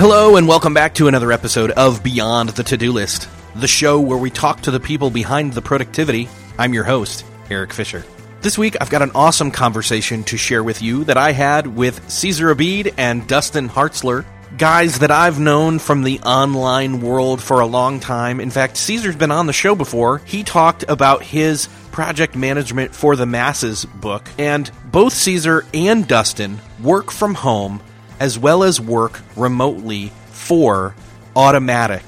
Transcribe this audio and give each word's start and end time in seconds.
Hello, 0.00 0.36
and 0.36 0.48
welcome 0.48 0.72
back 0.72 0.94
to 0.94 1.08
another 1.08 1.30
episode 1.30 1.72
of 1.72 2.02
Beyond 2.02 2.48
the 2.48 2.64
To 2.64 2.78
Do 2.78 2.90
List, 2.90 3.28
the 3.54 3.68
show 3.68 4.00
where 4.00 4.16
we 4.16 4.30
talk 4.30 4.62
to 4.62 4.70
the 4.70 4.80
people 4.80 5.10
behind 5.10 5.52
the 5.52 5.60
productivity. 5.60 6.26
I'm 6.56 6.72
your 6.72 6.84
host, 6.84 7.22
Eric 7.50 7.74
Fisher. 7.74 8.02
This 8.40 8.56
week, 8.56 8.78
I've 8.80 8.88
got 8.88 9.02
an 9.02 9.10
awesome 9.14 9.50
conversation 9.50 10.24
to 10.24 10.38
share 10.38 10.64
with 10.64 10.80
you 10.80 11.04
that 11.04 11.18
I 11.18 11.32
had 11.32 11.66
with 11.66 12.10
Cesar 12.10 12.48
Abeid 12.48 12.94
and 12.96 13.28
Dustin 13.28 13.68
Hartzler, 13.68 14.24
guys 14.56 15.00
that 15.00 15.10
I've 15.10 15.38
known 15.38 15.78
from 15.78 16.02
the 16.02 16.18
online 16.20 17.02
world 17.02 17.42
for 17.42 17.60
a 17.60 17.66
long 17.66 18.00
time. 18.00 18.40
In 18.40 18.50
fact, 18.50 18.78
Cesar's 18.78 19.16
been 19.16 19.30
on 19.30 19.46
the 19.46 19.52
show 19.52 19.74
before. 19.74 20.22
He 20.24 20.44
talked 20.44 20.82
about 20.88 21.22
his 21.22 21.68
Project 21.92 22.34
Management 22.34 22.94
for 22.94 23.16
the 23.16 23.26
Masses 23.26 23.84
book, 23.84 24.30
and 24.38 24.70
both 24.86 25.12
Cesar 25.12 25.66
and 25.74 26.08
Dustin 26.08 26.58
work 26.82 27.10
from 27.10 27.34
home 27.34 27.82
as 28.20 28.38
well 28.38 28.62
as 28.62 28.80
work 28.80 29.20
remotely 29.34 30.12
for 30.26 30.94
Automattic, 31.34 32.02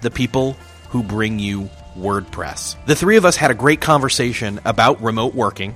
the 0.00 0.10
people 0.10 0.52
who 0.90 1.02
bring 1.02 1.38
you 1.38 1.68
WordPress. 1.98 2.76
The 2.86 2.94
three 2.94 3.16
of 3.16 3.24
us 3.24 3.36
had 3.36 3.50
a 3.50 3.54
great 3.54 3.80
conversation 3.80 4.60
about 4.64 5.02
remote 5.02 5.34
working, 5.34 5.74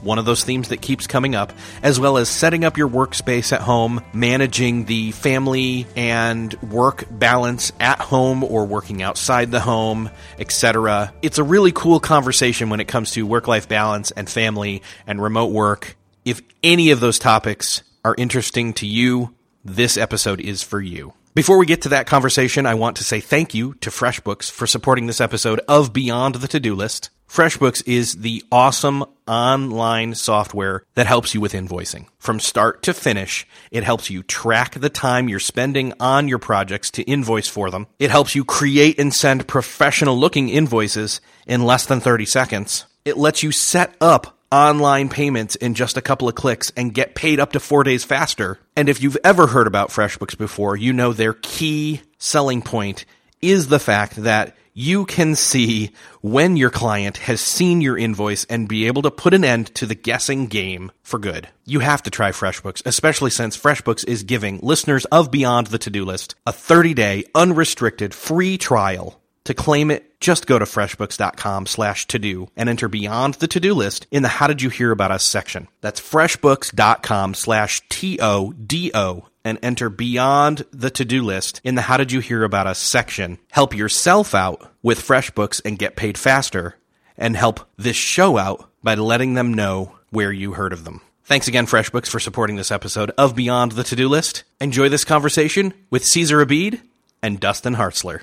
one 0.00 0.18
of 0.18 0.24
those 0.24 0.44
themes 0.44 0.68
that 0.68 0.80
keeps 0.80 1.06
coming 1.06 1.34
up, 1.34 1.52
as 1.82 1.98
well 1.98 2.16
as 2.16 2.28
setting 2.28 2.64
up 2.64 2.76
your 2.78 2.88
workspace 2.88 3.52
at 3.52 3.60
home, 3.60 4.00
managing 4.12 4.84
the 4.84 5.10
family 5.10 5.86
and 5.96 6.54
work 6.62 7.04
balance 7.10 7.72
at 7.80 7.98
home 7.98 8.44
or 8.44 8.64
working 8.64 9.02
outside 9.02 9.50
the 9.50 9.60
home, 9.60 10.08
etc. 10.38 11.12
It's 11.22 11.38
a 11.38 11.44
really 11.44 11.72
cool 11.72 11.98
conversation 11.98 12.70
when 12.70 12.80
it 12.80 12.86
comes 12.88 13.10
to 13.12 13.26
work 13.26 13.48
life 13.48 13.68
balance 13.68 14.12
and 14.12 14.30
family 14.30 14.82
and 15.06 15.20
remote 15.20 15.50
work. 15.50 15.96
If 16.24 16.42
any 16.62 16.90
of 16.90 17.00
those 17.00 17.18
topics 17.18 17.82
are 18.06 18.14
interesting 18.16 18.72
to 18.72 18.86
you, 18.86 19.34
this 19.64 19.96
episode 19.96 20.40
is 20.40 20.62
for 20.62 20.80
you. 20.80 21.12
Before 21.34 21.58
we 21.58 21.66
get 21.66 21.82
to 21.82 21.88
that 21.88 22.06
conversation, 22.06 22.64
I 22.64 22.74
want 22.74 22.98
to 22.98 23.04
say 23.04 23.18
thank 23.18 23.52
you 23.52 23.74
to 23.80 23.90
FreshBooks 23.90 24.48
for 24.48 24.68
supporting 24.68 25.08
this 25.08 25.20
episode 25.20 25.60
of 25.66 25.92
Beyond 25.92 26.36
the 26.36 26.46
To-Do 26.46 26.76
List. 26.76 27.10
FreshBooks 27.28 27.82
is 27.84 28.18
the 28.18 28.44
awesome 28.52 29.04
online 29.26 30.14
software 30.14 30.84
that 30.94 31.08
helps 31.08 31.34
you 31.34 31.40
with 31.40 31.52
invoicing. 31.52 32.06
From 32.20 32.38
start 32.38 32.84
to 32.84 32.94
finish, 32.94 33.44
it 33.72 33.82
helps 33.82 34.08
you 34.08 34.22
track 34.22 34.74
the 34.74 34.88
time 34.88 35.28
you're 35.28 35.40
spending 35.40 35.92
on 35.98 36.28
your 36.28 36.38
projects 36.38 36.92
to 36.92 37.02
invoice 37.02 37.48
for 37.48 37.72
them. 37.72 37.88
It 37.98 38.12
helps 38.12 38.36
you 38.36 38.44
create 38.44 39.00
and 39.00 39.12
send 39.12 39.48
professional 39.48 40.16
looking 40.16 40.48
invoices 40.48 41.20
in 41.44 41.64
less 41.64 41.86
than 41.86 41.98
30 41.98 42.24
seconds. 42.24 42.86
It 43.04 43.16
lets 43.16 43.42
you 43.42 43.50
set 43.50 43.96
up 44.00 44.35
online 44.56 45.10
payments 45.10 45.54
in 45.54 45.74
just 45.74 45.98
a 45.98 46.00
couple 46.00 46.30
of 46.30 46.34
clicks 46.34 46.72
and 46.78 46.94
get 46.94 47.14
paid 47.14 47.38
up 47.38 47.52
to 47.52 47.60
four 47.60 47.84
days 47.84 48.04
faster. 48.04 48.58
And 48.74 48.88
if 48.88 49.02
you've 49.02 49.18
ever 49.22 49.48
heard 49.48 49.66
about 49.66 49.90
FreshBooks 49.90 50.38
before, 50.38 50.78
you 50.78 50.94
know 50.94 51.12
their 51.12 51.34
key 51.34 52.00
selling 52.16 52.62
point 52.62 53.04
is 53.42 53.68
the 53.68 53.78
fact 53.78 54.16
that 54.16 54.56
you 54.72 55.04
can 55.04 55.34
see 55.34 55.90
when 56.22 56.56
your 56.56 56.70
client 56.70 57.18
has 57.18 57.42
seen 57.42 57.82
your 57.82 57.98
invoice 57.98 58.46
and 58.46 58.66
be 58.66 58.86
able 58.86 59.02
to 59.02 59.10
put 59.10 59.34
an 59.34 59.44
end 59.44 59.74
to 59.74 59.84
the 59.84 59.94
guessing 59.94 60.46
game 60.46 60.90
for 61.02 61.18
good. 61.18 61.48
You 61.66 61.80
have 61.80 62.02
to 62.04 62.10
try 62.10 62.30
FreshBooks, 62.30 62.80
especially 62.86 63.32
since 63.32 63.58
FreshBooks 63.58 64.08
is 64.08 64.22
giving 64.22 64.60
listeners 64.62 65.04
of 65.06 65.30
Beyond 65.30 65.66
the 65.66 65.78
To-Do 65.78 66.06
List 66.06 66.34
a 66.46 66.52
30-day 66.52 67.24
unrestricted 67.34 68.14
free 68.14 68.56
trial 68.56 69.20
to 69.44 69.52
claim 69.52 69.90
it, 69.90 70.05
just 70.20 70.46
go 70.46 70.58
to 70.58 70.64
freshbooks.com 70.64 71.66
slash 71.66 72.06
to 72.08 72.18
do 72.18 72.48
and 72.56 72.68
enter 72.68 72.88
beyond 72.88 73.34
the 73.34 73.48
to 73.48 73.60
do 73.60 73.74
list 73.74 74.06
in 74.10 74.22
the 74.22 74.28
How 74.28 74.46
Did 74.46 74.62
You 74.62 74.70
Hear 74.70 74.90
About 74.90 75.10
Us 75.10 75.24
section. 75.24 75.68
That's 75.80 76.00
freshbooks.com 76.00 77.34
slash 77.34 77.82
T 77.88 78.18
O 78.20 78.52
D 78.52 78.90
O 78.94 79.28
and 79.46 79.60
enter 79.62 79.88
beyond 79.88 80.64
the 80.72 80.90
to 80.90 81.04
do 81.04 81.22
list 81.22 81.60
in 81.62 81.76
the 81.76 81.82
How 81.82 81.96
Did 81.96 82.10
You 82.10 82.18
Hear 82.18 82.42
About 82.42 82.66
Us 82.66 82.80
section. 82.80 83.38
Help 83.52 83.76
yourself 83.76 84.34
out 84.34 84.72
with 84.82 84.98
FreshBooks 84.98 85.60
and 85.64 85.78
get 85.78 85.94
paid 85.94 86.18
faster, 86.18 86.74
and 87.16 87.36
help 87.36 87.60
this 87.76 87.96
show 87.96 88.38
out 88.38 88.68
by 88.82 88.96
letting 88.96 89.34
them 89.34 89.54
know 89.54 89.96
where 90.10 90.32
you 90.32 90.54
heard 90.54 90.72
of 90.72 90.84
them. 90.84 91.00
Thanks 91.22 91.46
again, 91.46 91.66
FreshBooks, 91.66 92.08
for 92.08 92.18
supporting 92.18 92.56
this 92.56 92.72
episode 92.72 93.12
of 93.16 93.36
Beyond 93.36 93.72
the 93.72 93.84
To 93.84 93.94
Do 93.94 94.08
List. 94.08 94.42
Enjoy 94.60 94.88
this 94.88 95.04
conversation 95.04 95.74
with 95.90 96.04
Cesar 96.04 96.44
Abeid 96.44 96.80
and 97.22 97.38
Dustin 97.38 97.76
Hartzler. 97.76 98.22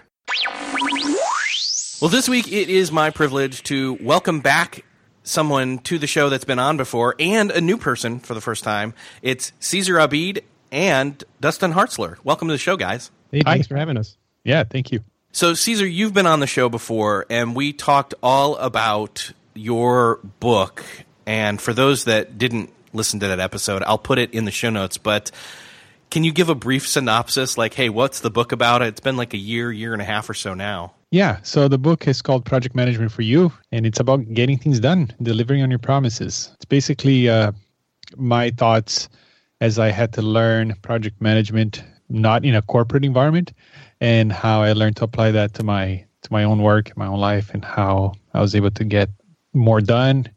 Well, 2.03 2.09
this 2.09 2.27
week 2.27 2.51
it 2.51 2.67
is 2.67 2.91
my 2.91 3.11
privilege 3.11 3.63
to 3.63 3.93
welcome 4.01 4.41
back 4.41 4.83
someone 5.23 5.79
to 5.83 5.97
the 5.97 6.05
show 6.05 6.27
that's 6.27 6.43
been 6.43 6.59
on 6.59 6.75
before 6.75 7.15
and 7.17 7.49
a 7.49 7.61
new 7.61 7.77
person 7.77 8.19
for 8.19 8.33
the 8.33 8.41
first 8.41 8.65
time. 8.65 8.93
It's 9.21 9.53
Cesar 9.61 9.93
Abeid 9.93 10.43
and 10.69 11.23
Dustin 11.39 11.71
Hartzler. 11.71 12.17
Welcome 12.21 12.49
to 12.49 12.53
the 12.53 12.57
show, 12.57 12.75
guys. 12.75 13.09
Hey, 13.31 13.41
thanks 13.41 13.67
Hi. 13.67 13.69
for 13.69 13.77
having 13.77 13.95
us. 13.95 14.17
Yeah, 14.43 14.65
thank 14.65 14.91
you. 14.91 15.01
So, 15.31 15.53
Cesar, 15.53 15.87
you've 15.87 16.13
been 16.13 16.25
on 16.25 16.41
the 16.41 16.45
show 16.45 16.67
before, 16.67 17.25
and 17.29 17.55
we 17.55 17.71
talked 17.71 18.13
all 18.21 18.57
about 18.57 19.31
your 19.53 20.17
book. 20.41 20.83
And 21.25 21.61
for 21.61 21.71
those 21.71 22.03
that 22.03 22.37
didn't 22.37 22.69
listen 22.91 23.21
to 23.21 23.29
that 23.29 23.39
episode, 23.39 23.81
I'll 23.83 23.97
put 23.97 24.19
it 24.19 24.33
in 24.33 24.43
the 24.43 24.51
show 24.51 24.69
notes. 24.69 24.97
But 24.97 25.31
can 26.11 26.25
you 26.25 26.33
give 26.33 26.49
a 26.49 26.55
brief 26.55 26.85
synopsis? 26.85 27.57
Like, 27.57 27.75
hey, 27.75 27.87
what's 27.87 28.19
the 28.19 28.29
book 28.29 28.51
about? 28.51 28.81
It's 28.81 28.99
been 28.99 29.15
like 29.15 29.33
a 29.33 29.37
year, 29.37 29.71
year 29.71 29.93
and 29.93 30.01
a 30.01 30.05
half 30.05 30.29
or 30.29 30.33
so 30.33 30.53
now. 30.53 30.95
Yeah, 31.13 31.37
so 31.43 31.67
the 31.67 31.77
book 31.77 32.07
is 32.07 32.23
called 32.23 32.43
Project 32.43 32.73
Management 32.73 33.11
for 33.11 33.21
You, 33.21 33.53
and 33.71 33.85
it's 33.85 33.99
about 33.99 34.33
getting 34.33 34.57
things 34.57 34.79
done, 34.79 35.11
delivering 35.21 35.61
on 35.61 35.69
your 35.69 35.77
promises. 35.77 36.49
It's 36.55 36.65
basically 36.65 37.29
uh, 37.29 37.51
my 38.17 38.49
thoughts 38.49 39.09
as 39.61 39.77
I 39.77 39.91
had 39.91 40.11
to 40.13 40.23
learn 40.23 40.73
project 40.81 41.21
management 41.21 41.83
not 42.09 42.43
in 42.43 42.55
a 42.55 42.63
corporate 42.63 43.05
environment, 43.05 43.53
and 44.01 44.31
how 44.31 44.63
I 44.63 44.73
learned 44.73 44.95
to 44.97 45.03
apply 45.03 45.29
that 45.29 45.53
to 45.53 45.63
my 45.63 46.03
to 46.23 46.33
my 46.33 46.43
own 46.43 46.63
work, 46.63 46.97
my 46.97 47.05
own 47.05 47.19
life, 47.19 47.53
and 47.53 47.63
how 47.63 48.13
I 48.33 48.41
was 48.41 48.55
able 48.55 48.71
to 48.71 48.83
get 48.83 49.09
more 49.53 49.81
done 49.81 50.27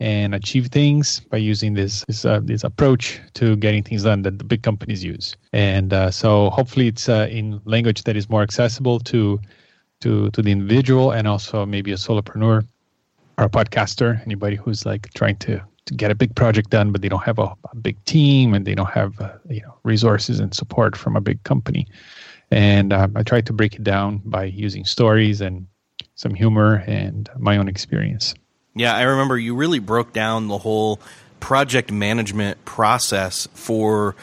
and 0.00 0.34
achieve 0.34 0.66
things 0.66 1.20
by 1.30 1.36
using 1.36 1.74
this 1.74 2.04
this, 2.08 2.24
uh, 2.24 2.40
this 2.42 2.64
approach 2.64 3.20
to 3.34 3.54
getting 3.54 3.84
things 3.84 4.02
done 4.02 4.22
that 4.22 4.40
the 4.40 4.44
big 4.44 4.64
companies 4.64 5.04
use. 5.04 5.36
And 5.52 5.92
uh, 5.92 6.10
so 6.10 6.50
hopefully 6.50 6.88
it's 6.88 7.08
uh, 7.08 7.28
in 7.30 7.60
language 7.66 8.02
that 8.02 8.16
is 8.16 8.28
more 8.28 8.42
accessible 8.42 8.98
to 8.98 9.38
to 10.00 10.30
to 10.30 10.42
the 10.42 10.50
individual 10.50 11.10
and 11.12 11.26
also 11.26 11.66
maybe 11.66 11.92
a 11.92 11.96
solopreneur 11.96 12.66
or 13.38 13.44
a 13.44 13.48
podcaster, 13.48 14.20
anybody 14.24 14.56
who's 14.56 14.86
like 14.86 15.12
trying 15.14 15.36
to 15.36 15.62
to 15.86 15.94
get 15.94 16.10
a 16.10 16.14
big 16.14 16.34
project 16.34 16.70
done, 16.70 16.92
but 16.92 17.02
they 17.02 17.08
don't 17.08 17.24
have 17.24 17.38
a, 17.38 17.54
a 17.70 17.76
big 17.76 18.02
team 18.04 18.54
and 18.54 18.64
they 18.66 18.74
don't 18.74 18.90
have 18.90 19.20
uh, 19.20 19.32
you 19.48 19.60
know 19.62 19.74
resources 19.82 20.40
and 20.40 20.54
support 20.54 20.96
from 20.96 21.16
a 21.16 21.20
big 21.20 21.42
company. 21.44 21.86
And 22.50 22.92
um, 22.92 23.12
I 23.16 23.22
try 23.22 23.40
to 23.40 23.52
break 23.52 23.74
it 23.74 23.84
down 23.84 24.22
by 24.24 24.44
using 24.44 24.84
stories 24.84 25.40
and 25.40 25.66
some 26.14 26.34
humor 26.34 26.84
and 26.86 27.28
my 27.38 27.56
own 27.56 27.68
experience. 27.68 28.34
Yeah, 28.76 28.94
I 28.94 29.02
remember 29.02 29.38
you 29.38 29.54
really 29.54 29.78
broke 29.78 30.12
down 30.12 30.48
the 30.48 30.58
whole 30.58 31.00
project 31.40 31.90
management 31.90 32.64
process 32.64 33.48
for 33.54 34.14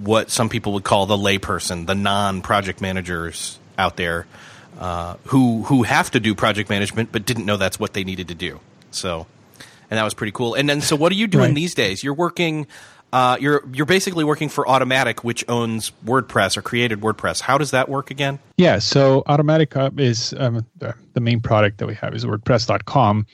what 0.00 0.30
some 0.30 0.48
people 0.48 0.72
would 0.72 0.84
call 0.84 1.06
the 1.06 1.16
layperson, 1.16 1.86
the 1.86 1.94
non-project 1.94 2.80
managers 2.80 3.58
out 3.78 3.96
there 3.96 4.26
uh, 4.78 5.16
who 5.26 5.62
who 5.64 5.82
have 5.82 6.10
to 6.10 6.20
do 6.20 6.34
project 6.34 6.68
management 6.70 7.12
but 7.12 7.24
didn't 7.24 7.46
know 7.46 7.56
that's 7.56 7.78
what 7.78 7.92
they 7.92 8.04
needed 8.04 8.28
to 8.28 8.34
do. 8.34 8.60
So, 8.90 9.26
and 9.90 9.98
that 9.98 10.04
was 10.04 10.14
pretty 10.14 10.32
cool. 10.32 10.54
And 10.54 10.68
then, 10.68 10.80
so 10.80 10.96
what 10.96 11.12
are 11.12 11.16
you 11.16 11.26
doing 11.26 11.46
right. 11.46 11.54
these 11.54 11.74
days? 11.74 12.02
You're 12.02 12.14
working. 12.14 12.66
Uh, 13.12 13.36
you're 13.40 13.62
you're 13.72 13.86
basically 13.86 14.24
working 14.24 14.48
for 14.48 14.64
Automattic, 14.64 15.20
which 15.20 15.44
owns 15.48 15.92
WordPress 16.04 16.56
or 16.56 16.62
created 16.62 17.00
WordPress. 17.00 17.40
How 17.40 17.56
does 17.56 17.70
that 17.70 17.88
work 17.88 18.10
again? 18.10 18.40
Yeah, 18.56 18.80
so 18.80 19.22
Automattic 19.28 19.76
uh, 19.76 19.90
is 19.96 20.34
um, 20.36 20.66
the 20.78 21.20
main 21.20 21.40
product 21.40 21.78
that 21.78 21.86
we 21.86 21.94
have 21.94 22.14
is 22.14 22.24
WordPress.com, 22.24 23.26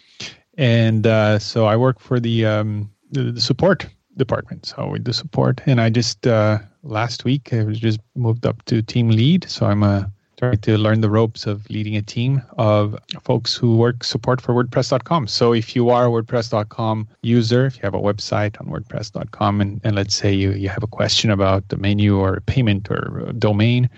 and 0.59 1.07
uh, 1.07 1.39
so 1.39 1.65
I 1.65 1.77
work 1.77 2.01
for 2.01 2.21
the, 2.21 2.45
um, 2.45 2.91
the, 3.11 3.33
the 3.33 3.41
support 3.41 3.87
department. 4.17 4.67
So 4.67 4.89
we 4.89 4.99
do 4.99 5.13
support. 5.13 5.61
And 5.67 5.81
I 5.81 5.91
just 5.91 6.27
uh, 6.27 6.59
last 6.83 7.25
week 7.25 7.53
I 7.53 7.65
was 7.65 7.79
just 7.79 8.01
moved 8.15 8.47
up 8.47 8.65
to 8.67 8.83
team 8.83 9.09
lead. 9.09 9.49
So 9.49 9.67
I'm 9.67 9.83
a 9.83 10.11
trying 10.43 10.59
to 10.59 10.77
learn 10.77 11.01
the 11.01 11.09
ropes 11.09 11.47
of 11.47 11.71
leading 11.71 11.97
a 11.97 12.03
team 12.03 12.43
of 12.59 12.99
folks 13.23 13.55
who 13.55 13.77
work 13.77 14.03
support 14.03 14.41
for 14.41 14.53
WordPress.com. 14.53 15.29
So 15.29 15.55
if 15.55 15.77
you 15.77 15.91
are 15.91 16.07
a 16.07 16.11
WordPress.com 16.11 17.07
user, 17.23 17.67
if 17.67 17.77
you 17.77 17.83
have 17.83 17.95
a 17.95 18.01
website 18.01 18.61
on 18.61 18.67
WordPress.com, 18.67 19.61
and, 19.61 19.81
and 19.85 19.95
let's 19.95 20.17
say 20.17 20.33
you, 20.33 20.51
you 20.51 20.69
have 20.69 20.83
a 20.83 20.89
question 20.89 21.31
about 21.31 21.69
the 21.69 21.77
menu 21.77 22.19
or 22.19 22.41
payment 22.41 22.91
or 22.91 23.33
domain, 23.39 23.89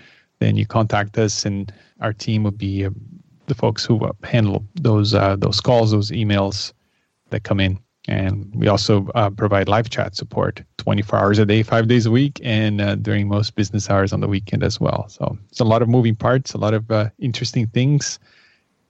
then 0.40 0.56
you 0.56 0.66
contact 0.66 1.16
us, 1.16 1.46
and 1.46 1.72
our 2.02 2.12
team 2.12 2.42
would 2.42 2.58
be 2.58 2.84
uh, 2.84 2.90
the 3.46 3.54
folks 3.54 3.82
who 3.82 4.06
handle 4.22 4.66
those 4.74 5.14
uh, 5.14 5.36
those 5.36 5.62
calls, 5.62 5.92
those 5.92 6.10
emails 6.10 6.74
that 7.30 7.44
come 7.44 7.58
in. 7.58 7.78
And 8.06 8.52
we 8.54 8.68
also 8.68 9.08
uh, 9.14 9.30
provide 9.30 9.68
live 9.68 9.88
chat 9.88 10.14
support 10.14 10.62
24 10.78 11.18
hours 11.18 11.38
a 11.38 11.46
day, 11.46 11.62
five 11.62 11.88
days 11.88 12.04
a 12.04 12.10
week, 12.10 12.38
and 12.44 12.80
uh, 12.80 12.96
during 12.96 13.28
most 13.28 13.54
business 13.54 13.88
hours 13.88 14.12
on 14.12 14.20
the 14.20 14.28
weekend 14.28 14.62
as 14.62 14.78
well. 14.78 15.08
So 15.08 15.38
it's 15.50 15.60
a 15.60 15.64
lot 15.64 15.80
of 15.80 15.88
moving 15.88 16.14
parts, 16.14 16.52
a 16.52 16.58
lot 16.58 16.74
of 16.74 16.90
uh, 16.90 17.08
interesting 17.18 17.66
things 17.66 18.18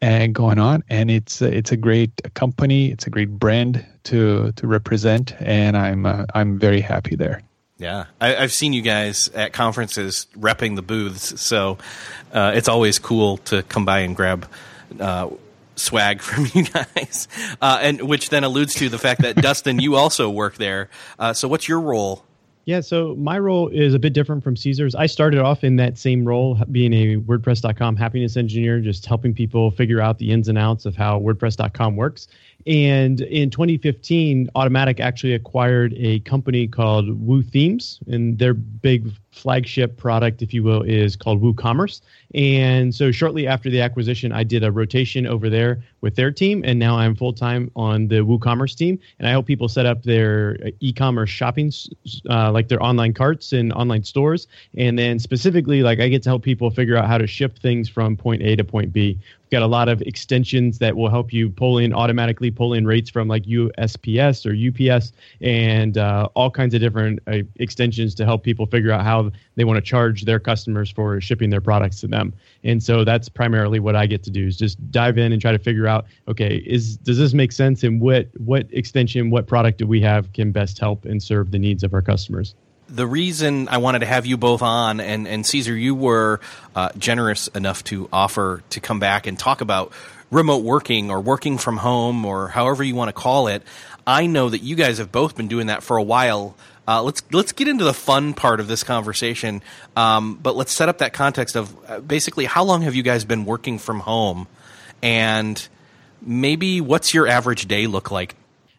uh, 0.02 0.26
going 0.26 0.58
on, 0.58 0.82
and 0.88 1.10
it's 1.10 1.40
uh, 1.40 1.46
it's 1.46 1.70
a 1.70 1.76
great 1.76 2.10
company, 2.34 2.90
it's 2.90 3.06
a 3.06 3.10
great 3.10 3.30
brand 3.30 3.86
to 4.04 4.52
to 4.52 4.66
represent, 4.66 5.34
and 5.40 5.76
I'm 5.76 6.06
uh, 6.06 6.26
I'm 6.34 6.58
very 6.58 6.80
happy 6.80 7.14
there. 7.14 7.42
Yeah, 7.78 8.06
I, 8.20 8.28
have 8.34 8.52
seen 8.52 8.72
you 8.72 8.82
guys 8.82 9.28
at 9.28 9.52
conferences 9.52 10.26
repping 10.38 10.76
the 10.76 10.82
booths, 10.82 11.40
so 11.40 11.78
it's 12.32 12.68
always 12.68 12.98
cool 12.98 13.38
to 13.38 13.62
come 13.64 13.84
by 13.84 14.00
and 14.00 14.14
grab 14.14 14.48
swag 15.76 16.20
from 16.20 16.46
you 16.54 16.64
guys, 16.64 17.28
uh, 17.60 17.78
and 17.80 18.02
which 18.02 18.30
then 18.30 18.44
alludes 18.44 18.74
to 18.74 18.88
the 18.88 18.98
fact 18.98 19.22
that 19.22 19.36
Dustin, 19.36 19.78
you 19.78 19.96
also 19.96 20.30
work 20.30 20.56
there. 20.56 20.88
Uh, 21.18 21.32
so, 21.32 21.48
what's 21.48 21.68
your 21.68 21.80
role? 21.80 22.24
Yeah, 22.66 22.80
so 22.80 23.14
my 23.16 23.38
role 23.38 23.68
is 23.68 23.92
a 23.92 23.98
bit 23.98 24.14
different 24.14 24.42
from 24.42 24.56
Cesar's. 24.56 24.94
I 24.94 25.04
started 25.04 25.40
off 25.40 25.64
in 25.64 25.76
that 25.76 25.98
same 25.98 26.26
role, 26.26 26.54
being 26.70 26.94
a 26.94 27.16
WordPress.com 27.16 27.96
happiness 27.96 28.38
engineer, 28.38 28.80
just 28.80 29.04
helping 29.04 29.34
people 29.34 29.70
figure 29.70 30.00
out 30.00 30.18
the 30.18 30.30
ins 30.30 30.48
and 30.48 30.56
outs 30.56 30.86
of 30.86 30.96
how 30.96 31.20
WordPress.com 31.20 31.94
works. 31.96 32.26
And 32.66 33.20
in 33.20 33.50
2015, 33.50 34.48
Automattic 34.56 34.98
actually 34.98 35.34
acquired 35.34 35.92
a 35.98 36.20
company 36.20 36.66
called 36.66 37.06
WooThemes, 37.06 38.06
and 38.08 38.38
their 38.38 38.54
big 38.54 39.10
flagship 39.34 39.96
product, 39.96 40.42
if 40.42 40.54
you 40.54 40.62
will, 40.62 40.82
is 40.82 41.16
called 41.16 41.42
WooCommerce. 41.42 42.00
And 42.34 42.94
so 42.94 43.12
shortly 43.12 43.46
after 43.46 43.70
the 43.70 43.80
acquisition, 43.80 44.32
I 44.32 44.44
did 44.44 44.64
a 44.64 44.72
rotation 44.72 45.26
over 45.26 45.50
there 45.50 45.82
with 46.00 46.16
their 46.16 46.30
team, 46.30 46.62
and 46.64 46.78
now 46.78 46.96
I'm 46.96 47.14
full 47.14 47.32
time 47.32 47.70
on 47.76 48.08
the 48.08 48.16
WooCommerce 48.16 48.76
team. 48.76 48.98
And 49.18 49.28
I 49.28 49.30
help 49.30 49.46
people 49.46 49.68
set 49.68 49.86
up 49.86 50.02
their 50.02 50.58
e-commerce 50.80 51.30
shopping, 51.30 51.72
uh, 52.30 52.52
like 52.52 52.68
their 52.68 52.82
online 52.82 53.12
carts 53.12 53.52
and 53.52 53.72
online 53.72 54.04
stores. 54.04 54.46
And 54.76 54.98
then 54.98 55.18
specifically, 55.18 55.82
like 55.82 56.00
I 56.00 56.08
get 56.08 56.22
to 56.24 56.30
help 56.30 56.42
people 56.42 56.70
figure 56.70 56.96
out 56.96 57.06
how 57.06 57.18
to 57.18 57.26
ship 57.26 57.58
things 57.58 57.88
from 57.88 58.16
point 58.16 58.42
A 58.42 58.56
to 58.56 58.64
point 58.64 58.92
B 58.92 59.18
We've 59.44 59.50
got 59.50 59.62
a 59.62 59.66
lot 59.66 59.90
of 59.90 60.00
extensions 60.02 60.78
that 60.78 60.96
will 60.96 61.10
help 61.10 61.30
you 61.30 61.50
pull 61.50 61.76
in 61.76 61.92
automatically 61.92 62.50
pull 62.50 62.72
in 62.72 62.86
rates 62.86 63.10
from 63.10 63.28
like 63.28 63.44
USPS 63.44 64.46
or 64.46 64.54
UPS 64.56 65.12
and 65.42 65.98
uh, 65.98 66.28
all 66.32 66.50
kinds 66.50 66.72
of 66.72 66.80
different 66.80 67.20
uh, 67.26 67.40
extensions 67.56 68.14
to 68.14 68.24
help 68.24 68.42
people 68.42 68.64
figure 68.64 68.90
out 68.90 69.04
how 69.04 69.23
they 69.56 69.64
want 69.64 69.76
to 69.76 69.82
charge 69.82 70.24
their 70.24 70.40
customers 70.40 70.90
for 70.90 71.20
shipping 71.20 71.50
their 71.50 71.60
products 71.60 72.00
to 72.00 72.06
them. 72.06 72.32
And 72.62 72.82
so 72.82 73.04
that's 73.04 73.28
primarily 73.28 73.80
what 73.80 73.96
I 73.96 74.06
get 74.06 74.22
to 74.24 74.30
do 74.30 74.46
is 74.46 74.56
just 74.56 74.90
dive 74.90 75.18
in 75.18 75.32
and 75.32 75.40
try 75.40 75.52
to 75.52 75.58
figure 75.58 75.86
out 75.86 76.06
okay 76.28 76.56
is 76.56 76.96
does 76.96 77.18
this 77.18 77.34
make 77.34 77.52
sense 77.52 77.82
and 77.82 78.00
what 78.00 78.28
what 78.38 78.66
extension 78.70 79.30
what 79.30 79.46
product 79.46 79.78
do 79.78 79.86
we 79.86 80.00
have 80.00 80.32
can 80.32 80.52
best 80.52 80.78
help 80.78 81.04
and 81.04 81.22
serve 81.22 81.50
the 81.50 81.58
needs 81.58 81.82
of 81.82 81.94
our 81.94 82.02
customers 82.02 82.54
the 82.88 83.06
reason 83.06 83.68
I 83.68 83.78
wanted 83.78 84.00
to 84.00 84.06
have 84.06 84.26
you 84.26 84.36
both 84.36 84.62
on, 84.62 85.00
and, 85.00 85.26
and 85.26 85.46
Cesar, 85.46 85.74
you 85.74 85.94
were 85.94 86.40
uh, 86.76 86.90
generous 86.98 87.48
enough 87.48 87.82
to 87.84 88.08
offer 88.12 88.62
to 88.70 88.80
come 88.80 89.00
back 89.00 89.26
and 89.26 89.38
talk 89.38 89.60
about 89.60 89.92
remote 90.30 90.64
working 90.64 91.10
or 91.10 91.20
working 91.20 91.58
from 91.58 91.78
home 91.78 92.24
or 92.24 92.48
however 92.48 92.82
you 92.82 92.94
want 92.94 93.08
to 93.08 93.12
call 93.12 93.48
it. 93.48 93.62
I 94.06 94.26
know 94.26 94.50
that 94.50 94.58
you 94.58 94.76
guys 94.76 94.98
have 94.98 95.10
both 95.10 95.36
been 95.36 95.48
doing 95.48 95.68
that 95.68 95.82
for 95.82 95.96
a 95.96 96.02
while. 96.02 96.56
Uh, 96.86 97.02
let's 97.02 97.22
let's 97.32 97.52
get 97.52 97.66
into 97.66 97.84
the 97.84 97.94
fun 97.94 98.34
part 98.34 98.60
of 98.60 98.68
this 98.68 98.84
conversation, 98.84 99.62
um, 99.96 100.34
but 100.42 100.54
let's 100.54 100.72
set 100.72 100.88
up 100.88 100.98
that 100.98 101.12
context 101.12 101.56
of 101.56 101.74
uh, 101.88 102.00
basically 102.00 102.44
how 102.44 102.62
long 102.62 102.82
have 102.82 102.94
you 102.94 103.02
guys 103.02 103.24
been 103.24 103.44
working 103.46 103.78
from 103.78 104.00
home, 104.00 104.46
and 105.02 105.66
maybe 106.20 106.80
what's 106.80 107.14
your 107.14 107.26
average 107.26 107.66
day 107.66 107.86
look 107.86 108.10
like 108.10 108.34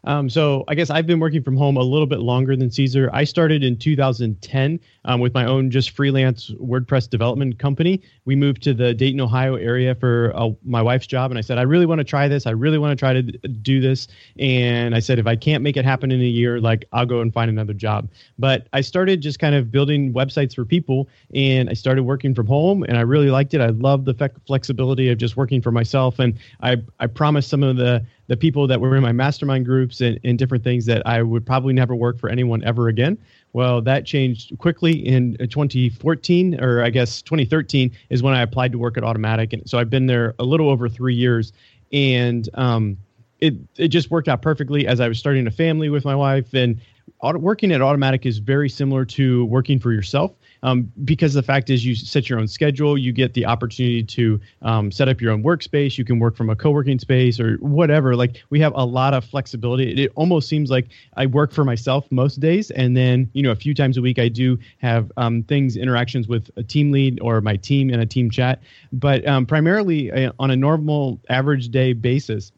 um, 0.06 0.30
so 0.30 0.64
I 0.68 0.76
guess 0.76 0.90
I've 0.90 1.08
been 1.08 1.20
working 1.20 1.44
from 1.44 1.58
home 1.58 1.78
a 1.78 1.82
little 1.82 2.06
bit 2.06 2.20
longer 2.20 2.56
than 2.56 2.70
Cesar. 2.70 3.10
I 3.12 3.24
started 3.24 3.64
in 3.64 3.78
2010 3.78 4.80
um, 5.06 5.20
with 5.20 5.34
my 5.34 5.46
own 5.46 5.72
just 5.72 5.92
freelance 5.92 6.52
WordPress 6.52 7.10
development 7.10 7.60
company. 7.60 8.02
We 8.26 8.36
moved 8.36 8.62
to 8.64 8.74
the 8.74 8.94
Dayton, 8.94 9.20
Ohio 9.20 9.56
area 9.56 9.96
for 9.96 10.32
uh, 10.36 10.50
my 10.64 10.82
wife's 10.82 11.08
job, 11.08 11.32
and 11.32 11.38
I 11.38 11.42
said 11.42 11.58
I 11.58 11.64
really 11.64 11.86
want 11.86 12.00
to 12.00 12.04
try 12.04 12.28
this. 12.28 12.46
I 12.46 12.52
really 12.52 12.78
want 12.78 12.92
to 12.92 12.96
try 12.96 13.14
to 13.14 13.22
do 13.22 13.82
this. 13.82 14.08
And 14.40 14.96
I 14.96 15.00
said 15.00 15.20
if 15.20 15.28
I 15.28 15.36
can't 15.36 15.64
make 15.64 15.78
it 15.78 15.86
happen 15.86 16.12
in 16.12 16.22
a 16.22 16.24
year, 16.24 16.60
like 16.60 16.86
I'll 16.92 17.06
go 17.06 17.22
and 17.22 17.34
find 17.34 17.50
another 17.50 17.74
job. 17.74 18.08
But 18.38 18.68
I 18.74 18.82
started 18.82 19.22
just 19.22 19.40
kind 19.40 19.56
of 19.56 19.72
building 19.72 20.14
websites 20.14 20.56
for 20.56 20.66
people, 20.66 21.10
and 21.34 21.70
I 21.70 21.74
started 21.74 22.04
working 22.04 22.36
from 22.36 22.48
home, 22.48 22.84
and 22.84 22.98
I 22.98 23.02
really 23.02 23.30
liked 23.30 23.54
it. 23.54 23.62
I 23.62 23.70
love 23.70 24.06
the 24.06 24.14
fe- 24.14 24.30
flexibility 24.46 25.10
of 25.10 25.18
just 25.18 25.36
working 25.36 25.62
for 25.62 25.72
myself, 25.72 26.20
and 26.20 26.38
I 26.62 26.78
I 27.00 27.08
promised 27.08 27.50
some 27.50 27.64
of 27.64 27.78
the 27.78 28.06
the 28.28 28.38
people 28.38 28.68
that 28.68 28.80
were 28.82 28.96
in 28.96 29.04
my 29.04 29.12
mastermind 29.12 29.66
groups 29.66 30.02
and, 30.02 30.20
and 30.24 30.38
different 30.38 30.64
things 30.64 30.86
that 30.86 31.06
I 31.06 31.22
would 31.22 31.46
probably 31.46 31.74
never 31.74 31.96
work 31.96 32.20
for 32.20 32.30
anyone 32.30 32.64
ever 32.64 32.88
again. 32.88 33.18
Well, 33.54 33.82
that 33.84 34.06
changed 34.06 34.58
quickly 34.58 34.94
in 34.94 35.38
2014, 35.38 36.60
or 36.62 36.84
I 36.84 36.90
guess 36.90 37.22
2013 37.22 37.92
is 38.10 38.24
when 38.24 38.34
I 38.34 38.42
applied 38.42 38.72
to 38.72 38.78
work 38.78 38.98
at 38.98 39.04
Automattic. 39.04 39.54
and 39.54 39.70
so 39.70 39.78
I've 39.78 39.90
been 39.90 40.08
there 40.08 40.34
a 40.40 40.44
little 40.44 40.70
over 40.70 40.90
three 40.90 41.16
years, 41.16 41.54
and 41.94 42.50
um, 42.56 42.98
it 43.40 43.54
it 43.78 43.90
just 43.90 44.10
worked 44.12 44.28
out 44.28 44.42
perfectly 44.42 44.88
as 44.88 45.00
I 45.00 45.08
was 45.08 45.20
starting 45.20 45.46
a 45.48 45.52
family 45.52 45.90
with 45.90 46.04
my 46.04 46.16
wife, 46.16 46.54
and 46.54 46.82
working 47.22 47.72
at 47.72 47.82
Automattic 47.82 48.26
is 48.26 48.38
very 48.38 48.70
similar 48.70 49.06
to 49.06 49.46
working 49.46 49.80
for 49.80 49.92
yourself 49.92 50.32
um, 50.64 50.92
because 51.04 51.34
the 51.34 51.44
fact 51.44 51.70
is 51.70 51.86
you 51.86 51.96
set 51.96 52.30
your 52.30 52.40
own 52.40 52.48
schedule 52.48 52.98
you 52.98 53.12
get 53.12 53.34
the 53.34 53.46
opportunity 53.46 54.04
to 54.04 54.40
um, 54.62 54.92
set 54.92 55.08
up 55.08 55.22
your 55.22 55.32
own 55.32 55.44
workspace 55.44 55.98
you 55.98 56.06
can 56.06 56.20
work 56.20 56.36
from 56.36 56.50
a 56.50 56.56
co-working 56.56 57.00
space 57.00 57.40
or 57.40 57.56
whatever 57.58 58.16
like 58.16 58.44
we 58.50 58.60
have 58.60 58.74
a 58.76 58.86
lot 58.86 59.14
of 59.14 59.24
flexibility. 59.26 59.92
It, 59.92 60.00
it 60.00 60.12
almost 60.16 60.50
seems 60.50 60.70
like 60.70 60.90
i 61.16 61.26
work 61.26 61.52
for 61.52 61.64
myself 61.64 62.06
most 62.12 62.40
days 62.40 62.72
and 62.72 62.96
then 62.96 63.30
you 63.34 63.44
know 63.44 63.52
a 63.52 63.56
few 63.56 63.74
times 63.74 63.98
a 63.98 64.02
week 64.02 64.20
i 64.20 64.28
do 64.28 64.58
have 64.80 65.12
um, 65.18 65.44
things 65.44 65.78
interactions 65.78 66.28
with 66.28 66.50
a 66.58 66.64
team 66.64 66.92
lead 66.92 67.20
or 67.22 67.42
my 67.42 67.56
team 67.56 67.90
in 67.90 68.00
a 68.00 68.06
team 68.06 68.30
chat. 68.30 68.62
But 68.92 69.28
um, 69.28 69.46
primarily 69.46 70.12
uh, 70.12 70.32
on 70.40 70.52
a 70.52 70.56
normal 70.56 71.20
average 71.30 71.70
day 71.70 71.94
basis 71.94 72.52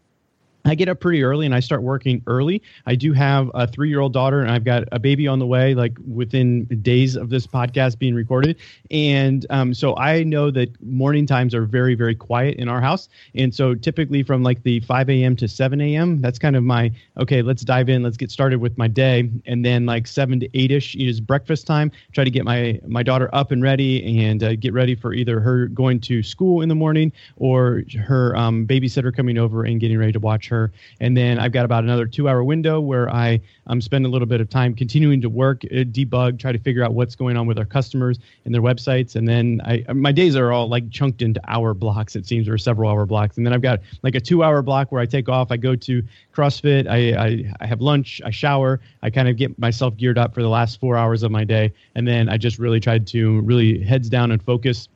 I 0.67 0.75
get 0.75 0.89
up 0.89 0.99
pretty 0.99 1.23
early 1.23 1.45
and 1.45 1.55
I 1.55 1.61
start 1.61 1.81
working 1.81 2.21
early. 2.27 2.61
I 2.85 2.95
do 2.95 3.13
have 3.13 3.49
a 3.53 3.65
three 3.65 3.87
year 3.87 4.01
old 4.01 4.11
daughter 4.11 4.41
and 4.41 4.51
I've 4.51 4.65
got 4.65 4.83
a 4.91 4.99
baby 4.99 5.25
on 5.25 5.39
the 5.39 5.47
way, 5.47 5.73
like 5.73 5.97
within 6.05 6.65
days 6.81 7.15
of 7.15 7.29
this 7.29 7.47
podcast 7.47 7.97
being 7.97 8.13
recorded. 8.13 8.57
And 8.91 9.45
um, 9.49 9.73
so 9.73 9.95
I 9.95 10.23
know 10.23 10.51
that 10.51 10.69
morning 10.83 11.25
times 11.25 11.55
are 11.55 11.63
very, 11.63 11.95
very 11.95 12.15
quiet 12.15 12.57
in 12.57 12.67
our 12.67 12.81
house. 12.81 13.07
And 13.33 13.55
so 13.55 13.75
typically 13.75 14.23
from 14.23 14.43
like 14.43 14.61
the 14.63 14.81
5 14.81 15.09
a.m. 15.09 15.37
to 15.37 15.47
7 15.47 15.79
a.m., 15.79 16.19
that's 16.19 16.37
kind 16.37 16.57
of 16.57 16.65
my, 16.65 16.91
okay, 17.17 17.41
let's 17.41 17.61
dive 17.63 17.87
in, 17.87 18.03
let's 18.03 18.17
get 18.17 18.29
started 18.29 18.59
with 18.59 18.77
my 18.77 18.89
day. 18.89 19.31
And 19.45 19.63
then 19.63 19.85
like 19.85 20.05
7 20.05 20.37
to 20.41 20.49
8 20.53 20.71
ish 20.71 20.95
is 20.95 21.21
breakfast 21.21 21.65
time. 21.65 21.93
Try 22.11 22.25
to 22.25 22.31
get 22.31 22.43
my, 22.43 22.77
my 22.85 23.03
daughter 23.03 23.29
up 23.31 23.51
and 23.51 23.63
ready 23.63 24.27
and 24.27 24.43
uh, 24.43 24.55
get 24.57 24.73
ready 24.73 24.95
for 24.95 25.13
either 25.13 25.39
her 25.39 25.67
going 25.67 26.01
to 26.01 26.21
school 26.21 26.61
in 26.61 26.67
the 26.67 26.75
morning 26.75 27.13
or 27.37 27.83
her 28.05 28.35
um, 28.35 28.67
babysitter 28.67 29.15
coming 29.15 29.37
over 29.37 29.63
and 29.63 29.79
getting 29.79 29.97
ready 29.97 30.11
to 30.11 30.19
watch 30.19 30.49
her 30.49 30.56
And 30.99 31.15
then 31.15 31.39
I've 31.39 31.51
got 31.51 31.65
about 31.65 31.83
another 31.83 32.05
two 32.05 32.27
hour 32.29 32.43
window 32.43 32.79
where 32.79 33.09
I 33.09 33.39
um, 33.67 33.81
spend 33.81 34.05
a 34.05 34.09
little 34.09 34.27
bit 34.27 34.41
of 34.41 34.49
time 34.49 34.73
continuing 34.73 35.21
to 35.21 35.29
work, 35.29 35.63
uh, 35.65 35.83
debug, 35.83 36.39
try 36.39 36.51
to 36.51 36.59
figure 36.59 36.83
out 36.83 36.93
what's 36.93 37.15
going 37.15 37.37
on 37.37 37.47
with 37.47 37.57
our 37.57 37.65
customers 37.65 38.19
and 38.45 38.53
their 38.53 38.61
websites. 38.61 39.15
And 39.15 39.27
then 39.27 39.61
I, 39.65 39.85
my 39.93 40.11
days 40.11 40.35
are 40.35 40.51
all 40.51 40.67
like 40.67 40.89
chunked 40.89 41.21
into 41.21 41.41
hour 41.47 41.73
blocks, 41.73 42.15
it 42.15 42.25
seems, 42.25 42.47
or 42.47 42.57
several 42.57 42.89
hour 42.89 43.05
blocks. 43.05 43.37
And 43.37 43.45
then 43.45 43.53
I've 43.53 43.61
got 43.61 43.79
like 44.03 44.15
a 44.15 44.19
two 44.19 44.43
hour 44.43 44.61
block 44.61 44.91
where 44.91 45.01
I 45.01 45.05
take 45.05 45.29
off, 45.29 45.51
I 45.51 45.57
go 45.57 45.75
to 45.75 46.03
CrossFit, 46.33 46.87
I, 46.87 47.13
I, 47.13 47.53
I 47.59 47.65
have 47.65 47.81
lunch, 47.81 48.21
I 48.25 48.31
shower, 48.31 48.79
I 49.03 49.09
kind 49.09 49.27
of 49.27 49.37
get 49.37 49.57
myself 49.59 49.95
geared 49.97 50.17
up 50.17 50.33
for 50.33 50.41
the 50.41 50.49
last 50.49 50.79
four 50.79 50.97
hours 50.97 51.23
of 51.23 51.31
my 51.31 51.43
day. 51.43 51.73
And 51.95 52.07
then 52.07 52.29
I 52.29 52.37
just 52.37 52.59
really 52.59 52.79
tried 52.79 53.07
to 53.07 53.41
really 53.41 53.83
heads 53.83 54.09
down 54.09 54.31
and 54.31 54.41
focus 54.41 54.89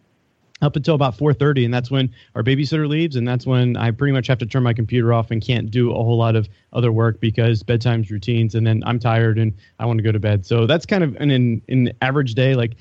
up 0.61 0.75
until 0.75 0.95
about 0.95 1.17
4.30 1.17 1.65
and 1.65 1.73
that's 1.73 1.89
when 1.89 2.13
our 2.35 2.43
babysitter 2.43 2.87
leaves 2.87 3.15
and 3.15 3.27
that's 3.27 3.45
when 3.45 3.75
i 3.77 3.91
pretty 3.91 4.13
much 4.13 4.27
have 4.27 4.37
to 4.39 4.45
turn 4.45 4.63
my 4.63 4.73
computer 4.73 5.13
off 5.13 5.31
and 5.31 5.41
can't 5.41 5.71
do 5.71 5.91
a 5.91 5.95
whole 5.95 6.17
lot 6.17 6.35
of 6.35 6.47
other 6.73 6.91
work 6.91 7.19
because 7.19 7.63
bedtime's 7.63 8.11
routines 8.11 8.55
and 8.55 8.65
then 8.65 8.83
i'm 8.85 8.99
tired 8.99 9.37
and 9.39 9.53
i 9.79 9.85
want 9.85 9.97
to 9.97 10.03
go 10.03 10.11
to 10.11 10.19
bed. 10.19 10.45
So 10.45 10.65
that's 10.65 10.85
kind 10.85 11.03
of 11.03 11.15
an, 11.17 11.61
an, 11.67 11.91
average 12.01 12.35
day 12.35 12.55
like 12.55 12.75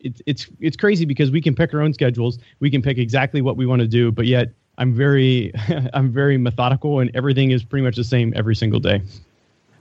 it's 0.00 0.22
it's 0.26 0.46
it's 0.60 0.76
crazy 0.76 1.04
because 1.04 1.30
we 1.30 1.40
can 1.40 1.54
pick 1.54 1.74
our 1.74 1.80
own 1.80 1.92
schedules 1.92 2.38
we 2.60 2.70
can 2.70 2.82
pick 2.82 2.98
exactly 2.98 3.42
what 3.42 3.56
we 3.56 3.66
want 3.66 3.80
to 3.80 3.88
do 3.88 4.12
but 4.12 4.26
yet 4.26 4.52
i'm 4.78 4.92
very 4.92 5.52
i'm 5.94 6.10
very 6.12 6.38
methodical 6.38 7.00
and 7.00 7.10
everything 7.14 7.50
is 7.50 7.64
pretty 7.64 7.84
much 7.84 7.96
the 7.96 8.04
same 8.04 8.32
every 8.36 8.54
single 8.54 8.80
day. 8.80 9.02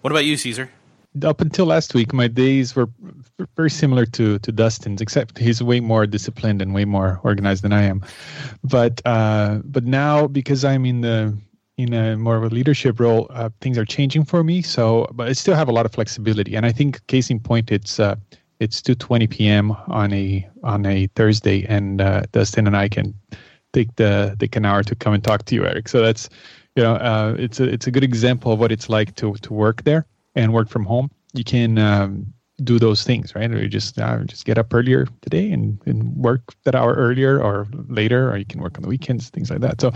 What 0.02 0.12
about 0.12 0.26
you 0.26 0.38
cesar 0.38 0.70
up 1.24 1.42
until 1.42 1.66
last 1.66 1.94
week, 1.94 2.14
my 2.14 2.28
days 2.28 2.76
were 2.76 2.90
very 3.56 3.70
similar 3.70 4.06
to 4.08 4.40
to 4.40 4.52
Dustin's, 4.52 5.02
except 5.02 5.38
he's 5.38 5.62
way 5.62 5.80
more 5.80 6.06
disciplined 6.06 6.62
and 6.62 6.74
way 6.74 6.86
more 6.86 7.20
organized 7.24 7.64
than 7.64 7.74
I 7.74 7.84
am. 7.84 8.04
But 8.64 9.02
uh, 9.06 9.60
but 9.64 9.86
now 9.86 10.28
because 10.28 10.66
I'm 10.66 10.86
in 10.86 11.02
the 11.02 11.38
in 11.78 11.94
a 11.94 12.18
more 12.18 12.38
of 12.38 12.44
a 12.44 12.48
leadership 12.48 13.00
role, 13.00 13.28
uh, 13.30 13.50
things 13.62 13.78
are 13.78 13.86
changing 13.86 14.26
for 14.26 14.44
me. 14.44 14.62
So, 14.62 15.08
but 15.14 15.28
I 15.28 15.34
still 15.34 15.56
have 15.56 15.68
a 15.68 15.74
lot 15.74 15.86
of 15.86 15.92
flexibility, 15.92 16.56
and 16.56 16.66
I 16.66 16.72
think 16.72 17.06
case 17.08 17.30
in 17.30 17.40
point, 17.40 17.72
it's 17.72 18.00
uh, 18.00 18.16
it's 18.60 18.82
2:20 18.82 19.30
p.m. 19.30 19.72
on 19.88 20.12
a 20.14 20.48
on 20.64 20.86
a 20.86 21.08
Thursday, 21.16 21.66
and 21.68 22.02
uh, 22.02 22.24
Dustin 22.32 22.68
and 22.68 22.76
I 22.76 22.90
can 22.90 23.14
take 23.74 23.96
the 23.96 24.36
take 24.40 24.56
an 24.56 24.66
hour 24.66 24.84
to 24.84 24.96
come 24.96 25.14
and 25.14 25.24
talk 25.24 25.46
to 25.46 25.56
you, 25.56 25.66
Eric. 25.66 25.88
So 25.88 26.02
that's 26.02 26.30
you 26.76 26.84
know 26.84 26.96
uh, 26.96 27.36
it's 27.38 27.60
a 27.60 27.64
it's 27.64 27.88
a 27.88 27.92
good 27.92 28.04
example 28.04 28.52
of 28.52 28.60
what 28.60 28.72
it's 28.72 28.90
like 28.90 29.16
to 29.16 29.36
to 29.36 29.54
work 29.54 29.84
there 29.84 30.06
and 30.36 30.54
work 30.54 30.70
from 30.70 30.86
home. 30.86 31.10
You 31.34 31.44
can 31.44 31.78
um, 31.78 32.34
do 32.64 32.80
those 32.80 33.04
things, 33.04 33.36
right? 33.36 33.52
Or 33.52 33.62
you 33.62 33.68
just 33.68 34.00
uh, 34.00 34.24
just 34.24 34.46
get 34.46 34.58
up 34.58 34.74
earlier 34.74 35.08
today 35.22 35.52
and, 35.52 35.80
and 35.86 36.16
work 36.16 36.54
that 36.64 36.76
hour 36.76 36.94
earlier 36.94 37.42
or 37.42 37.68
later, 37.90 38.32
or 38.32 38.38
you 38.38 38.46
can 38.46 38.62
work 38.62 38.78
on 38.78 38.84
the 38.84 38.88
weekends, 38.88 39.30
things 39.30 39.50
like 39.50 39.60
that. 39.60 39.82
So, 39.82 39.92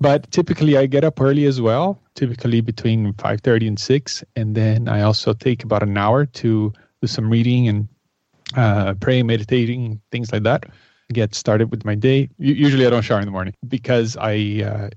but 0.00 0.30
typically 0.30 0.76
I 0.76 0.86
get 0.86 1.04
up 1.04 1.20
early 1.20 1.46
as 1.46 1.60
well, 1.60 2.00
typically 2.14 2.60
between 2.60 3.14
five 3.14 3.40
thirty 3.40 3.66
and 3.66 3.78
six, 3.78 4.22
and 4.36 4.54
then 4.54 4.88
I 4.88 5.02
also 5.02 5.32
take 5.32 5.64
about 5.64 5.82
an 5.82 5.96
hour 5.96 6.26
to 6.26 6.72
do 7.00 7.06
some 7.06 7.30
reading 7.30 7.68
and 7.68 7.88
uh, 8.56 8.94
praying, 8.94 9.26
meditating, 9.26 10.00
things 10.10 10.32
like 10.32 10.42
that. 10.42 10.64
Get 11.12 11.34
started 11.34 11.70
with 11.70 11.84
my 11.84 11.94
day. 11.94 12.28
Usually 12.38 12.86
I 12.86 12.90
don't 12.90 13.02
shower 13.02 13.20
in 13.20 13.26
the 13.26 13.32
morning 13.32 13.54
because 13.68 14.16
I 14.18 14.62
uh, 14.64 14.88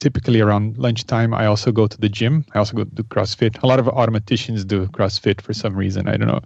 typically 0.00 0.40
around 0.40 0.78
lunchtime 0.78 1.34
i 1.34 1.46
also 1.46 1.72
go 1.72 1.86
to 1.86 1.98
the 1.98 2.08
gym. 2.08 2.44
I 2.54 2.58
also 2.58 2.76
go 2.76 2.84
to 2.84 3.04
crossfit. 3.04 3.62
A 3.62 3.66
lot 3.66 3.78
of 3.78 3.86
automatticians 3.86 4.66
do 4.66 4.86
crossfit 4.86 5.40
for 5.40 5.52
some 5.52 5.74
reason 5.74 6.08
i 6.08 6.16
don't 6.16 6.28
know. 6.28 6.42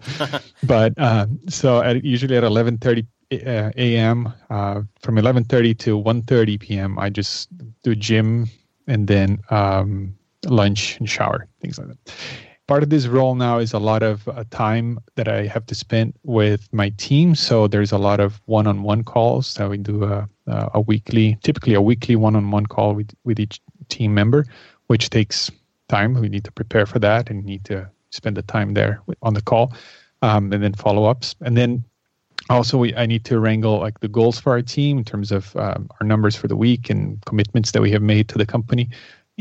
But 0.62 0.92
uh, 0.99 1.26
so 1.49 1.83
at, 1.83 2.04
usually 2.04 2.37
at 2.37 2.45
11.30 2.45 3.07
uh, 3.33 3.71
a.m 3.76 4.33
uh, 4.50 4.83
from 5.00 5.16
11.30 5.16 5.78
to 5.78 5.99
1.30 5.99 6.61
p.m 6.61 6.99
i 6.99 7.09
just 7.09 7.49
do 7.83 7.95
gym 7.95 8.49
and 8.87 9.07
then 9.07 9.38
um, 9.50 10.14
lunch 10.47 10.99
and 10.99 11.09
shower 11.09 11.47
things 11.61 11.78
like 11.78 11.88
that. 11.88 12.14
Part 12.66 12.83
of 12.85 12.90
this 12.90 13.07
role 13.07 13.35
now 13.35 13.59
is 13.59 13.73
a 13.73 13.80
lot 13.80 14.02
of 14.02 14.28
uh, 14.28 14.45
time 14.50 15.00
that 15.16 15.26
I 15.26 15.47
have 15.47 15.66
to 15.66 15.75
spend 15.75 16.14
with 16.23 16.69
my 16.73 16.90
team. 16.90 17.35
So 17.35 17.66
there's 17.66 17.90
a 17.90 17.99
lot 17.99 18.21
of 18.21 18.40
one-on-one 18.47 19.02
calls 19.02 19.54
that 19.54 19.69
we 19.69 19.78
do 19.78 20.04
a, 20.50 20.71
a 20.75 20.80
weekly, 20.80 21.38
typically 21.42 21.75
a 21.75 21.83
weekly 21.83 22.16
one-on-one 22.16 22.66
call 22.66 22.95
with 22.95 23.11
with 23.25 23.40
each 23.40 23.61
team 23.88 24.14
member, 24.14 24.45
which 24.88 25.11
takes 25.11 25.50
time. 25.88 26.14
We 26.14 26.28
need 26.28 26.45
to 26.45 26.52
prepare 26.52 26.87
for 26.87 26.99
that 26.99 27.30
and 27.30 27.45
need 27.45 27.64
to 27.66 27.88
spend 28.11 28.37
the 28.37 28.42
time 28.42 28.75
there 28.75 29.00
on 29.23 29.35
the 29.35 29.42
call, 29.42 29.73
um, 30.23 30.52
and 30.52 30.62
then 30.62 30.75
follow-ups, 30.75 31.37
and 31.40 31.57
then 31.57 31.85
also 32.49 32.78
we, 32.78 32.95
I 32.97 33.07
need 33.07 33.25
to 33.26 33.38
wrangle 33.38 33.78
like 33.78 34.00
the 34.00 34.09
goals 34.09 34.40
for 34.40 34.50
our 34.52 34.62
team 34.62 34.99
in 34.99 35.04
terms 35.04 35.30
of 35.30 35.54
um, 35.57 35.88
our 36.00 36.07
numbers 36.07 36.35
for 36.35 36.49
the 36.49 36.57
week 36.57 36.90
and 36.90 37.25
commitments 37.26 37.73
that 37.73 37.83
we 37.83 37.92
have 37.92 38.02
made 38.02 38.28
to 38.30 38.38
the 38.38 38.47
company 38.47 38.88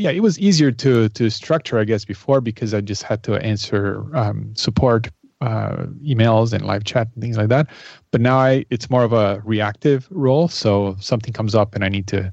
yeah, 0.00 0.10
it 0.10 0.20
was 0.20 0.38
easier 0.38 0.72
to 0.72 1.10
to 1.10 1.30
structure, 1.30 1.78
I 1.78 1.84
guess, 1.84 2.06
before 2.06 2.40
because 2.40 2.72
I 2.72 2.80
just 2.80 3.02
had 3.02 3.22
to 3.24 3.34
answer 3.36 4.04
um, 4.16 4.50
support 4.56 5.08
uh, 5.40 5.86
emails 6.04 6.52
and 6.52 6.64
live 6.64 6.84
chat 6.84 7.08
and 7.14 7.22
things 7.22 7.36
like 7.36 7.48
that. 7.48 7.66
But 8.10 8.20
now 8.20 8.38
I, 8.38 8.64
it's 8.70 8.90
more 8.90 9.04
of 9.04 9.12
a 9.12 9.40
reactive 9.44 10.06
role. 10.10 10.48
So 10.48 10.96
something 11.00 11.32
comes 11.32 11.54
up 11.54 11.74
and 11.74 11.84
I 11.84 11.88
need 11.88 12.06
to, 12.08 12.32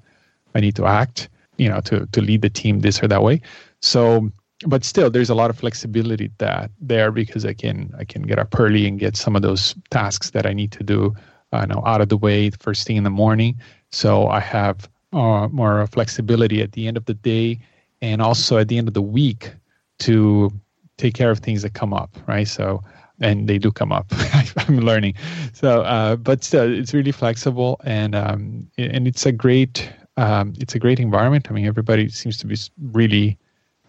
I 0.55 0.59
need 0.59 0.75
to 0.75 0.85
act, 0.85 1.29
you 1.57 1.69
know, 1.69 1.79
to 1.81 2.05
to 2.07 2.21
lead 2.21 2.41
the 2.41 2.49
team 2.49 2.81
this 2.81 3.01
or 3.01 3.07
that 3.07 3.23
way. 3.23 3.41
So, 3.81 4.29
but 4.65 4.83
still, 4.83 5.09
there's 5.09 5.29
a 5.29 5.35
lot 5.35 5.49
of 5.49 5.57
flexibility 5.57 6.31
that 6.39 6.71
there 6.81 7.11
because 7.11 7.45
I 7.45 7.53
can 7.53 7.93
I 7.97 8.03
can 8.03 8.23
get 8.23 8.39
up 8.39 8.59
early 8.59 8.87
and 8.87 8.99
get 8.99 9.15
some 9.15 9.35
of 9.35 9.41
those 9.41 9.75
tasks 9.89 10.31
that 10.31 10.45
I 10.45 10.53
need 10.53 10.71
to 10.73 10.83
do, 10.83 11.15
uh, 11.51 11.65
know, 11.65 11.83
out 11.85 12.01
of 12.01 12.09
the 12.09 12.17
way 12.17 12.49
first 12.49 12.85
thing 12.85 12.97
in 12.97 13.03
the 13.03 13.09
morning. 13.09 13.57
So 13.91 14.27
I 14.27 14.39
have 14.39 14.89
uh, 15.13 15.47
more 15.47 15.87
flexibility 15.87 16.61
at 16.61 16.73
the 16.73 16.87
end 16.87 16.97
of 16.97 17.05
the 17.05 17.13
day 17.13 17.59
and 18.01 18.21
also 18.21 18.57
at 18.57 18.67
the 18.67 18.77
end 18.77 18.87
of 18.87 18.93
the 18.93 19.01
week 19.01 19.51
to 19.99 20.51
take 20.97 21.13
care 21.13 21.31
of 21.31 21.39
things 21.39 21.61
that 21.61 21.73
come 21.73 21.93
up, 21.93 22.15
right? 22.27 22.47
So, 22.47 22.83
and 23.19 23.47
they 23.47 23.57
do 23.57 23.71
come 23.71 23.91
up. 23.91 24.11
I'm 24.57 24.79
learning. 24.79 25.15
So, 25.53 25.81
uh, 25.81 26.15
but 26.15 26.43
still, 26.43 26.71
it's 26.71 26.93
really 26.93 27.11
flexible 27.11 27.79
and 27.83 28.15
um, 28.15 28.69
and 28.77 29.07
it's 29.07 29.25
a 29.25 29.31
great 29.31 29.89
um, 30.17 30.53
it's 30.59 30.75
a 30.75 30.79
great 30.79 30.99
environment. 30.99 31.47
I 31.49 31.53
mean, 31.53 31.65
everybody 31.65 32.09
seems 32.09 32.37
to 32.39 32.47
be 32.47 32.57
really 32.91 33.37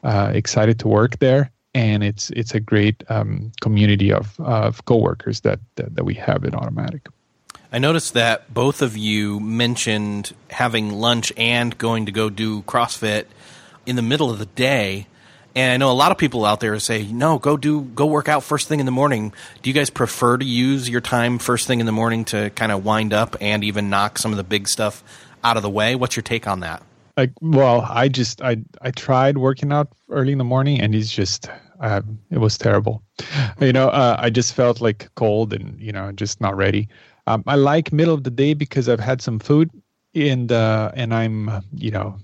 uh, 0.04 0.30
excited 0.34 0.78
to 0.80 0.88
work 0.88 1.18
there, 1.18 1.50
and 1.74 2.04
it's 2.04 2.30
it's 2.30 2.54
a 2.54 2.60
great 2.60 3.02
um, 3.08 3.52
community 3.60 4.12
of 4.12 4.38
of 4.38 4.84
coworkers 4.84 5.40
that, 5.40 5.58
that 5.76 5.94
that 5.96 6.04
we 6.04 6.14
have 6.14 6.44
in 6.44 6.52
Automattic. 6.52 7.08
I 7.72 7.78
noticed 7.78 8.14
that 8.14 8.52
both 8.52 8.80
of 8.80 8.96
you 8.96 9.40
mentioned 9.40 10.34
having 10.50 10.90
lunch 10.90 11.32
and 11.36 11.76
going 11.76 12.06
to 12.06 12.12
go 12.12 12.30
do 12.30 12.62
CrossFit 12.62 13.26
in 13.84 13.96
the 13.96 14.02
middle 14.02 14.30
of 14.30 14.38
the 14.38 14.46
day. 14.46 15.06
And 15.54 15.72
I 15.72 15.76
know 15.76 15.90
a 15.90 15.94
lot 15.94 16.12
of 16.12 16.18
people 16.18 16.44
out 16.44 16.60
there 16.60 16.78
say, 16.78 17.04
no, 17.06 17.38
go 17.38 17.56
do, 17.56 17.82
go 17.82 18.06
work 18.06 18.28
out 18.28 18.44
first 18.44 18.68
thing 18.68 18.80
in 18.80 18.86
the 18.86 18.92
morning. 18.92 19.32
Do 19.62 19.70
you 19.70 19.74
guys 19.74 19.90
prefer 19.90 20.36
to 20.36 20.44
use 20.44 20.88
your 20.88 21.00
time 21.00 21.38
first 21.38 21.66
thing 21.66 21.80
in 21.80 21.86
the 21.86 21.92
morning 21.92 22.24
to 22.26 22.50
kind 22.50 22.70
of 22.70 22.84
wind 22.84 23.12
up 23.12 23.36
and 23.40 23.64
even 23.64 23.90
knock 23.90 24.18
some 24.18 24.30
of 24.30 24.36
the 24.36 24.44
big 24.44 24.68
stuff 24.68 25.02
out 25.42 25.56
of 25.56 25.62
the 25.62 25.70
way? 25.70 25.94
What's 25.96 26.16
your 26.16 26.22
take 26.22 26.46
on 26.46 26.60
that? 26.60 26.82
Like, 27.16 27.32
well, 27.40 27.80
I 27.88 28.08
just, 28.08 28.40
I, 28.42 28.58
I 28.80 28.92
tried 28.92 29.38
working 29.38 29.72
out 29.72 29.88
early 30.08 30.32
in 30.32 30.38
the 30.38 30.44
morning 30.44 30.80
and 30.80 30.94
it's 30.94 31.10
just, 31.10 31.48
uh, 31.80 32.02
it 32.30 32.38
was 32.38 32.56
terrible. 32.56 33.02
You 33.60 33.72
know, 33.72 33.88
uh, 33.88 34.16
I 34.18 34.30
just 34.30 34.54
felt 34.54 34.80
like 34.80 35.08
cold 35.16 35.52
and, 35.52 35.80
you 35.80 35.90
know, 35.90 36.12
just 36.12 36.40
not 36.40 36.56
ready. 36.56 36.88
Um, 37.26 37.42
I 37.46 37.56
like 37.56 37.92
middle 37.92 38.14
of 38.14 38.22
the 38.22 38.30
day 38.30 38.54
because 38.54 38.88
I've 38.88 39.00
had 39.00 39.20
some 39.20 39.40
food 39.40 39.70
and 40.14 40.50
uh, 40.50 40.90
and 40.94 41.14
I'm 41.14 41.62
you 41.74 41.90
know 41.90 42.18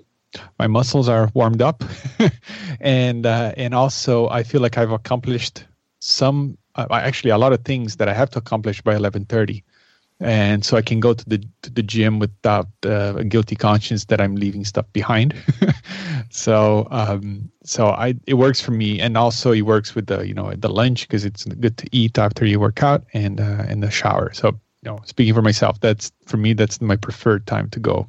my 0.59 0.67
muscles 0.67 1.09
are 1.09 1.31
warmed 1.35 1.62
up 1.62 1.85
and 2.81 3.26
uh, 3.26 3.53
and 3.57 3.75
also 3.75 4.29
I 4.29 4.43
feel 4.43 4.61
like 4.61 4.79
I've 4.79 4.93
accomplished 4.93 5.64
some 6.00 6.59
uh, 6.75 6.87
actually 6.91 7.31
a 7.31 7.38
lot 7.38 7.53
of 7.53 7.64
things 7.64 7.97
that 7.97 8.09
I 8.09 8.14
have 8.14 8.31
to 8.31 8.38
accomplish 8.38 8.83
by 8.83 8.95
11:30 8.95 9.62
and 10.21 10.64
so 10.64 10.76
I 10.76 10.83
can 10.83 11.00
go 11.00 11.12
to 11.12 11.29
the 11.29 11.45
to 11.62 11.71
the 11.71 11.83
gym 11.83 12.19
without 12.19 12.69
uh, 12.87 13.14
a 13.17 13.25
guilty 13.25 13.57
conscience 13.57 14.07
that 14.07 14.21
I'm 14.21 14.37
leaving 14.37 14.64
stuff 14.64 14.87
behind. 14.93 15.35
so 16.31 16.87
um, 16.91 17.50
so 17.64 17.88
I 17.88 18.14
it 18.26 18.35
works 18.35 18.61
for 18.61 18.71
me, 18.71 19.00
and 19.00 19.17
also 19.17 19.53
it 19.53 19.62
works 19.62 19.95
with 19.95 20.07
the 20.07 20.26
you 20.26 20.35
know 20.35 20.53
the 20.55 20.69
lunch 20.69 21.03
because 21.03 21.25
it's 21.25 21.45
good 21.45 21.76
to 21.79 21.88
eat 21.93 22.17
after 22.17 22.47
you 22.47 22.61
work 22.61 22.83
out 22.83 23.05
and 23.12 23.41
uh, 23.41 23.64
and 23.69 23.83
the 23.83 23.91
shower. 23.91 24.33
So 24.33 24.49
you 24.49 24.91
know, 24.91 25.00
speaking 25.05 25.35
for 25.35 25.43
myself, 25.43 25.81
that's 25.81 26.12
for 26.26 26.37
me, 26.37 26.53
that's 26.53 26.81
my 26.81 26.97
preferred 26.97 27.47
time 27.47 27.69
to 27.71 27.81
go. 27.81 28.09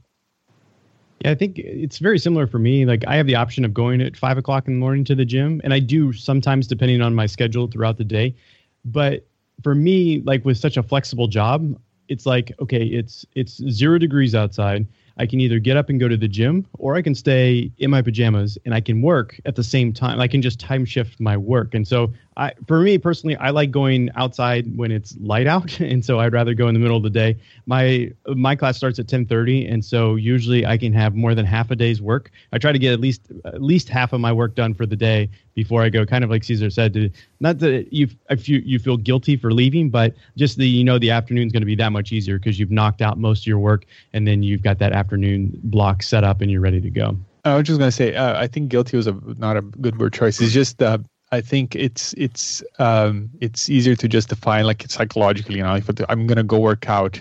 Yeah, 1.22 1.32
I 1.32 1.36
think 1.36 1.58
it's 1.58 1.98
very 2.00 2.20
similar 2.20 2.46
for 2.46 2.60
me. 2.60 2.86
Like 2.86 3.04
I 3.08 3.16
have 3.16 3.28
the 3.28 3.36
option 3.36 3.64
of 3.66 3.74
going 3.74 4.02
at 4.02 4.18
five 4.18 4.38
o'clock 4.38 4.68
in 4.68 4.74
the 4.74 4.80
morning 4.80 5.04
to 5.06 5.16
the 5.16 5.26
gym, 5.26 5.62
and 5.64 5.74
I 5.74 5.80
do 5.80 6.12
sometimes 6.14 6.68
depending 6.68 7.02
on 7.02 7.16
my 7.16 7.26
schedule 7.26 7.68
throughout 7.68 7.98
the 7.98 8.04
day. 8.04 8.36
But 8.84 9.26
for 9.64 9.74
me, 9.74 10.22
like 10.26 10.44
with 10.46 10.58
such 10.58 10.78
a 10.78 10.84
flexible 10.84 11.28
job, 11.28 11.80
it's 12.10 12.26
like 12.26 12.52
okay, 12.60 12.84
it's 12.86 13.26
it's 13.34 13.64
zero 13.70 13.98
degrees 13.98 14.36
outside. 14.36 14.86
I 15.18 15.26
can 15.26 15.40
either 15.40 15.60
get 15.60 15.78
up 15.78 15.90
and 15.90 16.00
go 16.00 16.10
to 16.10 16.18
the 16.18 16.28
gym 16.28 16.68
or 16.78 16.96
I 16.96 17.02
can 17.02 17.16
stay 17.16 17.72
in 17.78 17.90
my 17.90 18.02
pajamas 18.02 18.58
and 18.66 18.74
I 18.74 18.82
can 18.82 19.02
work 19.02 19.40
at 19.46 19.56
the 19.56 19.64
same 19.64 19.94
time. 19.94 20.20
I 20.20 20.28
can 20.28 20.42
just 20.42 20.60
time 20.60 20.84
shift 20.84 21.22
my 21.22 21.38
work. 21.38 21.74
And 21.74 21.88
so 21.88 22.12
I, 22.38 22.52
for 22.68 22.82
me 22.82 22.98
personally, 22.98 23.38
I 23.38 23.52
like 23.52 23.72
going 23.72 24.10
outside 24.16 24.76
when 24.76 24.92
it's 24.92 25.16
light 25.20 25.48
out, 25.48 25.80
and 25.80 26.04
so 26.04 26.20
I'd 26.20 26.34
rather 26.34 26.54
go 26.54 26.68
in 26.68 26.74
the 26.74 26.80
middle 26.80 26.98
of 26.98 27.04
the 27.04 27.10
day. 27.10 27.38
My 27.66 28.12
my 28.28 28.56
class 28.56 28.78
starts 28.78 29.00
at 29.00 29.08
ten 29.08 29.26
thirty, 29.26 29.66
and 29.66 29.84
so 29.84 30.16
usually 30.16 30.66
I 30.66 30.78
can 30.78 30.92
have 30.94 31.16
more 31.16 31.34
than 31.34 31.46
half 31.46 31.72
a 31.72 31.76
day's 31.76 32.02
work. 32.02 32.32
I 32.52 32.58
try 32.58 32.72
to 32.72 32.80
get 32.80 32.94
at 32.94 33.00
least 33.00 33.22
at 33.46 33.62
least 33.62 33.88
half 33.88 34.12
of 34.12 34.20
my 34.20 34.34
work 34.34 34.56
done 34.56 34.74
for 34.74 34.86
the 34.86 34.96
day 34.96 35.30
before 35.54 35.82
I 35.82 35.90
go. 35.90 36.06
Kind 36.06 36.24
of 36.24 36.30
like 36.30 36.44
Cesar 36.44 36.70
said, 36.70 36.94
to 36.94 37.10
not 37.40 37.60
that 37.60 37.94
you 37.94 38.10
if 38.30 38.50
you 38.50 38.62
you 38.66 38.80
feel 38.80 38.98
guilty 38.98 39.38
for 39.38 39.54
leaving, 39.54 39.90
but 39.90 40.14
just 40.36 40.58
the 40.58 40.68
you 40.68 40.84
know 40.84 41.00
the 41.00 41.12
afternoon's 41.12 41.54
going 41.54 41.62
to 41.62 41.68
be 41.68 41.76
that 41.76 41.92
much 41.92 42.12
easier 42.12 42.38
because 42.38 42.60
you've 42.60 42.72
knocked 42.72 43.02
out 43.02 43.18
most 43.18 43.44
of 43.44 43.48
your 43.48 43.60
work, 43.60 43.86
and 44.12 44.28
then 44.28 44.44
you've 44.44 44.62
got 44.62 44.80
that 44.80 44.92
afternoon 44.92 45.58
block 45.64 46.04
set 46.04 46.24
up 46.26 46.42
and 46.42 46.52
you're 46.52 46.62
ready 46.62 46.82
to 46.82 46.90
go. 46.90 47.18
I 47.46 47.56
was 47.56 47.68
just 47.68 47.78
going 47.78 47.90
to 47.90 47.96
say, 47.96 48.16
uh, 48.16 48.42
I 48.42 48.48
think 48.48 48.70
guilty 48.70 48.98
was 48.98 49.06
a 49.06 49.16
not 49.38 49.56
a 49.56 49.62
good 49.62 50.00
word 50.00 50.14
choice. 50.14 50.42
It's 50.42 50.52
just 50.52 50.82
uh, 50.82 50.98
I 51.32 51.42
think 51.42 51.76
it's 51.76 52.14
it's 52.14 52.64
um, 52.80 53.30
it's 53.42 53.70
easier 53.70 53.96
to 53.96 54.08
just 54.08 54.30
define 54.30 54.66
like 54.66 54.86
psychologically. 54.88 55.58
You 55.58 55.64
know, 55.64 55.76
if 55.76 55.90
I'm 56.08 56.28
gonna 56.28 56.44
go 56.44 56.60
work 56.60 56.88
out, 56.88 57.20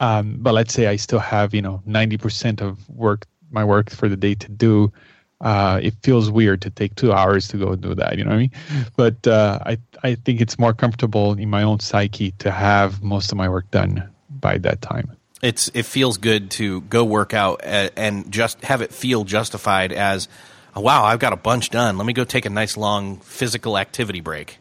um, 0.00 0.36
but 0.40 0.54
let's 0.54 0.74
say 0.74 0.86
I 0.88 0.96
still 0.96 1.18
have 1.18 1.54
you 1.54 1.62
know 1.62 1.82
90% 1.86 2.60
of 2.60 2.88
work 2.88 3.26
my 3.50 3.64
work 3.64 3.90
for 3.90 4.08
the 4.08 4.16
day 4.16 4.34
to 4.34 4.48
do. 4.50 4.92
Uh, 5.40 5.78
it 5.82 5.94
feels 6.02 6.30
weird 6.30 6.62
to 6.62 6.70
take 6.70 6.94
two 6.94 7.12
hours 7.12 7.46
to 7.48 7.58
go 7.58 7.76
do 7.76 7.94
that. 7.94 8.16
You 8.16 8.24
know 8.24 8.30
what 8.30 8.36
I 8.36 8.38
mean? 8.38 8.50
But 8.96 9.26
uh, 9.26 9.60
I 9.64 9.78
I 10.02 10.14
think 10.16 10.40
it's 10.40 10.58
more 10.58 10.74
comfortable 10.74 11.34
in 11.34 11.48
my 11.50 11.62
own 11.62 11.80
psyche 11.80 12.32
to 12.38 12.50
have 12.50 13.02
most 13.02 13.32
of 13.32 13.38
my 13.38 13.48
work 13.48 13.70
done 13.70 14.08
by 14.30 14.58
that 14.58 14.82
time. 14.82 15.16
It's 15.42 15.68
it 15.74 15.84
feels 15.84 16.16
good 16.16 16.50
to 16.52 16.80
go 16.82 17.04
work 17.04 17.34
out 17.34 17.60
and 17.62 18.30
just 18.32 18.64
have 18.64 18.80
it 18.80 18.92
feel 18.92 19.24
justified 19.24 19.92
as 19.92 20.28
oh, 20.76 20.80
wow, 20.82 21.04
I've 21.04 21.18
got 21.18 21.32
a 21.32 21.36
bunch 21.36 21.70
done. 21.70 21.96
Let 21.98 22.06
me 22.06 22.12
go 22.12 22.24
take 22.24 22.44
a 22.46 22.50
nice 22.50 22.76
long 22.76 23.16
physical 23.18 23.76
activity 23.76 24.20
break. 24.20 24.58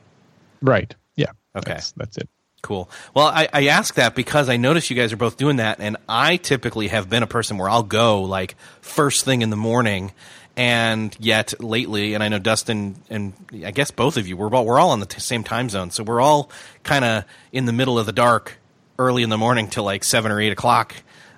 Right. 0.62 0.95
Yeah. 1.15 1.31
Okay. 1.55 1.74
That's, 1.74 1.91
that's 1.91 2.17
it. 2.17 2.29
Cool. 2.62 2.89
Well, 3.13 3.27
I, 3.27 3.48
I 3.53 3.67
ask 3.67 3.93
that 3.93 4.15
because 4.15 4.50
I 4.50 4.57
notice 4.57 4.89
you 4.89 4.95
guys 4.95 5.13
are 5.13 5.17
both 5.17 5.38
doing 5.38 5.57
that, 5.57 5.79
and 5.79 5.98
I 6.10 6.38
typically 6.38 6.88
have 6.88 7.07
been 7.10 7.22
a 7.22 7.27
person 7.27 7.60
where 7.60 7.69
I'll 7.69 7.84
go 7.84 8.24
like 8.24 8.55
first 8.81 9.24
thing 9.24 9.43
in 9.43 9.51
the 9.51 9.55
morning, 9.55 10.13
and 10.57 11.15
yet 11.19 11.53
lately, 11.62 12.15
and 12.15 12.24
I 12.24 12.29
know 12.29 12.39
Dustin 12.39 12.95
and 13.07 13.34
I 13.63 13.69
guess 13.69 13.91
both 13.91 14.17
of 14.17 14.27
you, 14.27 14.36
we're 14.36 14.50
all, 14.55 14.65
we're 14.65 14.79
all 14.79 14.89
on 14.89 15.00
the 15.00 15.05
t- 15.05 15.19
same 15.19 15.43
time 15.43 15.69
zone, 15.69 15.91
so 15.91 16.03
we're 16.03 16.22
all 16.22 16.50
kind 16.81 17.05
of 17.05 17.25
in 17.51 17.65
the 17.65 17.74
middle 17.74 18.00
of 18.00 18.07
the 18.07 18.13
dark, 18.13 18.57
early 18.98 19.22
in 19.22 19.29
the 19.29 19.38
morning 19.38 19.67
till 19.67 19.84
like 19.84 20.03
seven 20.03 20.31
or 20.31 20.39
eight 20.39 20.51
o'clock, 20.51 20.95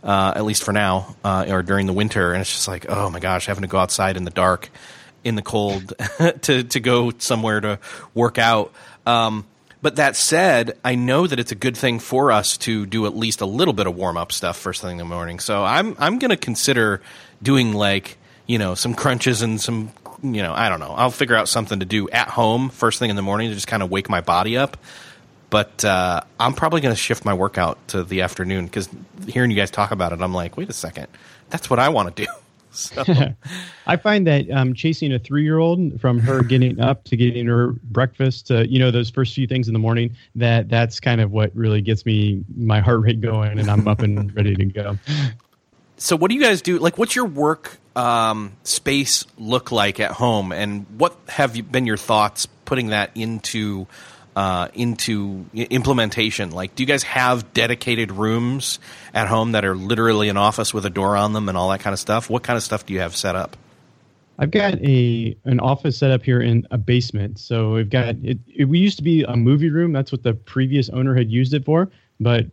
uh, 0.08 0.32
at 0.38 0.46
least 0.46 0.64
for 0.64 0.72
now, 0.72 1.16
uh, 1.24 1.46
or 1.50 1.62
during 1.62 1.86
the 1.86 1.94
winter, 1.94 2.32
and 2.32 2.42
it's 2.42 2.52
just 2.52 2.68
like, 2.68 2.86
oh 2.88 3.10
my 3.10 3.20
gosh, 3.20 3.46
having 3.46 3.64
to 3.64 3.68
go 3.68 3.78
outside 3.78 4.16
in 4.16 4.24
the 4.24 4.32
dark, 4.32 4.70
in 5.26 5.36
the 5.36 5.42
cold, 5.42 5.94
to 6.42 6.64
to 6.64 6.80
go 6.80 7.12
somewhere 7.18 7.60
to 7.60 7.80
work 8.16 8.38
out. 8.38 8.72
Um, 9.06 9.46
but 9.82 9.98
that 9.98 10.16
said, 10.16 10.78
I 10.84 10.96
know 10.96 11.28
that 11.28 11.40
it's 11.40 11.52
a 11.52 11.56
good 11.56 11.78
thing 11.78 12.00
for 12.00 12.32
us 12.32 12.58
to 12.60 12.86
do 12.86 13.06
at 13.06 13.16
least 13.16 13.42
a 13.42 13.46
little 13.46 13.74
bit 13.74 13.86
of 13.86 13.96
warm 13.96 14.18
up 14.18 14.32
stuff 14.32 14.58
first 14.58 14.82
thing 14.82 14.92
in 14.92 14.98
the 14.98 15.06
morning. 15.06 15.40
So 15.40 15.64
I'm 15.64 15.96
I'm 16.00 16.20
going 16.20 16.32
to 16.32 16.38
consider 16.38 17.02
doing 17.44 17.74
like 17.74 18.18
you 18.48 18.58
know 18.58 18.76
some 18.76 18.96
crunches 18.96 19.42
and 19.42 19.60
some 19.60 19.92
you 20.24 20.42
know 20.42 20.54
I 20.54 20.70
don't 20.70 20.80
know. 20.80 20.94
I'll 20.96 21.12
figure 21.12 21.36
out 21.36 21.50
something 21.50 21.82
to 21.82 21.86
do 21.86 22.10
at 22.10 22.30
home 22.30 22.70
first 22.70 22.98
thing 22.98 23.10
in 23.10 23.18
the 23.18 23.22
morning 23.22 23.50
to 23.50 23.56
just 23.56 23.68
kind 23.68 23.84
of 23.84 23.92
wake 23.92 24.10
my 24.10 24.22
body 24.22 24.56
up. 24.56 24.78
But 25.50 25.86
uh, 25.86 26.22
I'm 26.40 26.54
probably 26.54 26.82
going 26.82 26.94
to 26.94 27.00
shift 27.00 27.24
my 27.24 27.34
workout 27.34 27.88
to 27.90 28.04
the 28.04 28.22
afternoon 28.22 28.66
because 28.66 28.90
hearing 29.28 29.50
you 29.50 29.56
guys 29.56 29.72
talk 29.72 29.92
about 29.92 30.12
it, 30.12 30.22
I'm 30.22 30.34
like, 30.34 30.58
wait 30.58 30.70
a 30.70 30.74
second, 30.74 31.08
that's 31.50 31.70
what 31.70 31.80
I 31.80 31.90
want 31.90 32.16
to 32.16 32.26
do. 32.26 32.32
So. 32.70 33.04
I 33.88 33.98
find 33.98 34.28
that 34.28 34.52
um, 34.52 34.76
chasing 34.76 35.12
a 35.12 35.18
three 35.18 35.42
year 35.42 35.58
old 35.58 36.00
from 36.00 36.20
her 36.20 36.44
getting 36.44 36.80
up 36.80 37.06
to 37.06 37.18
getting 37.18 37.48
her 37.48 37.70
breakfast 37.70 38.48
to, 38.48 38.68
you 38.68 38.78
know, 38.78 38.92
those 38.92 39.10
first 39.10 39.34
few 39.34 39.48
things 39.48 39.68
in 39.68 39.74
the 39.74 39.80
morning, 39.80 40.16
that 40.36 40.70
that's 40.70 41.00
kind 41.00 41.20
of 41.20 41.32
what 41.32 41.56
really 41.56 41.82
gets 41.82 42.06
me 42.06 42.44
my 42.56 42.80
heart 42.80 43.02
rate 43.02 43.20
going 43.20 43.58
and 43.58 43.72
I'm 43.72 43.88
up 43.88 44.02
and 44.02 44.36
ready 44.36 44.54
to 44.54 44.66
go. 44.66 44.98
So, 45.98 46.16
what 46.16 46.30
do 46.30 46.36
you 46.36 46.42
guys 46.42 46.62
do? 46.62 46.78
Like, 46.78 47.00
what's 47.00 47.16
your 47.16 47.26
work 47.26 47.80
um, 47.96 48.52
space 48.64 49.26
look 49.40 49.72
like 49.72 50.00
at 50.00 50.12
home? 50.12 50.52
And 50.52 50.86
what 51.00 51.18
have 51.30 51.56
you 51.56 51.64
been 51.64 51.88
your 51.88 51.98
thoughts 51.98 52.46
putting 52.66 52.88
that 52.88 53.10
into 53.16 53.88
uh, 54.38 54.68
into 54.76 55.48
implementation? 55.56 56.52
Like, 56.52 56.76
do 56.76 56.84
you 56.84 56.88
guys 56.88 57.02
have 57.02 57.54
dedicated 57.54 58.12
rooms 58.12 58.78
at 59.12 59.28
home 59.28 59.54
that 59.54 59.66
are 59.66 59.76
literally 59.76 60.30
an 60.30 60.38
office 60.38 60.76
with 60.76 60.86
a 60.86 60.92
door 60.92 61.18
on 61.18 61.34
them 61.34 61.50
and 61.50 61.58
all 61.58 61.70
that 61.72 61.80
kind 61.80 61.92
of 61.92 62.00
stuff? 62.00 62.30
What 62.30 62.44
kind 62.44 62.56
of 62.56 62.62
stuff 62.62 62.86
do 62.86 62.94
you 62.94 63.00
have 63.00 63.16
set 63.16 63.36
up? 63.36 63.58
I've 64.38 64.52
got 64.52 64.76
a 64.76 65.36
an 65.46 65.60
office 65.60 65.98
set 65.98 66.12
up 66.12 66.22
here 66.22 66.40
in 66.40 66.68
a 66.70 66.78
basement. 66.78 67.40
So 67.40 67.74
we've 67.74 67.90
got 67.90 68.10
it, 68.24 68.38
it. 68.46 68.66
We 68.66 68.78
used 68.78 68.98
to 68.98 69.04
be 69.04 69.24
a 69.24 69.36
movie 69.36 69.72
room. 69.72 69.92
That's 69.92 70.12
what 70.12 70.22
the 70.22 70.36
previous 70.36 70.88
owner 70.90 71.16
had 71.16 71.32
used 71.32 71.56
it 71.56 71.66
for. 71.66 71.90
But 72.20 72.46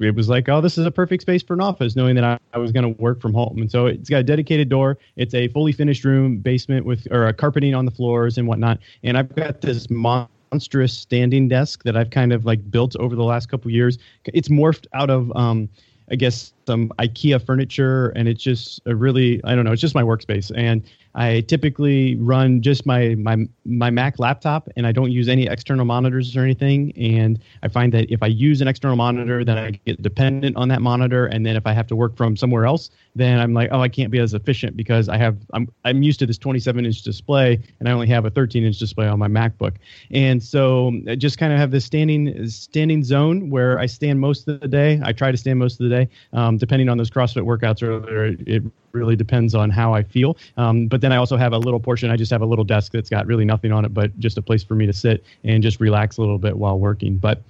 it 0.00 0.16
was 0.16 0.28
like, 0.28 0.48
oh, 0.48 0.60
this 0.60 0.78
is 0.78 0.84
a 0.84 0.90
perfect 0.90 1.22
space 1.22 1.44
for 1.44 1.54
an 1.54 1.60
office, 1.60 1.94
knowing 1.94 2.16
that 2.16 2.24
I, 2.24 2.38
I 2.52 2.58
was 2.58 2.72
going 2.72 2.92
to 2.92 3.00
work 3.00 3.20
from 3.20 3.34
home. 3.34 3.58
And 3.58 3.70
so 3.70 3.86
it's 3.86 4.10
got 4.10 4.18
a 4.18 4.24
dedicated 4.24 4.68
door. 4.68 4.98
It's 5.14 5.32
a 5.32 5.46
fully 5.46 5.70
finished 5.70 6.04
room, 6.04 6.38
basement 6.38 6.84
with 6.84 7.06
or 7.12 7.28
a 7.28 7.32
carpeting 7.32 7.76
on 7.76 7.84
the 7.84 7.92
floors 7.92 8.36
and 8.36 8.48
whatnot. 8.48 8.80
And 9.04 9.16
I've 9.16 9.32
got 9.36 9.60
this 9.60 9.88
mon- 9.88 10.26
monstrous 10.54 10.96
standing 10.96 11.48
desk 11.48 11.82
that 11.82 11.96
I've 11.96 12.10
kind 12.10 12.32
of 12.32 12.44
like 12.44 12.70
built 12.70 12.94
over 12.96 13.16
the 13.16 13.24
last 13.24 13.48
couple 13.48 13.72
years. 13.72 13.98
It's 14.26 14.48
morphed 14.48 14.86
out 14.92 15.10
of 15.10 15.32
um, 15.36 15.68
I 16.12 16.14
guess 16.14 16.52
some 16.66 16.90
IKEA 17.00 17.44
furniture, 17.44 18.10
and 18.10 18.28
it's 18.28 18.42
just 18.42 18.80
a 18.86 18.94
really 18.94 19.40
I 19.42 19.56
don't 19.56 19.64
know. 19.64 19.72
It's 19.72 19.80
just 19.80 19.96
my 19.96 20.04
workspace, 20.04 20.52
and 20.54 20.84
I 21.16 21.40
typically 21.40 22.14
run 22.16 22.62
just 22.62 22.86
my 22.86 23.16
my 23.16 23.48
my 23.64 23.90
Mac 23.90 24.20
laptop, 24.20 24.68
and 24.76 24.86
I 24.86 24.92
don't 24.92 25.10
use 25.10 25.28
any 25.28 25.48
external 25.48 25.84
monitors 25.84 26.36
or 26.36 26.42
anything. 26.42 26.92
And 26.96 27.40
I 27.64 27.68
find 27.68 27.92
that 27.94 28.12
if 28.12 28.22
I 28.22 28.28
use 28.28 28.60
an 28.60 28.68
external 28.68 28.96
monitor, 28.96 29.44
then 29.44 29.58
I 29.58 29.70
get 29.86 30.00
dependent 30.02 30.56
on 30.56 30.68
that 30.68 30.82
monitor, 30.82 31.26
and 31.26 31.44
then 31.44 31.56
if 31.56 31.66
I 31.66 31.72
have 31.72 31.88
to 31.88 31.96
work 31.96 32.16
from 32.16 32.36
somewhere 32.36 32.64
else, 32.64 32.90
then 33.16 33.38
I'm 33.38 33.54
like, 33.54 33.68
oh, 33.72 33.80
I 33.80 33.88
can't 33.88 34.10
be 34.10 34.18
as 34.18 34.34
efficient 34.34 34.76
because 34.76 35.08
I 35.08 35.16
have 35.16 35.36
I'm 35.52 35.68
I'm 35.84 36.02
used 36.02 36.18
to 36.20 36.26
this 36.26 36.38
27 36.38 36.84
inch 36.84 37.02
display, 37.02 37.60
and 37.78 37.88
I 37.88 37.92
only 37.92 38.08
have 38.08 38.24
a 38.24 38.30
13 38.30 38.64
inch 38.64 38.78
display 38.78 39.06
on 39.06 39.18
my 39.18 39.28
MacBook. 39.28 39.76
And 40.10 40.42
so 40.42 40.92
I 41.08 41.14
just 41.14 41.38
kind 41.38 41.52
of 41.52 41.58
have 41.58 41.70
this 41.70 41.84
standing 41.84 42.48
standing 42.48 43.04
zone 43.04 43.50
where 43.50 43.78
I 43.78 43.86
stand 43.86 44.20
most 44.20 44.48
of 44.48 44.60
the 44.60 44.68
day. 44.68 45.00
I 45.04 45.12
try 45.12 45.30
to 45.30 45.36
stand 45.36 45.58
most 45.58 45.80
of 45.80 45.88
the 45.88 45.94
day, 45.94 46.08
um, 46.32 46.56
depending 46.56 46.88
on 46.88 46.98
those 46.98 47.10
CrossFit 47.10 47.44
workouts 47.44 47.82
earlier. 47.82 48.36
It 48.46 48.62
really 48.92 49.16
depends 49.16 49.54
on 49.54 49.70
how 49.70 49.92
I 49.92 50.02
feel. 50.02 50.36
Um, 50.56 50.86
but 50.86 51.00
then 51.00 51.12
I 51.12 51.16
also 51.16 51.36
have 51.36 51.52
a 51.52 51.58
little 51.58 51.80
portion. 51.80 52.10
I 52.10 52.16
just 52.16 52.30
have 52.30 52.42
a 52.42 52.46
little 52.46 52.64
desk 52.64 52.92
that's 52.92 53.10
got 53.10 53.26
really 53.26 53.44
nothing 53.44 53.72
on 53.72 53.84
it, 53.84 53.92
but 53.92 54.16
just 54.18 54.38
a 54.38 54.42
place 54.42 54.62
for 54.62 54.74
me 54.74 54.86
to 54.86 54.92
sit 54.92 55.24
and 55.42 55.62
just 55.62 55.80
relax 55.80 56.16
a 56.16 56.20
little 56.20 56.38
bit 56.38 56.56
while 56.56 56.78
working. 56.78 57.16
But 57.16 57.42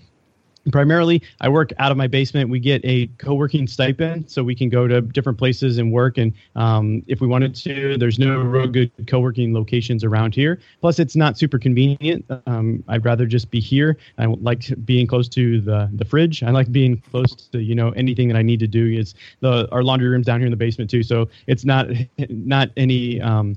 primarily 0.73 1.23
i 1.41 1.49
work 1.49 1.73
out 1.79 1.91
of 1.91 1.97
my 1.97 2.07
basement. 2.07 2.51
We 2.51 2.61
get 2.61 2.81
a 2.85 3.07
co-working 3.19 3.67
stipend 3.67 4.31
so 4.31 4.43
we 4.43 4.55
can 4.55 4.69
go 4.69 4.87
to 4.87 5.01
different 5.01 5.39
places 5.39 5.79
and 5.79 5.93
work. 5.93 6.19
And 6.19 6.33
um, 6.57 7.03
if 7.07 7.21
we 7.21 7.27
wanted 7.27 7.55
to 7.57 7.97
there's 7.99 8.19
no 8.19 8.39
real 8.39 8.67
good 8.67 8.91
co-working 9.07 9.55
locations 9.55 10.05
around 10.05 10.35
here. 10.35 10.61
Plus 10.81 10.99
it's 10.99 11.17
not 11.17 11.39
super 11.39 11.59
convenient. 11.59 12.25
Um, 12.47 12.83
i'd 12.89 13.05
rather 13.05 13.27
just 13.27 13.51
be 13.51 13.61
here. 13.61 13.97
I 14.19 14.27
like 14.27 14.65
being 14.85 15.07
close 15.07 15.29
to 15.31 15.61
the, 15.61 15.89
the 15.93 16.05
fridge. 16.05 16.43
I 16.43 16.51
like 16.51 16.71
being 16.73 17.01
close 17.11 17.35
to 17.35 17.63
you 17.63 17.75
know 17.75 17.91
anything 17.91 18.29
that 18.29 18.37
i 18.37 18.43
need 18.43 18.61
to 18.61 18.69
do. 18.69 18.87
Is 18.87 19.15
the 19.41 19.69
our 19.73 19.83
laundry 19.83 20.09
room's 20.09 20.27
down 20.27 20.41
here 20.41 20.47
in 20.47 20.51
the 20.51 20.57
basement 20.57 20.91
too 20.91 21.03
so 21.03 21.29
it's 21.47 21.65
not 21.65 21.89
not 22.29 22.71
any 22.77 23.21
um, 23.21 23.57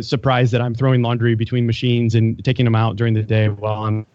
surprise 0.00 0.50
that 0.50 0.60
i'm 0.60 0.74
throwing 0.74 1.02
laundry 1.02 1.34
between 1.34 1.66
machines 1.66 2.14
and 2.14 2.42
taking 2.44 2.64
them 2.64 2.76
out 2.76 2.96
during 2.96 3.14
the 3.14 3.22
day 3.22 3.48
while 3.48 3.84
i'm 3.84 4.06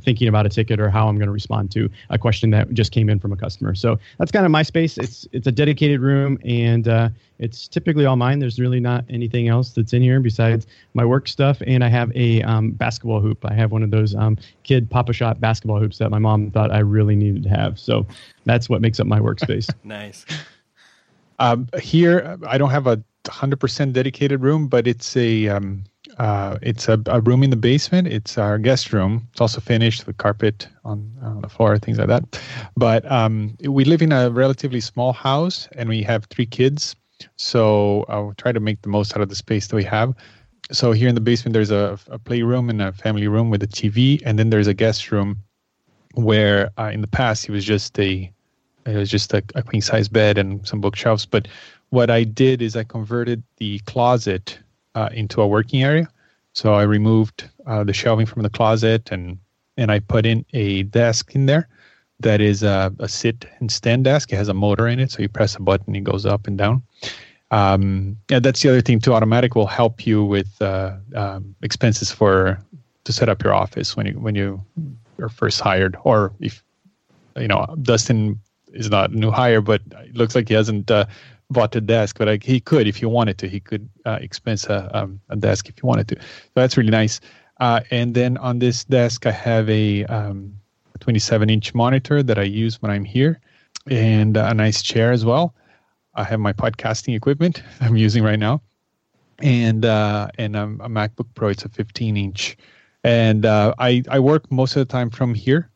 thinking 0.00 0.28
about 0.28 0.46
a 0.46 0.48
ticket 0.48 0.80
or 0.80 0.90
how 0.90 1.08
I'm 1.08 1.16
going 1.16 1.26
to 1.26 1.32
respond 1.32 1.70
to 1.72 1.88
a 2.10 2.18
question 2.18 2.50
that 2.50 2.72
just 2.72 2.92
came 2.92 3.08
in 3.08 3.18
from 3.18 3.32
a 3.32 3.36
customer. 3.36 3.74
So 3.74 3.98
that's 4.18 4.32
kind 4.32 4.44
of 4.44 4.52
my 4.52 4.62
space. 4.62 4.98
It's 4.98 5.26
it's 5.32 5.46
a 5.46 5.52
dedicated 5.52 6.00
room 6.00 6.38
and 6.44 6.88
uh, 6.88 7.08
it's 7.38 7.68
typically 7.68 8.06
all 8.06 8.16
mine. 8.16 8.38
There's 8.38 8.58
really 8.58 8.80
not 8.80 9.04
anything 9.08 9.48
else 9.48 9.70
that's 9.70 9.92
in 9.92 10.02
here 10.02 10.20
besides 10.20 10.66
my 10.94 11.04
work 11.04 11.28
stuff. 11.28 11.62
And 11.66 11.84
I 11.84 11.88
have 11.88 12.14
a 12.16 12.42
um, 12.42 12.72
basketball 12.72 13.20
hoop. 13.20 13.44
I 13.44 13.54
have 13.54 13.72
one 13.72 13.82
of 13.82 13.90
those 13.90 14.14
um, 14.14 14.38
kid 14.62 14.90
Pop-A-Shot 14.90 15.40
basketball 15.40 15.80
hoops 15.80 15.98
that 15.98 16.10
my 16.10 16.18
mom 16.18 16.50
thought 16.50 16.70
I 16.70 16.78
really 16.78 17.16
needed 17.16 17.42
to 17.44 17.48
have. 17.48 17.78
So 17.78 18.06
that's 18.44 18.68
what 18.68 18.80
makes 18.80 19.00
up 19.00 19.06
my 19.06 19.18
workspace. 19.20 19.72
nice. 19.84 20.24
Um, 21.38 21.68
here, 21.80 22.38
I 22.46 22.58
don't 22.58 22.70
have 22.70 22.86
a 22.86 23.02
100% 23.24 23.92
dedicated 23.92 24.40
room, 24.40 24.68
but 24.68 24.86
it's 24.86 25.16
a 25.16 25.48
um, 25.48 25.84
uh, 26.18 26.58
it's 26.62 26.88
a, 26.88 27.00
a, 27.06 27.20
room 27.20 27.42
in 27.42 27.50
the 27.50 27.56
basement. 27.56 28.08
It's 28.08 28.38
our 28.38 28.58
guest 28.58 28.92
room. 28.92 29.26
It's 29.32 29.40
also 29.40 29.60
finished 29.60 30.06
with 30.06 30.16
carpet 30.18 30.68
on, 30.84 31.10
on 31.22 31.40
the 31.40 31.48
floor, 31.48 31.78
things 31.78 31.98
like 31.98 32.08
that. 32.08 32.40
But 32.76 33.10
um, 33.10 33.56
we 33.62 33.84
live 33.84 34.02
in 34.02 34.12
a 34.12 34.30
relatively 34.30 34.80
small 34.80 35.12
house, 35.12 35.68
and 35.72 35.88
we 35.88 36.02
have 36.02 36.24
three 36.26 36.46
kids. 36.46 36.94
So 37.36 38.04
I'll 38.08 38.34
try 38.36 38.52
to 38.52 38.60
make 38.60 38.82
the 38.82 38.88
most 38.88 39.16
out 39.16 39.22
of 39.22 39.28
the 39.28 39.34
space 39.34 39.66
that 39.68 39.76
we 39.76 39.84
have. 39.84 40.14
So 40.72 40.92
here 40.92 41.08
in 41.08 41.14
the 41.14 41.20
basement, 41.20 41.52
there's 41.52 41.70
a, 41.70 41.98
a 42.08 42.18
playroom 42.18 42.70
and 42.70 42.80
a 42.80 42.92
family 42.92 43.28
room 43.28 43.50
with 43.50 43.62
a 43.62 43.66
TV, 43.66 44.22
and 44.24 44.38
then 44.38 44.50
there's 44.50 44.66
a 44.66 44.74
guest 44.74 45.10
room 45.10 45.38
where 46.14 46.70
uh, 46.78 46.90
in 46.92 47.00
the 47.00 47.08
past 47.08 47.48
it 47.48 47.52
was 47.52 47.64
just 47.64 47.98
a 47.98 48.30
it 48.86 48.96
was 48.96 49.10
just 49.10 49.32
a, 49.32 49.42
a 49.54 49.62
queen 49.62 49.80
size 49.80 50.08
bed 50.08 50.38
and 50.38 50.66
some 50.66 50.80
bookshelves. 50.80 51.26
But 51.26 51.48
what 51.90 52.10
I 52.10 52.24
did 52.24 52.60
is 52.60 52.76
I 52.76 52.84
converted 52.84 53.42
the 53.56 53.78
closet 53.80 54.58
uh, 54.94 55.08
into 55.12 55.40
a 55.40 55.46
working 55.46 55.82
area. 55.82 56.08
So 56.52 56.74
I 56.74 56.82
removed 56.82 57.48
uh, 57.66 57.84
the 57.84 57.92
shelving 57.92 58.26
from 58.26 58.42
the 58.42 58.50
closet 58.50 59.10
and 59.10 59.38
and 59.76 59.90
I 59.90 59.98
put 59.98 60.24
in 60.24 60.44
a 60.52 60.84
desk 60.84 61.34
in 61.34 61.46
there 61.46 61.68
that 62.20 62.40
is 62.40 62.62
a, 62.62 62.94
a, 63.00 63.08
sit 63.08 63.44
and 63.58 63.70
stand 63.70 64.04
desk. 64.04 64.32
It 64.32 64.36
has 64.36 64.48
a 64.48 64.54
motor 64.54 64.86
in 64.86 65.00
it, 65.00 65.10
so 65.10 65.20
you 65.20 65.28
press 65.28 65.56
a 65.56 65.60
button, 65.60 65.96
it 65.96 66.04
goes 66.04 66.24
up 66.24 66.46
and 66.46 66.56
down. 66.56 66.82
Um, 67.50 68.16
yeah, 68.30 68.38
that's 68.38 68.62
the 68.62 68.68
other 68.68 68.80
thing 68.80 69.00
too. 69.00 69.10
Automattic 69.10 69.54
will 69.54 69.66
help 69.66 70.06
you 70.06 70.24
with 70.24 70.60
uh, 70.62 70.96
um, 71.14 71.54
expenses 71.62 72.10
for 72.10 72.58
to 73.04 73.12
set 73.12 73.28
up 73.28 73.42
your 73.42 73.52
office 73.52 73.96
when 73.96 74.06
you 74.06 74.12
when 74.14 74.34
you 74.34 74.64
are 75.20 75.28
first 75.28 75.60
hired, 75.60 75.96
or 76.04 76.32
if 76.40 76.62
you 77.36 77.48
know 77.48 77.66
Dustin 77.82 78.40
is 78.72 78.90
not 78.90 79.10
a 79.10 79.16
new 79.16 79.30
hire, 79.30 79.60
but 79.60 79.82
it 80.00 80.16
looks 80.16 80.34
like 80.34 80.48
he 80.48 80.54
hasn't 80.54 80.90
uh, 80.90 81.04
bought 81.54 81.74
a 81.74 81.80
desk, 81.80 82.18
but 82.18 82.42
he 82.42 82.60
could 82.60 82.86
if 82.86 82.96
he 82.96 83.06
wanted 83.06 83.38
to. 83.38 83.48
He 83.48 83.60
could 83.60 83.88
uh, 84.04 84.18
expense 84.20 84.66
a, 84.66 84.90
um, 84.96 85.20
a 85.30 85.36
desk 85.36 85.68
if 85.68 85.76
he 85.76 85.86
wanted 85.86 86.08
to. 86.08 86.16
So 86.20 86.52
that's 86.56 86.76
really 86.76 86.90
nice. 86.90 87.20
Uh, 87.60 87.80
and 87.90 88.14
then 88.14 88.36
on 88.38 88.58
this 88.58 88.84
desk, 88.84 89.26
I 89.26 89.30
have 89.30 89.70
a 89.70 90.04
um, 90.06 90.52
27 91.00 91.48
inch 91.48 91.74
monitor 91.74 92.22
that 92.22 92.38
I 92.38 92.42
use 92.42 92.82
when 92.82 92.90
I'm 92.90 93.04
here, 93.04 93.40
and 93.88 94.36
a 94.36 94.52
nice 94.52 94.82
chair 94.82 95.12
as 95.12 95.24
well. 95.24 95.54
I 96.14 96.24
have 96.24 96.40
my 96.40 96.52
podcasting 96.52 97.16
equipment 97.16 97.62
I'm 97.80 97.96
using 97.96 98.22
right 98.22 98.38
now, 98.38 98.60
and 99.38 99.84
uh, 99.84 100.28
and 100.36 100.56
um, 100.56 100.80
a 100.82 100.88
MacBook 100.88 101.28
Pro. 101.34 101.48
It's 101.48 101.64
a 101.64 101.68
15 101.68 102.16
inch, 102.16 102.56
and 103.04 103.46
uh, 103.46 103.74
I 103.78 104.02
I 104.10 104.18
work 104.18 104.50
most 104.50 104.76
of 104.76 104.86
the 104.86 104.92
time 104.92 105.10
from 105.10 105.34
here 105.34 105.70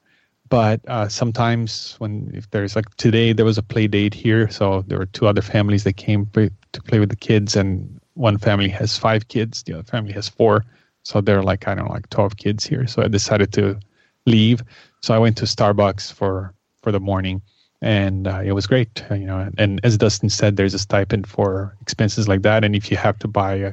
but 0.48 0.80
uh, 0.88 1.08
sometimes 1.08 1.94
when 1.98 2.30
if 2.34 2.50
there's 2.50 2.76
like 2.76 2.94
today 2.96 3.32
there 3.32 3.44
was 3.44 3.58
a 3.58 3.62
play 3.62 3.86
date 3.86 4.14
here 4.14 4.48
so 4.50 4.82
there 4.86 4.98
were 4.98 5.06
two 5.06 5.26
other 5.26 5.42
families 5.42 5.84
that 5.84 5.96
came 5.96 6.26
to 6.72 6.82
play 6.82 6.98
with 6.98 7.10
the 7.10 7.16
kids 7.16 7.56
and 7.56 8.00
one 8.14 8.38
family 8.38 8.68
has 8.68 8.98
five 8.98 9.28
kids 9.28 9.62
the 9.62 9.72
other 9.72 9.84
family 9.84 10.12
has 10.12 10.28
four 10.28 10.64
so 11.02 11.20
there 11.20 11.38
are 11.38 11.42
like 11.42 11.68
i 11.68 11.74
don't 11.74 11.86
know 11.86 11.92
like 11.92 12.08
12 12.10 12.36
kids 12.36 12.66
here 12.66 12.86
so 12.86 13.02
i 13.02 13.08
decided 13.08 13.52
to 13.52 13.78
leave. 14.28 14.62
So 15.00 15.14
I 15.14 15.18
went 15.18 15.36
to 15.38 15.44
Starbucks 15.44 16.12
for 16.12 16.54
for 16.82 16.92
the 16.92 17.00
morning, 17.00 17.42
and 17.82 18.28
uh, 18.28 18.42
it 18.44 18.52
was 18.52 18.66
great. 18.66 19.02
You 19.10 19.26
know, 19.26 19.50
and 19.58 19.80
as 19.82 19.96
Dustin 19.96 20.30
said, 20.30 20.56
there's 20.56 20.74
a 20.74 20.78
stipend 20.78 21.26
for 21.26 21.76
expenses 21.80 22.28
like 22.28 22.42
that. 22.42 22.62
And 22.62 22.76
if 22.76 22.90
you 22.90 22.96
have 22.96 23.18
to 23.20 23.28
buy 23.28 23.54
a, 23.54 23.72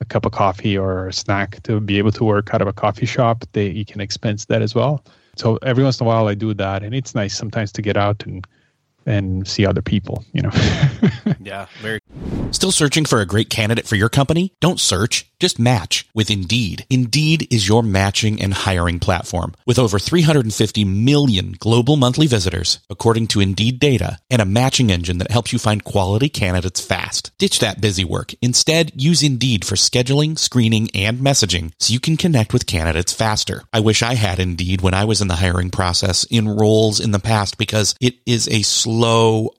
a 0.00 0.04
cup 0.04 0.26
of 0.26 0.32
coffee 0.32 0.76
or 0.76 1.08
a 1.08 1.12
snack 1.12 1.62
to 1.64 1.78
be 1.80 1.98
able 1.98 2.12
to 2.12 2.24
work 2.24 2.52
out 2.52 2.62
of 2.62 2.68
a 2.68 2.72
coffee 2.72 3.06
shop, 3.06 3.44
they 3.52 3.68
you 3.68 3.84
can 3.84 4.00
expense 4.00 4.46
that 4.46 4.62
as 4.62 4.74
well. 4.74 5.04
So 5.36 5.56
every 5.62 5.82
once 5.82 6.00
in 6.00 6.06
a 6.06 6.08
while, 6.08 6.28
I 6.28 6.34
do 6.34 6.54
that, 6.54 6.82
and 6.82 6.94
it's 6.94 7.14
nice 7.14 7.36
sometimes 7.36 7.72
to 7.72 7.82
get 7.82 7.96
out 7.96 8.24
and 8.26 8.46
and 9.06 9.46
see 9.46 9.66
other 9.66 9.82
people. 9.82 10.24
You 10.32 10.42
know. 10.42 10.50
yeah, 11.40 11.66
very. 11.80 12.00
Still 12.52 12.72
searching 12.72 13.06
for 13.06 13.20
a 13.20 13.26
great 13.26 13.48
candidate 13.48 13.86
for 13.86 13.96
your 13.96 14.10
company? 14.10 14.52
Don't 14.60 14.78
search, 14.78 15.30
just 15.40 15.58
match 15.58 16.06
with 16.14 16.30
Indeed. 16.30 16.84
Indeed 16.90 17.52
is 17.52 17.66
your 17.66 17.82
matching 17.82 18.42
and 18.42 18.52
hiring 18.52 19.00
platform 19.00 19.54
with 19.64 19.78
over 19.78 19.98
350 19.98 20.84
million 20.84 21.56
global 21.58 21.96
monthly 21.96 22.26
visitors, 22.26 22.78
according 22.90 23.28
to 23.28 23.40
Indeed 23.40 23.80
data, 23.80 24.18
and 24.28 24.42
a 24.42 24.46
matching 24.46 24.90
engine 24.90 25.18
that 25.18 25.30
helps 25.30 25.52
you 25.52 25.58
find 25.58 25.82
quality 25.82 26.28
candidates 26.28 26.80
fast. 26.80 27.32
Ditch 27.38 27.58
that 27.60 27.80
busy 27.80 28.04
work. 28.04 28.34
Instead, 28.42 28.92
use 28.94 29.22
Indeed 29.22 29.64
for 29.64 29.74
scheduling, 29.74 30.38
screening, 30.38 30.90
and 30.94 31.20
messaging 31.20 31.72
so 31.78 31.92
you 31.94 32.00
can 32.00 32.18
connect 32.18 32.52
with 32.52 32.66
candidates 32.66 33.14
faster. 33.14 33.62
I 33.72 33.80
wish 33.80 34.02
I 34.02 34.14
had 34.14 34.38
Indeed 34.38 34.82
when 34.82 34.94
I 34.94 35.06
was 35.06 35.22
in 35.22 35.28
the 35.28 35.36
hiring 35.36 35.70
process 35.70 36.24
in 36.24 36.48
roles 36.50 37.00
in 37.00 37.12
the 37.12 37.18
past 37.18 37.56
because 37.56 37.94
it 37.98 38.16
is 38.26 38.46
a 38.48 38.60
slow, 38.60 38.91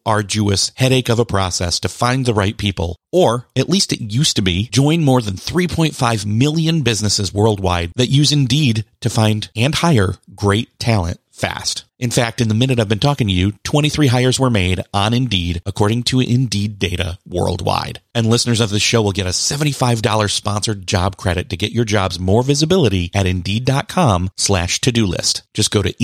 arduous 0.06 0.72
headache 0.76 1.10
of 1.10 1.20
a 1.20 1.26
process 1.26 1.80
to 1.82 1.90
find 1.90 2.26
the 2.26 2.34
right 2.34 2.58
people 2.58 2.96
or 3.14 3.48
at 3.56 3.70
least 3.70 3.94
it 3.94 4.02
used 4.02 4.36
to 4.36 4.42
be, 4.42 4.68
join 4.72 5.04
more 5.04 5.22
than 5.22 5.36
3.5 5.36 6.26
million 6.26 6.82
businesses 6.82 7.32
worldwide 7.34 7.92
that 7.96 8.10
use 8.10 8.32
Indeed 8.32 8.86
to 9.02 9.10
find 9.10 9.50
and 9.56 9.76
hire 9.76 10.16
great 10.36 10.80
talent 10.80 11.20
fast. 11.32 11.86
In 12.00 12.10
fact, 12.10 12.42
in 12.42 12.48
the 12.48 12.56
minute 12.56 12.80
I've 12.80 12.90
been 12.90 13.00
talking 13.00 13.28
to 13.28 13.34
you, 13.34 13.54
23 13.64 14.08
hires 14.08 14.40
were 14.40 14.50
made 14.50 14.82
on 14.94 15.14
Indeed, 15.14 15.62
according 15.66 16.04
to 16.04 16.20
Indeed 16.20 16.80
data 16.80 17.20
worldwide. 17.28 18.02
And 18.16 18.28
listeners 18.28 18.60
of 18.60 18.72
the 18.72 18.80
show 18.80 19.02
will 19.02 19.12
get 19.12 19.28
a 19.28 19.30
$75 19.30 20.32
sponsored 20.32 20.88
job 20.88 21.16
credit 21.16 21.50
to 21.50 21.58
get 21.58 21.72
your 21.72 21.86
jobs 21.86 22.20
more 22.20 22.44
visibility 22.44 23.12
at 23.14 23.28
Indeed.com 23.28 24.32
slash 24.38 24.82
to-do 24.82 25.06
list. 25.06 25.44
Just 25.54 25.72
go 25.72 25.82
to 25.82 26.04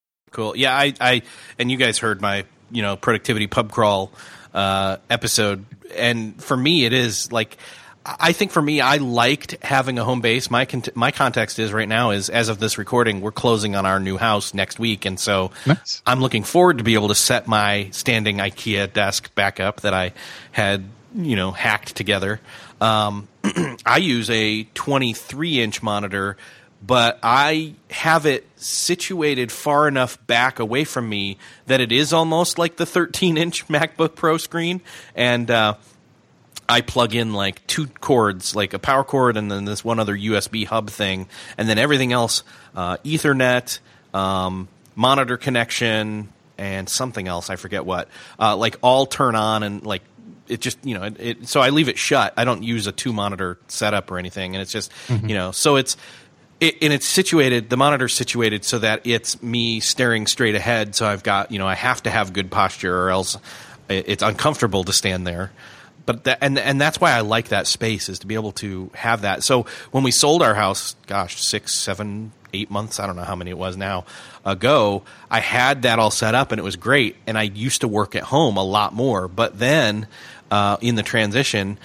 Cool. 0.31 0.55
Yeah, 0.55 0.75
I, 0.75 0.93
I, 0.99 1.21
and 1.59 1.69
you 1.69 1.77
guys 1.77 1.97
heard 1.97 2.21
my, 2.21 2.45
you 2.71 2.81
know, 2.81 2.95
productivity 2.95 3.47
pub 3.47 3.71
crawl 3.71 4.11
uh, 4.53 4.97
episode, 5.09 5.65
and 5.95 6.41
for 6.41 6.55
me, 6.57 6.85
it 6.85 6.93
is 6.93 7.31
like. 7.31 7.57
I 8.03 8.31
think 8.31 8.49
for 8.49 8.63
me, 8.63 8.81
I 8.81 8.97
liked 8.97 9.63
having 9.63 9.99
a 9.99 10.03
home 10.03 10.21
base. 10.21 10.49
My 10.49 10.65
con- 10.65 10.81
my 10.95 11.11
context 11.11 11.59
is 11.59 11.71
right 11.71 11.87
now 11.87 12.09
is 12.09 12.31
as 12.31 12.49
of 12.49 12.57
this 12.57 12.79
recording, 12.79 13.21
we're 13.21 13.31
closing 13.31 13.75
on 13.75 13.85
our 13.85 13.99
new 13.99 14.17
house 14.17 14.55
next 14.55 14.79
week, 14.79 15.05
and 15.05 15.19
so 15.19 15.51
nice. 15.67 16.01
I'm 16.03 16.19
looking 16.19 16.43
forward 16.43 16.79
to 16.79 16.83
be 16.83 16.95
able 16.95 17.09
to 17.09 17.15
set 17.15 17.47
my 17.47 17.89
standing 17.91 18.37
IKEA 18.37 18.91
desk 18.91 19.35
back 19.35 19.59
up 19.59 19.81
that 19.81 19.93
I 19.93 20.13
had 20.51 20.83
you 21.13 21.35
know 21.35 21.51
hacked 21.51 21.95
together. 21.95 22.41
Um, 22.79 23.27
I 23.85 23.97
use 23.97 24.31
a 24.31 24.63
23 24.63 25.61
inch 25.61 25.83
monitor 25.83 26.37
but 26.81 27.19
I 27.21 27.75
have 27.91 28.25
it 28.25 28.47
situated 28.55 29.51
far 29.51 29.87
enough 29.87 30.25
back 30.25 30.59
away 30.59 30.83
from 30.83 31.07
me 31.07 31.37
that 31.67 31.79
it 31.79 31.91
is 31.91 32.11
almost 32.11 32.57
like 32.57 32.77
the 32.77 32.85
13 32.85 33.37
inch 33.37 33.67
MacBook 33.69 34.15
Pro 34.15 34.37
screen. 34.37 34.81
And 35.15 35.49
uh, 35.51 35.75
I 36.67 36.81
plug 36.81 37.13
in 37.13 37.33
like 37.33 37.65
two 37.67 37.87
cords, 37.87 38.55
like 38.55 38.73
a 38.73 38.79
power 38.79 39.03
cord 39.03 39.37
and 39.37 39.51
then 39.51 39.65
this 39.65 39.83
one 39.83 39.99
other 39.99 40.17
USB 40.17 40.65
hub 40.65 40.89
thing. 40.89 41.27
And 41.57 41.69
then 41.69 41.77
everything 41.77 42.13
else 42.13 42.43
uh, 42.75 42.97
Ethernet, 42.97 43.79
um, 44.13 44.67
monitor 44.95 45.37
connection, 45.37 46.29
and 46.57 46.87
something 46.87 47.27
else. 47.27 47.49
I 47.49 47.55
forget 47.55 47.85
what. 47.85 48.07
Uh, 48.39 48.55
like 48.55 48.77
all 48.81 49.05
turn 49.05 49.35
on 49.35 49.63
and 49.63 49.85
like 49.85 50.03
it 50.47 50.61
just 50.61 50.77
you 50.85 50.97
know 50.97 51.03
it, 51.03 51.15
it, 51.19 51.47
so 51.47 51.61
I 51.61 51.69
leave 51.69 51.89
it 51.89 51.97
shut. 51.97 52.33
I 52.37 52.43
don't 52.43 52.63
use 52.63 52.87
a 52.87 52.91
two 52.91 53.13
monitor 53.13 53.57
setup 53.67 54.11
or 54.11 54.19
anything, 54.19 54.55
and 54.55 54.61
it's 54.61 54.71
just 54.71 54.91
mm-hmm. 55.07 55.27
you 55.27 55.35
know 55.35 55.51
so 55.51 55.75
it's 55.77 55.97
it, 56.61 56.77
and 56.81 56.93
it's 56.93 57.07
situated 57.07 57.69
the 57.69 57.75
monitor's 57.75 58.13
situated 58.13 58.63
so 58.63 58.79
that 58.79 59.01
it's 59.05 59.43
me 59.43 59.81
staring 59.81 60.25
straight 60.27 60.55
ahead 60.55 60.95
so 60.95 61.05
i've 61.05 61.23
got 61.23 61.51
you 61.51 61.59
know 61.59 61.67
i 61.67 61.75
have 61.75 62.01
to 62.01 62.09
have 62.09 62.31
good 62.31 62.49
posture 62.49 62.97
or 63.03 63.09
else 63.09 63.37
it's 63.89 64.23
uncomfortable 64.23 64.85
to 64.85 64.93
stand 64.93 65.27
there 65.27 65.51
but 66.05 66.23
that, 66.23 66.39
and 66.41 66.57
and 66.57 66.81
that's 66.81 66.99
why 66.99 67.11
I 67.11 67.21
like 67.21 67.49
that 67.49 67.67
space 67.67 68.09
is 68.09 68.19
to 68.19 68.27
be 68.27 68.35
able 68.35 68.53
to 68.53 68.89
have 68.95 69.21
that. 69.21 69.43
So 69.43 69.65
when 69.91 70.03
we 70.03 70.11
sold 70.11 70.41
our 70.41 70.55
house, 70.55 70.95
gosh, 71.07 71.41
six, 71.41 71.75
seven, 71.75 72.31
eight 72.53 72.69
months, 72.71 72.99
I 72.99 73.07
don't 73.07 73.15
know 73.15 73.23
how 73.23 73.35
many 73.35 73.51
it 73.51 73.57
was 73.57 73.77
now 73.77 74.05
ago, 74.45 75.03
I 75.29 75.39
had 75.39 75.83
that 75.83 75.99
all 75.99 76.11
set 76.11 76.35
up 76.35 76.51
and 76.51 76.59
it 76.59 76.63
was 76.63 76.75
great. 76.75 77.15
And 77.27 77.37
I 77.37 77.43
used 77.43 77.81
to 77.81 77.87
work 77.87 78.15
at 78.15 78.23
home 78.23 78.57
a 78.57 78.63
lot 78.63 78.93
more. 78.93 79.27
But 79.27 79.59
then 79.59 80.07
uh, 80.49 80.77
in 80.81 80.95
the 80.95 81.03
transition, 81.03 81.77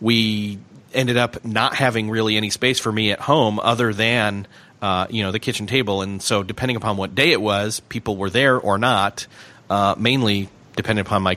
we 0.00 0.58
ended 0.94 1.16
up 1.16 1.44
not 1.44 1.74
having 1.74 2.10
really 2.10 2.36
any 2.36 2.50
space 2.50 2.78
for 2.78 2.90
me 2.90 3.10
at 3.12 3.20
home 3.20 3.60
other 3.60 3.92
than 3.92 4.46
uh, 4.80 5.06
you 5.10 5.22
know 5.22 5.32
the 5.32 5.38
kitchen 5.40 5.66
table, 5.66 6.02
and 6.02 6.22
so 6.22 6.42
depending 6.42 6.76
upon 6.76 6.96
what 6.96 7.14
day 7.14 7.32
it 7.32 7.40
was, 7.40 7.80
people 7.80 8.16
were 8.16 8.30
there 8.30 8.58
or 8.58 8.78
not. 8.78 9.26
Uh, 9.68 9.94
mainly 9.98 10.48
depending 10.76 11.04
upon 11.04 11.22
my 11.22 11.36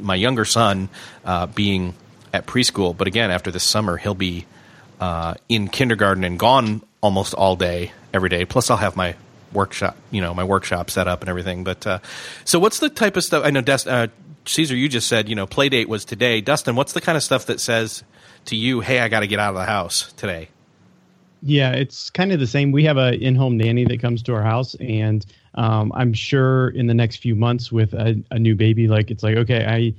my 0.00 0.14
younger 0.14 0.44
son 0.44 0.88
uh, 1.24 1.46
being 1.46 1.94
at 2.32 2.46
preschool, 2.46 2.96
but 2.96 3.06
again 3.06 3.30
after 3.30 3.50
this 3.50 3.64
summer 3.64 3.96
he'll 3.96 4.14
be 4.14 4.46
uh, 5.00 5.34
in 5.48 5.68
kindergarten 5.68 6.24
and 6.24 6.38
gone 6.38 6.82
almost 7.00 7.34
all 7.34 7.56
day 7.56 7.92
every 8.12 8.28
day. 8.28 8.44
Plus 8.44 8.70
I'll 8.70 8.76
have 8.76 8.96
my 8.96 9.14
workshop, 9.52 9.96
you 10.10 10.20
know, 10.20 10.34
my 10.34 10.44
workshop 10.44 10.90
set 10.90 11.08
up 11.08 11.20
and 11.20 11.28
everything. 11.28 11.64
But 11.64 11.86
uh, 11.86 11.98
so 12.44 12.58
what's 12.58 12.80
the 12.80 12.88
type 12.88 13.16
of 13.16 13.24
stuff? 13.24 13.44
I 13.44 13.50
know 13.50 13.60
Des- 13.60 13.88
uh, 13.88 14.08
Cesar, 14.48 14.74
you 14.74 14.88
just 14.88 15.08
said 15.08 15.28
you 15.28 15.34
know 15.34 15.46
play 15.46 15.68
date 15.68 15.88
was 15.88 16.04
today. 16.04 16.40
Dustin, 16.40 16.74
what's 16.74 16.92
the 16.92 17.00
kind 17.00 17.16
of 17.16 17.22
stuff 17.22 17.46
that 17.46 17.60
says 17.60 18.04
to 18.46 18.56
you, 18.56 18.80
hey, 18.80 19.00
I 19.00 19.08
got 19.08 19.20
to 19.20 19.26
get 19.26 19.38
out 19.38 19.50
of 19.50 19.56
the 19.56 19.66
house 19.66 20.12
today? 20.14 20.48
Yeah, 21.42 21.72
it's 21.72 22.10
kind 22.10 22.32
of 22.32 22.40
the 22.40 22.46
same. 22.46 22.72
We 22.72 22.84
have 22.84 22.96
a 22.96 23.14
in-home 23.14 23.56
nanny 23.56 23.84
that 23.84 24.00
comes 24.00 24.22
to 24.24 24.34
our 24.34 24.42
house, 24.42 24.74
and 24.80 25.24
um, 25.54 25.92
I'm 25.94 26.12
sure 26.12 26.70
in 26.70 26.86
the 26.86 26.94
next 26.94 27.16
few 27.16 27.36
months 27.36 27.70
with 27.70 27.94
a, 27.94 28.20
a 28.30 28.38
new 28.38 28.56
baby, 28.56 28.88
like 28.88 29.10
it's 29.10 29.22
like 29.22 29.36
okay, 29.36 29.64
I 29.64 29.94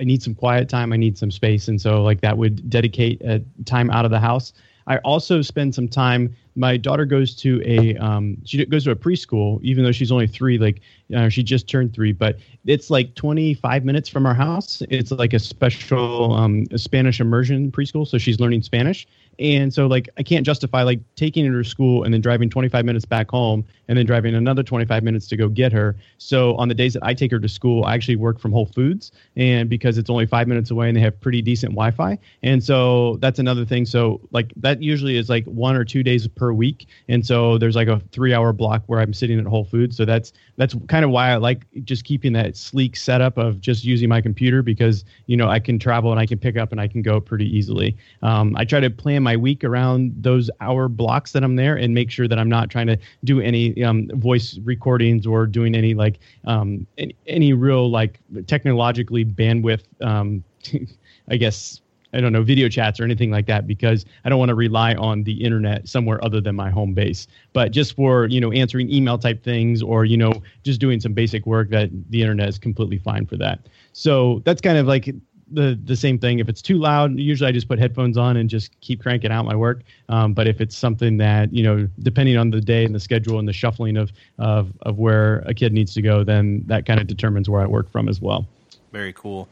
I 0.00 0.04
need 0.04 0.22
some 0.22 0.34
quiet 0.34 0.68
time, 0.68 0.92
I 0.92 0.96
need 0.96 1.16
some 1.16 1.30
space, 1.30 1.68
and 1.68 1.80
so 1.80 2.02
like 2.02 2.22
that 2.22 2.38
would 2.38 2.68
dedicate 2.68 3.20
a 3.22 3.42
time 3.64 3.90
out 3.90 4.04
of 4.04 4.10
the 4.10 4.20
house. 4.20 4.52
I 4.90 4.96
also 4.98 5.40
spend 5.40 5.72
some 5.72 5.86
time. 5.86 6.34
My 6.56 6.76
daughter 6.76 7.04
goes 7.04 7.36
to 7.36 7.62
a 7.64 7.96
um, 7.98 8.36
she 8.44 8.66
goes 8.66 8.82
to 8.84 8.90
a 8.90 8.96
preschool, 8.96 9.62
even 9.62 9.84
though 9.84 9.92
she's 9.92 10.10
only 10.10 10.26
three. 10.26 10.58
Like 10.58 10.80
uh, 11.14 11.28
she 11.28 11.44
just 11.44 11.68
turned 11.68 11.94
three, 11.94 12.10
but 12.10 12.40
it's 12.66 12.90
like 12.90 13.14
25 13.14 13.84
minutes 13.84 14.08
from 14.08 14.26
our 14.26 14.34
house. 14.34 14.82
It's 14.90 15.12
like 15.12 15.32
a 15.32 15.38
special 15.38 16.34
um, 16.34 16.66
Spanish 16.76 17.20
immersion 17.20 17.70
preschool, 17.70 18.04
so 18.04 18.18
she's 18.18 18.40
learning 18.40 18.62
Spanish. 18.62 19.06
And 19.40 19.72
so 19.72 19.86
like 19.86 20.08
I 20.18 20.22
can't 20.22 20.44
justify 20.44 20.82
like 20.82 21.00
taking 21.16 21.46
her 21.46 21.62
to 21.62 21.68
school 21.68 22.04
and 22.04 22.12
then 22.12 22.20
driving 22.20 22.50
25 22.50 22.84
minutes 22.84 23.06
back 23.06 23.30
home 23.30 23.64
and 23.88 23.96
then 23.96 24.04
driving 24.04 24.34
another 24.34 24.62
25 24.62 25.02
minutes 25.02 25.26
to 25.28 25.36
go 25.36 25.48
get 25.48 25.72
her. 25.72 25.96
So 26.18 26.54
on 26.56 26.68
the 26.68 26.74
days 26.74 26.92
that 26.92 27.02
I 27.02 27.14
take 27.14 27.30
her 27.32 27.40
to 27.40 27.48
school, 27.48 27.84
I 27.84 27.94
actually 27.94 28.16
work 28.16 28.38
from 28.38 28.52
Whole 28.52 28.66
Foods 28.66 29.12
and 29.36 29.68
because 29.68 29.96
it's 29.96 30.10
only 30.10 30.26
5 30.26 30.46
minutes 30.46 30.70
away 30.70 30.88
and 30.88 30.96
they 30.96 31.00
have 31.00 31.18
pretty 31.20 31.40
decent 31.40 31.72
Wi-Fi. 31.72 32.18
And 32.42 32.62
so 32.62 33.16
that's 33.16 33.38
another 33.38 33.64
thing. 33.64 33.86
So 33.86 34.20
like 34.30 34.52
that 34.56 34.82
usually 34.82 35.16
is 35.16 35.30
like 35.30 35.46
one 35.46 35.74
or 35.74 35.84
two 35.84 36.02
days 36.02 36.28
per 36.28 36.52
week. 36.52 36.86
And 37.08 37.26
so 37.26 37.56
there's 37.56 37.76
like 37.76 37.88
a 37.88 37.96
3-hour 38.12 38.52
block 38.52 38.82
where 38.86 39.00
I'm 39.00 39.14
sitting 39.14 39.40
at 39.40 39.46
Whole 39.46 39.64
Foods. 39.64 39.96
So 39.96 40.04
that's 40.04 40.32
that's 40.58 40.76
kind 40.88 41.04
of 41.04 41.10
why 41.10 41.30
I 41.30 41.36
like 41.36 41.66
just 41.84 42.04
keeping 42.04 42.34
that 42.34 42.56
sleek 42.56 42.94
setup 42.94 43.38
of 43.38 43.60
just 43.60 43.84
using 43.84 44.10
my 44.10 44.20
computer 44.20 44.62
because, 44.62 45.04
you 45.26 45.36
know, 45.36 45.48
I 45.48 45.58
can 45.58 45.78
travel 45.78 46.10
and 46.10 46.20
I 46.20 46.26
can 46.26 46.38
pick 46.38 46.58
up 46.58 46.72
and 46.72 46.80
I 46.80 46.86
can 46.86 47.00
go 47.00 47.20
pretty 47.20 47.46
easily. 47.56 47.96
Um, 48.20 48.54
I 48.56 48.66
try 48.66 48.80
to 48.80 48.90
plan 48.90 49.22
my 49.22 49.29
my 49.30 49.36
week 49.36 49.62
around 49.62 50.12
those 50.16 50.50
hour 50.60 50.88
blocks 50.88 51.30
that 51.32 51.44
I'm 51.44 51.54
there 51.54 51.76
and 51.76 51.94
make 51.94 52.10
sure 52.10 52.26
that 52.26 52.36
I'm 52.36 52.48
not 52.48 52.68
trying 52.68 52.88
to 52.88 52.98
do 53.22 53.40
any 53.40 53.84
um, 53.84 54.08
voice 54.14 54.58
recordings 54.64 55.24
or 55.24 55.46
doing 55.46 55.76
any 55.76 55.94
like 55.94 56.18
um, 56.46 56.84
any, 57.28 57.52
real 57.52 57.88
like 57.88 58.18
technologically 58.48 59.24
bandwidth, 59.24 59.84
um, 60.00 60.42
I 61.28 61.36
guess. 61.36 61.80
I 62.12 62.20
don't 62.20 62.32
know, 62.32 62.42
video 62.42 62.68
chats 62.68 62.98
or 62.98 63.04
anything 63.04 63.30
like 63.30 63.46
that 63.46 63.68
because 63.68 64.04
I 64.24 64.30
don't 64.30 64.40
want 64.40 64.48
to 64.48 64.56
rely 64.56 64.96
on 64.96 65.22
the 65.22 65.44
internet 65.44 65.86
somewhere 65.86 66.18
other 66.24 66.40
than 66.40 66.56
my 66.56 66.68
home 66.68 66.92
base. 66.92 67.28
But 67.52 67.70
just 67.70 67.94
for, 67.94 68.26
you 68.26 68.40
know, 68.40 68.50
answering 68.50 68.90
email 68.90 69.16
type 69.16 69.44
things 69.44 69.80
or, 69.80 70.04
you 70.04 70.16
know, 70.16 70.32
just 70.64 70.80
doing 70.80 70.98
some 70.98 71.12
basic 71.12 71.46
work 71.46 71.70
that 71.70 71.88
the 72.10 72.20
internet 72.20 72.48
is 72.48 72.58
completely 72.58 72.98
fine 72.98 73.26
for 73.26 73.36
that. 73.36 73.60
So 73.92 74.42
that's 74.44 74.60
kind 74.60 74.76
of 74.76 74.88
like 74.88 75.14
the 75.50 75.78
the 75.84 75.96
same 75.96 76.18
thing. 76.18 76.38
If 76.38 76.48
it's 76.48 76.62
too 76.62 76.78
loud, 76.78 77.18
usually 77.18 77.48
I 77.48 77.52
just 77.52 77.68
put 77.68 77.78
headphones 77.78 78.16
on 78.16 78.36
and 78.36 78.48
just 78.48 78.78
keep 78.80 79.02
cranking 79.02 79.30
out 79.30 79.44
my 79.44 79.54
work. 79.54 79.82
Um, 80.08 80.34
but 80.34 80.46
if 80.46 80.60
it's 80.60 80.76
something 80.76 81.16
that 81.18 81.52
you 81.52 81.62
know, 81.62 81.88
depending 82.00 82.36
on 82.36 82.50
the 82.50 82.60
day 82.60 82.84
and 82.84 82.94
the 82.94 83.00
schedule 83.00 83.38
and 83.38 83.48
the 83.48 83.52
shuffling 83.52 83.96
of 83.96 84.12
of 84.38 84.72
of 84.82 84.98
where 84.98 85.38
a 85.46 85.54
kid 85.54 85.72
needs 85.72 85.94
to 85.94 86.02
go, 86.02 86.24
then 86.24 86.62
that 86.66 86.86
kind 86.86 87.00
of 87.00 87.06
determines 87.06 87.48
where 87.48 87.60
I 87.60 87.66
work 87.66 87.90
from 87.90 88.08
as 88.08 88.20
well. 88.20 88.46
Very 88.92 89.12
cool. 89.12 89.48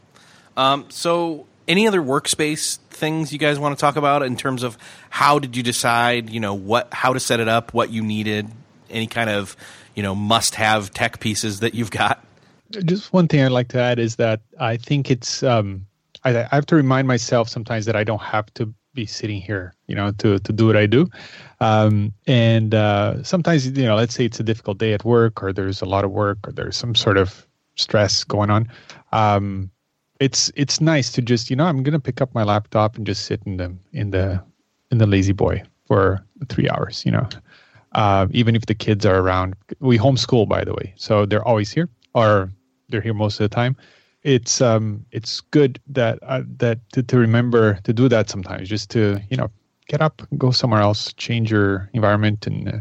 Um, 0.56 0.86
so, 0.88 1.46
any 1.68 1.86
other 1.86 2.00
workspace 2.00 2.78
things 2.90 3.32
you 3.32 3.38
guys 3.38 3.58
want 3.58 3.76
to 3.76 3.80
talk 3.80 3.96
about 3.96 4.22
in 4.22 4.36
terms 4.36 4.62
of 4.62 4.76
how 5.10 5.38
did 5.38 5.56
you 5.56 5.62
decide? 5.62 6.30
You 6.30 6.40
know, 6.40 6.54
what 6.54 6.92
how 6.92 7.12
to 7.12 7.20
set 7.20 7.40
it 7.40 7.48
up, 7.48 7.74
what 7.74 7.90
you 7.90 8.02
needed, 8.02 8.48
any 8.90 9.06
kind 9.06 9.30
of 9.30 9.56
you 9.94 10.02
know 10.02 10.14
must 10.14 10.56
have 10.56 10.92
tech 10.92 11.20
pieces 11.20 11.60
that 11.60 11.74
you've 11.74 11.90
got. 11.90 12.24
Just 12.70 13.12
one 13.12 13.28
thing 13.28 13.40
I'd 13.42 13.52
like 13.52 13.68
to 13.68 13.80
add 13.80 13.98
is 13.98 14.16
that 14.16 14.40
I 14.60 14.76
think 14.76 15.10
it's 15.10 15.42
um, 15.42 15.86
I, 16.24 16.44
I 16.44 16.54
have 16.54 16.66
to 16.66 16.76
remind 16.76 17.08
myself 17.08 17.48
sometimes 17.48 17.84
that 17.86 17.96
I 17.96 18.04
don't 18.04 18.22
have 18.22 18.52
to 18.54 18.72
be 18.94 19.06
sitting 19.06 19.40
here, 19.40 19.74
you 19.86 19.94
know, 19.94 20.10
to 20.18 20.38
to 20.40 20.52
do 20.52 20.66
what 20.66 20.76
I 20.76 20.86
do. 20.86 21.08
Um, 21.60 22.12
and 22.26 22.74
uh, 22.74 23.22
sometimes, 23.22 23.66
you 23.66 23.84
know, 23.84 23.96
let's 23.96 24.14
say 24.14 24.24
it's 24.24 24.40
a 24.40 24.42
difficult 24.42 24.78
day 24.78 24.92
at 24.92 25.04
work, 25.04 25.42
or 25.42 25.52
there's 25.52 25.82
a 25.82 25.86
lot 25.86 26.04
of 26.04 26.10
work, 26.10 26.38
or 26.46 26.52
there's 26.52 26.76
some 26.76 26.94
sort 26.94 27.16
of 27.16 27.46
stress 27.76 28.24
going 28.24 28.50
on. 28.50 28.68
Um, 29.12 29.70
it's 30.20 30.50
it's 30.56 30.80
nice 30.80 31.12
to 31.12 31.22
just, 31.22 31.50
you 31.50 31.56
know, 31.56 31.66
I'm 31.66 31.82
gonna 31.82 32.00
pick 32.00 32.20
up 32.20 32.34
my 32.34 32.42
laptop 32.42 32.96
and 32.96 33.06
just 33.06 33.26
sit 33.26 33.40
in 33.46 33.56
the 33.56 33.74
in 33.92 34.10
the 34.10 34.42
in 34.90 34.98
the 34.98 35.06
lazy 35.06 35.32
boy 35.32 35.62
for 35.86 36.24
three 36.48 36.68
hours. 36.68 37.04
You 37.06 37.12
know, 37.12 37.28
uh, 37.92 38.26
even 38.32 38.56
if 38.56 38.66
the 38.66 38.74
kids 38.74 39.06
are 39.06 39.20
around. 39.20 39.54
We 39.80 39.98
homeschool, 39.98 40.48
by 40.48 40.64
the 40.64 40.74
way, 40.74 40.92
so 40.96 41.26
they're 41.26 41.46
always 41.46 41.70
here, 41.70 41.88
or 42.14 42.50
they're 42.88 43.00
here 43.00 43.14
most 43.14 43.38
of 43.38 43.48
the 43.48 43.54
time 43.54 43.76
it's 44.28 44.60
um 44.60 45.06
it's 45.10 45.40
good 45.40 45.80
that 45.86 46.18
uh, 46.22 46.42
that 46.58 46.78
to, 46.92 47.02
to 47.02 47.16
remember 47.16 47.80
to 47.84 47.94
do 47.94 48.10
that 48.10 48.28
sometimes 48.28 48.68
just 48.68 48.90
to 48.90 49.18
you 49.30 49.36
know 49.38 49.50
get 49.86 50.02
up 50.02 50.20
go 50.36 50.50
somewhere 50.50 50.82
else 50.82 51.14
change 51.14 51.50
your 51.50 51.88
environment 51.94 52.46
and 52.46 52.68
uh, 52.68 52.78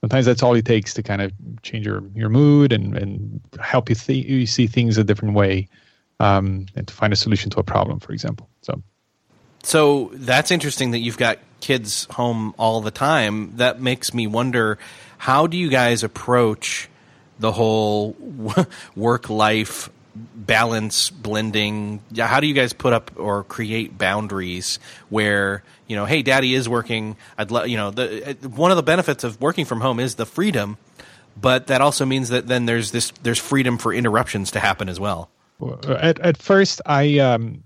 sometimes 0.00 0.26
that's 0.26 0.42
all 0.42 0.56
it 0.56 0.64
takes 0.64 0.92
to 0.92 1.02
kind 1.02 1.22
of 1.22 1.32
change 1.62 1.86
your 1.86 2.02
your 2.14 2.28
mood 2.28 2.72
and 2.72 2.98
and 2.98 3.40
help 3.60 3.88
you, 3.88 3.94
th- 3.94 4.26
you 4.26 4.44
see 4.44 4.66
things 4.66 4.98
a 4.98 5.04
different 5.04 5.34
way 5.34 5.68
um, 6.18 6.66
and 6.74 6.88
to 6.88 6.94
find 6.94 7.12
a 7.12 7.16
solution 7.16 7.48
to 7.48 7.60
a 7.60 7.64
problem 7.64 8.00
for 8.00 8.12
example 8.12 8.48
so. 8.62 8.82
So 9.62 10.10
that's 10.14 10.50
interesting 10.50 10.92
that 10.92 11.00
you've 11.00 11.18
got 11.18 11.38
kids 11.60 12.06
home 12.12 12.54
all 12.58 12.80
the 12.80 12.92
time. 12.92 13.56
That 13.56 13.80
makes 13.80 14.14
me 14.14 14.28
wonder 14.28 14.78
how 15.18 15.48
do 15.48 15.56
you 15.56 15.68
guys 15.68 16.04
approach 16.04 16.88
the 17.40 17.50
whole 17.52 18.16
work 18.96 19.28
life 19.28 19.90
balance 20.34 21.10
blending. 21.10 22.02
How 22.16 22.40
do 22.40 22.46
you 22.46 22.54
guys 22.54 22.72
put 22.72 22.92
up 22.92 23.12
or 23.16 23.44
create 23.44 23.98
boundaries 23.98 24.78
where 25.08 25.62
you 25.86 25.96
know 25.96 26.04
hey 26.04 26.22
daddy 26.22 26.54
is 26.54 26.68
working. 26.68 27.16
I'd 27.36 27.50
love 27.50 27.68
you 27.68 27.76
know 27.76 27.90
the 27.90 28.36
one 28.54 28.70
of 28.70 28.76
the 28.76 28.82
benefits 28.82 29.24
of 29.24 29.40
working 29.40 29.64
from 29.64 29.80
home 29.80 30.00
is 30.00 30.16
the 30.16 30.26
freedom 30.26 30.78
but 31.40 31.68
that 31.68 31.80
also 31.80 32.04
means 32.04 32.30
that 32.30 32.46
then 32.46 32.66
there's 32.66 32.90
this 32.90 33.12
there's 33.22 33.38
freedom 33.38 33.78
for 33.78 33.92
interruptions 33.92 34.50
to 34.52 34.60
happen 34.60 34.88
as 34.88 34.98
well. 34.98 35.30
At, 35.88 36.20
at 36.20 36.36
first 36.36 36.80
i 36.86 37.18
um 37.18 37.64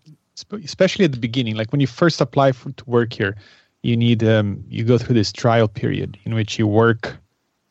especially 0.65 1.05
at 1.05 1.13
the 1.13 1.19
beginning 1.19 1.57
like 1.57 1.73
when 1.73 1.81
you 1.81 1.87
first 1.87 2.21
apply 2.21 2.53
for, 2.53 2.73
to 2.73 2.85
work 2.87 3.13
here 3.13 3.37
you 3.83 3.97
need 3.97 4.25
um 4.25 4.65
you 4.69 4.83
go 4.83 4.97
through 4.97 5.15
this 5.15 5.31
trial 5.31 5.69
period 5.69 6.19
in 6.25 6.35
which 6.35 6.59
you 6.59 6.67
work 6.67 7.19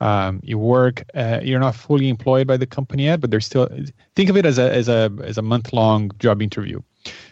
um, 0.01 0.41
you 0.43 0.57
work 0.57 1.03
uh, 1.13 1.39
you're 1.41 1.59
not 1.59 1.75
fully 1.75 2.09
employed 2.09 2.47
by 2.47 2.57
the 2.57 2.65
company 2.65 3.05
yet 3.05 3.21
but 3.21 3.31
there's 3.31 3.45
still 3.45 3.69
think 4.15 4.29
of 4.29 4.35
it 4.35 4.45
as 4.45 4.57
a 4.57 4.69
as 4.73 4.89
a 4.89 5.11
as 5.23 5.37
a 5.37 5.41
month 5.41 5.71
long 5.71 6.11
job 6.19 6.41
interview. 6.41 6.81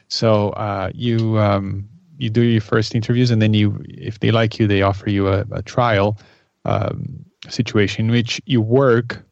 So 0.07 0.49
uh, 0.51 0.91
you 0.93 1.37
um, 1.39 1.89
you 2.17 2.29
do 2.29 2.41
your 2.41 2.61
first 2.61 2.95
interviews 2.95 3.31
and 3.31 3.41
then 3.41 3.53
you 3.53 3.83
if 3.85 4.19
they 4.19 4.31
like 4.31 4.59
you 4.59 4.67
they 4.67 4.81
offer 4.81 5.09
you 5.09 5.27
a, 5.27 5.45
a 5.51 5.61
trial 5.61 6.17
um, 6.65 7.25
situation 7.47 8.05
in 8.05 8.11
which 8.11 8.41
you 8.45 8.61
work 8.61 9.23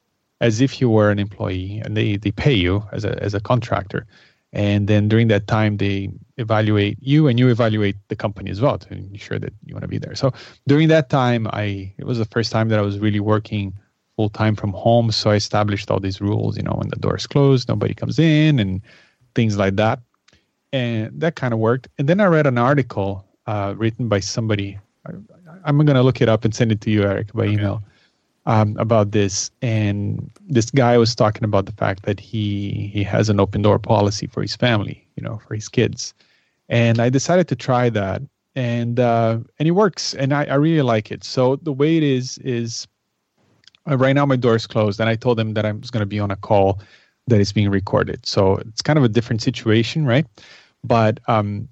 as 0.42 0.62
if 0.62 0.82
you 0.82 0.90
were 0.90 1.10
an 1.10 1.20
employee 1.20 1.82
and 1.84 1.98
they, 1.98 2.18
they 2.18 2.32
pay 2.32 2.54
you 2.54 2.84
as 2.92 3.06
a 3.06 3.22
as 3.24 3.34
a 3.34 3.40
contractor 3.40 4.06
and 4.54 4.88
then 4.88 5.08
during 5.08 5.28
that 5.28 5.48
time 5.48 5.78
they 5.78 6.10
evaluate 6.38 6.98
you 7.02 7.28
and 7.28 7.40
you 7.40 7.50
evaluate 7.50 7.96
the 8.08 8.16
company 8.16 8.50
as 8.50 8.62
well 8.62 8.78
to 8.78 8.94
ensure 8.94 9.40
that 9.40 9.54
you 9.66 9.74
want 9.74 9.82
to 9.84 9.88
be 9.88 9.98
there. 9.98 10.16
So 10.16 10.34
during 10.68 10.88
that 10.90 11.10
time 11.10 11.48
i 11.52 11.94
it 11.98 12.06
was 12.06 12.18
the 12.18 12.26
first 12.26 12.52
time 12.52 12.70
that 12.70 12.80
i 12.80 12.82
was 12.82 13.00
really 13.00 13.20
working 13.20 13.74
full 14.16 14.30
time 14.30 14.56
from 14.56 14.72
home. 14.72 15.12
So 15.12 15.30
i 15.32 15.36
established 15.36 15.92
all 15.92 16.00
these 16.00 16.22
rules 16.22 16.58
you 16.58 16.64
know 16.64 16.74
when 16.74 16.90
the 16.90 16.96
door 16.98 17.16
is 17.18 17.28
closed 17.28 17.68
nobody 17.68 17.94
comes 17.94 18.20
in 18.20 18.60
and 18.60 18.82
things 19.36 19.58
like 19.58 19.76
that. 19.76 20.00
And 20.74 21.22
that 21.22 21.36
kind 21.36 21.54
of 21.54 21.60
worked. 21.60 21.88
And 21.98 22.08
then 22.08 22.20
i 22.20 22.26
read 22.26 22.48
an 22.48 22.58
article 22.58 23.26
uh, 23.46 23.74
written 23.78 24.10
by 24.10 24.20
somebody. 24.20 24.78
I, 25.06 25.70
am 25.70 25.78
going 25.78 25.96
to 25.96 26.04
look 26.04 26.22
it 26.22 26.28
up 26.28 26.44
and 26.44 26.54
send 26.54 26.72
it 26.72 26.82
to 26.82 26.92
you 26.92 27.04
eric 27.04 27.34
by 27.34 27.44
okay. 27.44 27.54
email 27.54 27.84
um, 28.48 28.78
about 28.80 29.12
this, 29.12 29.52
and 29.62 30.32
this 30.48 30.72
guy 30.72 30.98
was 30.98 31.14
talking 31.14 31.44
about 31.44 31.66
the 31.66 31.74
fact 31.74 32.04
that 32.04 32.20
he 32.20 32.90
he 32.94 33.04
has 33.04 33.30
an 33.30 33.40
open 33.42 33.62
door 33.62 33.78
policy 33.78 34.26
for 34.26 34.42
his 34.42 34.56
family, 34.56 35.06
you 35.18 35.22
know, 35.22 35.40
for 35.46 35.54
his 35.54 35.68
kids, 35.68 36.14
and 36.70 37.00
I 37.00 37.10
decided 37.10 37.50
to 37.50 37.56
try 37.56 37.90
that, 37.90 38.22
and 38.56 39.02
uh, 39.02 39.40
and 39.60 39.68
it 39.68 39.72
works, 39.72 40.14
and 40.16 40.34
I, 40.34 40.46
I 40.46 40.56
really 40.56 40.82
like 40.82 41.12
it. 41.12 41.26
So 41.26 41.58
the 41.58 41.74
way 41.74 41.98
it 41.98 42.04
is 42.04 42.38
is 42.38 42.88
uh, 43.90 43.98
right 43.98 44.14
now 44.14 44.26
my 44.26 44.38
door 44.38 44.56
is 44.56 44.66
closed, 44.66 45.02
and 45.02 45.10
I 45.10 45.18
told 45.18 45.38
them 45.38 45.54
that 45.56 45.66
I 45.66 45.74
was 45.74 45.92
going 45.92 46.02
to 46.02 46.08
be 46.08 46.20
on 46.20 46.32
a 46.32 46.38
call 46.38 46.80
that 47.28 47.42
is 47.42 47.52
being 47.52 47.70
recorded. 47.70 48.26
So 48.26 48.56
it's 48.56 48.82
kind 48.82 48.98
of 48.98 49.04
a 49.04 49.10
different 49.10 49.42
situation, 49.42 50.06
right? 50.06 50.26
But 50.86 51.20
um, 51.28 51.68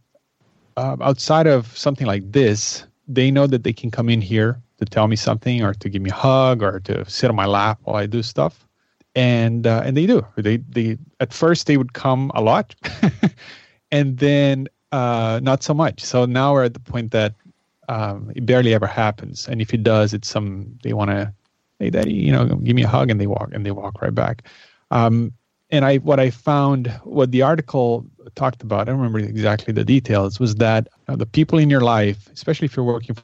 uh, 0.76 0.98
outside 1.00 1.48
of 1.48 1.78
something 1.78 2.06
like 2.06 2.30
this, 2.34 2.86
they 3.08 3.32
know 3.32 3.48
that 3.48 3.64
they 3.64 3.72
can 3.72 3.92
come 3.92 4.10
in 4.10 4.20
here 4.20 4.62
to 4.78 4.86
tell 4.86 5.08
me 5.08 5.16
something 5.16 5.64
or 5.64 5.74
to 5.74 5.90
give 5.90 6.02
me 6.02 6.10
a 6.10 6.14
hug 6.14 6.62
or 6.62 6.80
to 6.82 7.10
sit 7.10 7.30
on 7.30 7.36
my 7.36 7.46
lap 7.46 7.80
while 7.84 7.96
I 7.96 8.06
do 8.06 8.22
stuff. 8.22 8.68
And 9.16 9.66
uh, 9.66 9.82
and 9.86 9.96
they 9.96 10.06
do. 10.06 10.26
They 10.36 10.58
they 10.58 10.98
at 11.22 11.32
first 11.32 11.68
they 11.68 11.78
would 11.78 11.94
come 11.94 12.32
a 12.36 12.42
lot, 12.42 12.76
and 13.92 14.18
then 14.18 14.68
uh, 14.92 15.40
not 15.42 15.64
so 15.64 15.74
much. 15.74 16.04
So 16.04 16.26
now 16.26 16.52
we're 16.52 16.66
at 16.66 16.74
the 16.74 16.82
point 16.82 17.12
that 17.12 17.34
um, 17.88 18.32
it 18.36 18.46
barely 18.46 18.74
ever 18.74 18.88
happens. 18.88 19.48
And 19.48 19.62
if 19.62 19.74
it 19.74 19.84
does, 19.84 20.14
it's 20.14 20.28
some 20.28 20.78
they 20.84 20.92
want 20.92 21.12
to, 21.12 21.34
hey 21.80 21.92
daddy, 21.92 22.14
you 22.14 22.32
know, 22.32 22.46
give 22.46 22.76
me 22.76 22.84
a 22.84 22.90
hug, 22.90 23.10
and 23.10 23.22
they 23.22 23.28
walk 23.28 23.52
and 23.54 23.66
they 23.66 23.72
walk 23.72 24.02
right 24.02 24.14
back. 24.14 24.44
Um, 24.92 25.32
and 25.70 25.86
I 25.86 25.98
what 25.98 26.20
I 26.20 26.30
found 26.30 26.88
what 27.04 27.32
the 27.32 27.42
article 27.42 28.06
talked 28.36 28.64
about. 28.64 28.82
I 28.82 28.84
don't 28.92 28.98
remember 28.98 29.20
exactly 29.20 29.74
the 29.74 29.86
details. 29.86 30.42
Was 30.42 30.56
that 30.56 30.90
the 31.08 31.26
people 31.26 31.58
in 31.58 31.70
your 31.70 31.82
life, 31.82 32.30
especially 32.34 32.66
if 32.66 32.76
you're 32.76 32.86
working 32.86 33.16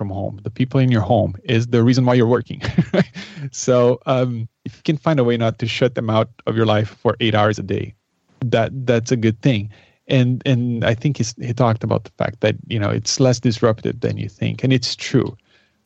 from 0.00 0.08
home, 0.08 0.40
the 0.44 0.50
people 0.50 0.80
in 0.80 0.90
your 0.90 1.02
home 1.02 1.34
is 1.44 1.66
the 1.66 1.82
reason 1.82 2.06
why 2.06 2.14
you're 2.14 2.26
working. 2.38 2.62
so 3.52 4.00
um, 4.06 4.48
if 4.64 4.74
you 4.78 4.82
can 4.82 4.96
find 4.96 5.20
a 5.20 5.24
way 5.24 5.36
not 5.36 5.58
to 5.58 5.66
shut 5.66 5.94
them 5.94 6.08
out 6.08 6.30
of 6.46 6.56
your 6.56 6.64
life 6.64 6.96
for 7.02 7.18
eight 7.20 7.34
hours 7.34 7.58
a 7.58 7.62
day, 7.62 7.94
that 8.40 8.70
that's 8.86 9.12
a 9.12 9.16
good 9.16 9.38
thing. 9.42 9.68
And 10.08 10.40
and 10.46 10.86
I 10.86 10.94
think 10.94 11.18
he 11.18 11.52
talked 11.52 11.84
about 11.84 12.04
the 12.04 12.12
fact 12.16 12.40
that 12.40 12.56
you 12.66 12.78
know 12.78 12.88
it's 12.88 13.20
less 13.20 13.40
disruptive 13.40 14.00
than 14.00 14.16
you 14.16 14.30
think, 14.30 14.64
and 14.64 14.72
it's 14.72 14.96
true. 14.96 15.36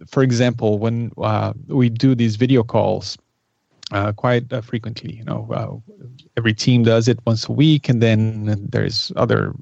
For 0.06 0.22
example, 0.22 0.78
when 0.78 1.10
uh, 1.18 1.52
we 1.66 1.88
do 1.88 2.14
these 2.14 2.36
video 2.36 2.62
calls, 2.62 3.18
uh, 3.90 4.12
quite 4.12 4.52
uh, 4.52 4.60
frequently. 4.60 5.16
You 5.16 5.24
know, 5.24 5.48
uh, 5.50 5.74
every 6.36 6.54
team 6.54 6.84
does 6.84 7.08
it 7.08 7.18
once 7.26 7.48
a 7.48 7.52
week, 7.52 7.88
and 7.88 8.00
then 8.00 8.68
there's 8.70 9.10
other 9.16 9.52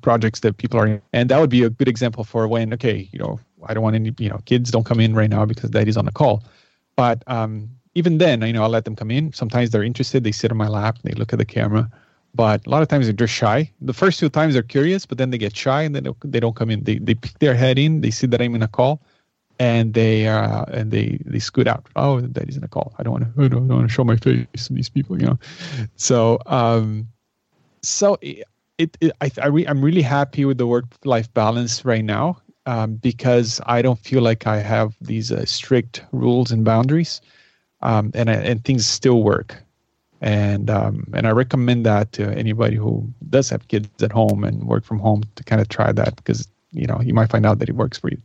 projects 0.00 0.40
that 0.40 0.56
people 0.56 0.80
are 0.80 0.86
in. 0.86 1.02
And 1.12 1.28
that 1.28 1.40
would 1.40 1.50
be 1.50 1.62
a 1.62 1.70
good 1.70 1.88
example 1.88 2.24
for 2.24 2.48
when, 2.48 2.72
okay, 2.74 3.08
you 3.12 3.18
know, 3.18 3.38
I 3.68 3.74
don't 3.74 3.82
want 3.82 3.96
any, 3.96 4.14
you 4.18 4.28
know, 4.28 4.40
kids 4.44 4.70
don't 4.70 4.84
come 4.84 5.00
in 5.00 5.14
right 5.14 5.30
now 5.30 5.44
because 5.44 5.70
daddy's 5.70 5.96
on 5.96 6.04
the 6.04 6.12
call. 6.12 6.42
But 6.96 7.22
um, 7.26 7.70
even 7.94 8.18
then, 8.18 8.42
you 8.42 8.52
know, 8.52 8.62
I'll 8.62 8.68
let 8.68 8.84
them 8.84 8.96
come 8.96 9.10
in. 9.10 9.32
Sometimes 9.32 9.70
they're 9.70 9.82
interested. 9.82 10.24
They 10.24 10.32
sit 10.32 10.50
on 10.50 10.56
my 10.56 10.68
lap. 10.68 10.98
They 11.02 11.12
look 11.12 11.32
at 11.32 11.38
the 11.38 11.44
camera. 11.44 11.90
But 12.34 12.66
a 12.66 12.70
lot 12.70 12.82
of 12.82 12.88
times 12.88 13.06
they're 13.06 13.14
just 13.14 13.32
shy. 13.32 13.70
The 13.80 13.94
first 13.94 14.18
few 14.18 14.28
times 14.28 14.52
they're 14.52 14.62
curious, 14.62 15.06
but 15.06 15.16
then 15.16 15.30
they 15.30 15.38
get 15.38 15.56
shy 15.56 15.82
and 15.82 15.94
then 15.94 16.06
they 16.22 16.38
don't 16.38 16.54
come 16.54 16.70
in. 16.70 16.84
They 16.84 16.98
they 16.98 17.14
pick 17.14 17.38
their 17.38 17.54
head 17.54 17.78
in. 17.78 18.02
They 18.02 18.10
see 18.10 18.26
that 18.26 18.42
I'm 18.42 18.54
in 18.54 18.62
a 18.62 18.68
call, 18.68 19.00
and 19.58 19.94
they 19.94 20.28
uh, 20.28 20.64
and 20.68 20.90
they 20.90 21.18
they 21.24 21.38
scoot 21.38 21.66
out. 21.66 21.86
Oh, 21.96 22.20
daddy's 22.20 22.58
in 22.58 22.64
a 22.64 22.68
call. 22.68 22.92
I 22.98 23.02
don't 23.02 23.12
want 23.12 23.24
to. 23.34 23.42
I 23.42 23.48
don't, 23.48 23.68
want 23.68 23.88
to 23.88 23.92
show 23.92 24.04
my 24.04 24.16
face 24.16 24.66
to 24.66 24.72
these 24.74 24.90
people. 24.90 25.18
You 25.18 25.28
know, 25.28 25.38
so 25.96 26.38
um, 26.44 27.08
so 27.80 28.18
it, 28.20 28.44
it 28.76 29.12
I 29.22 29.30
I 29.40 29.46
re, 29.46 29.66
I'm 29.66 29.82
really 29.82 30.02
happy 30.02 30.44
with 30.44 30.58
the 30.58 30.66
work 30.66 30.84
life 31.04 31.32
balance 31.32 31.86
right 31.86 32.04
now 32.04 32.36
um, 32.66 32.96
because 32.96 33.60
I 33.66 33.80
don't 33.80 33.98
feel 33.98 34.22
like 34.22 34.46
I 34.46 34.58
have 34.58 34.94
these 35.00 35.32
uh, 35.32 35.44
strict 35.44 36.04
rules 36.12 36.50
and 36.50 36.64
boundaries, 36.64 37.20
um, 37.82 38.10
and 38.14 38.28
and 38.28 38.64
things 38.64 38.86
still 38.86 39.22
work. 39.22 39.56
And 40.20 40.68
um, 40.70 41.06
and 41.14 41.26
I 41.26 41.30
recommend 41.30 41.86
that 41.86 42.12
to 42.12 42.30
anybody 42.36 42.76
who 42.76 43.08
does 43.30 43.48
have 43.50 43.68
kids 43.68 43.88
at 44.02 44.12
home 44.12 44.44
and 44.44 44.64
work 44.66 44.84
from 44.84 44.98
home 44.98 45.22
to 45.36 45.44
kind 45.44 45.60
of 45.60 45.68
try 45.68 45.92
that 45.92 46.16
because 46.16 46.48
you 46.72 46.86
know 46.86 47.00
you 47.02 47.14
might 47.14 47.30
find 47.30 47.46
out 47.46 47.58
that 47.60 47.68
it 47.68 47.76
works 47.76 47.98
for 47.98 48.10
you. 48.10 48.20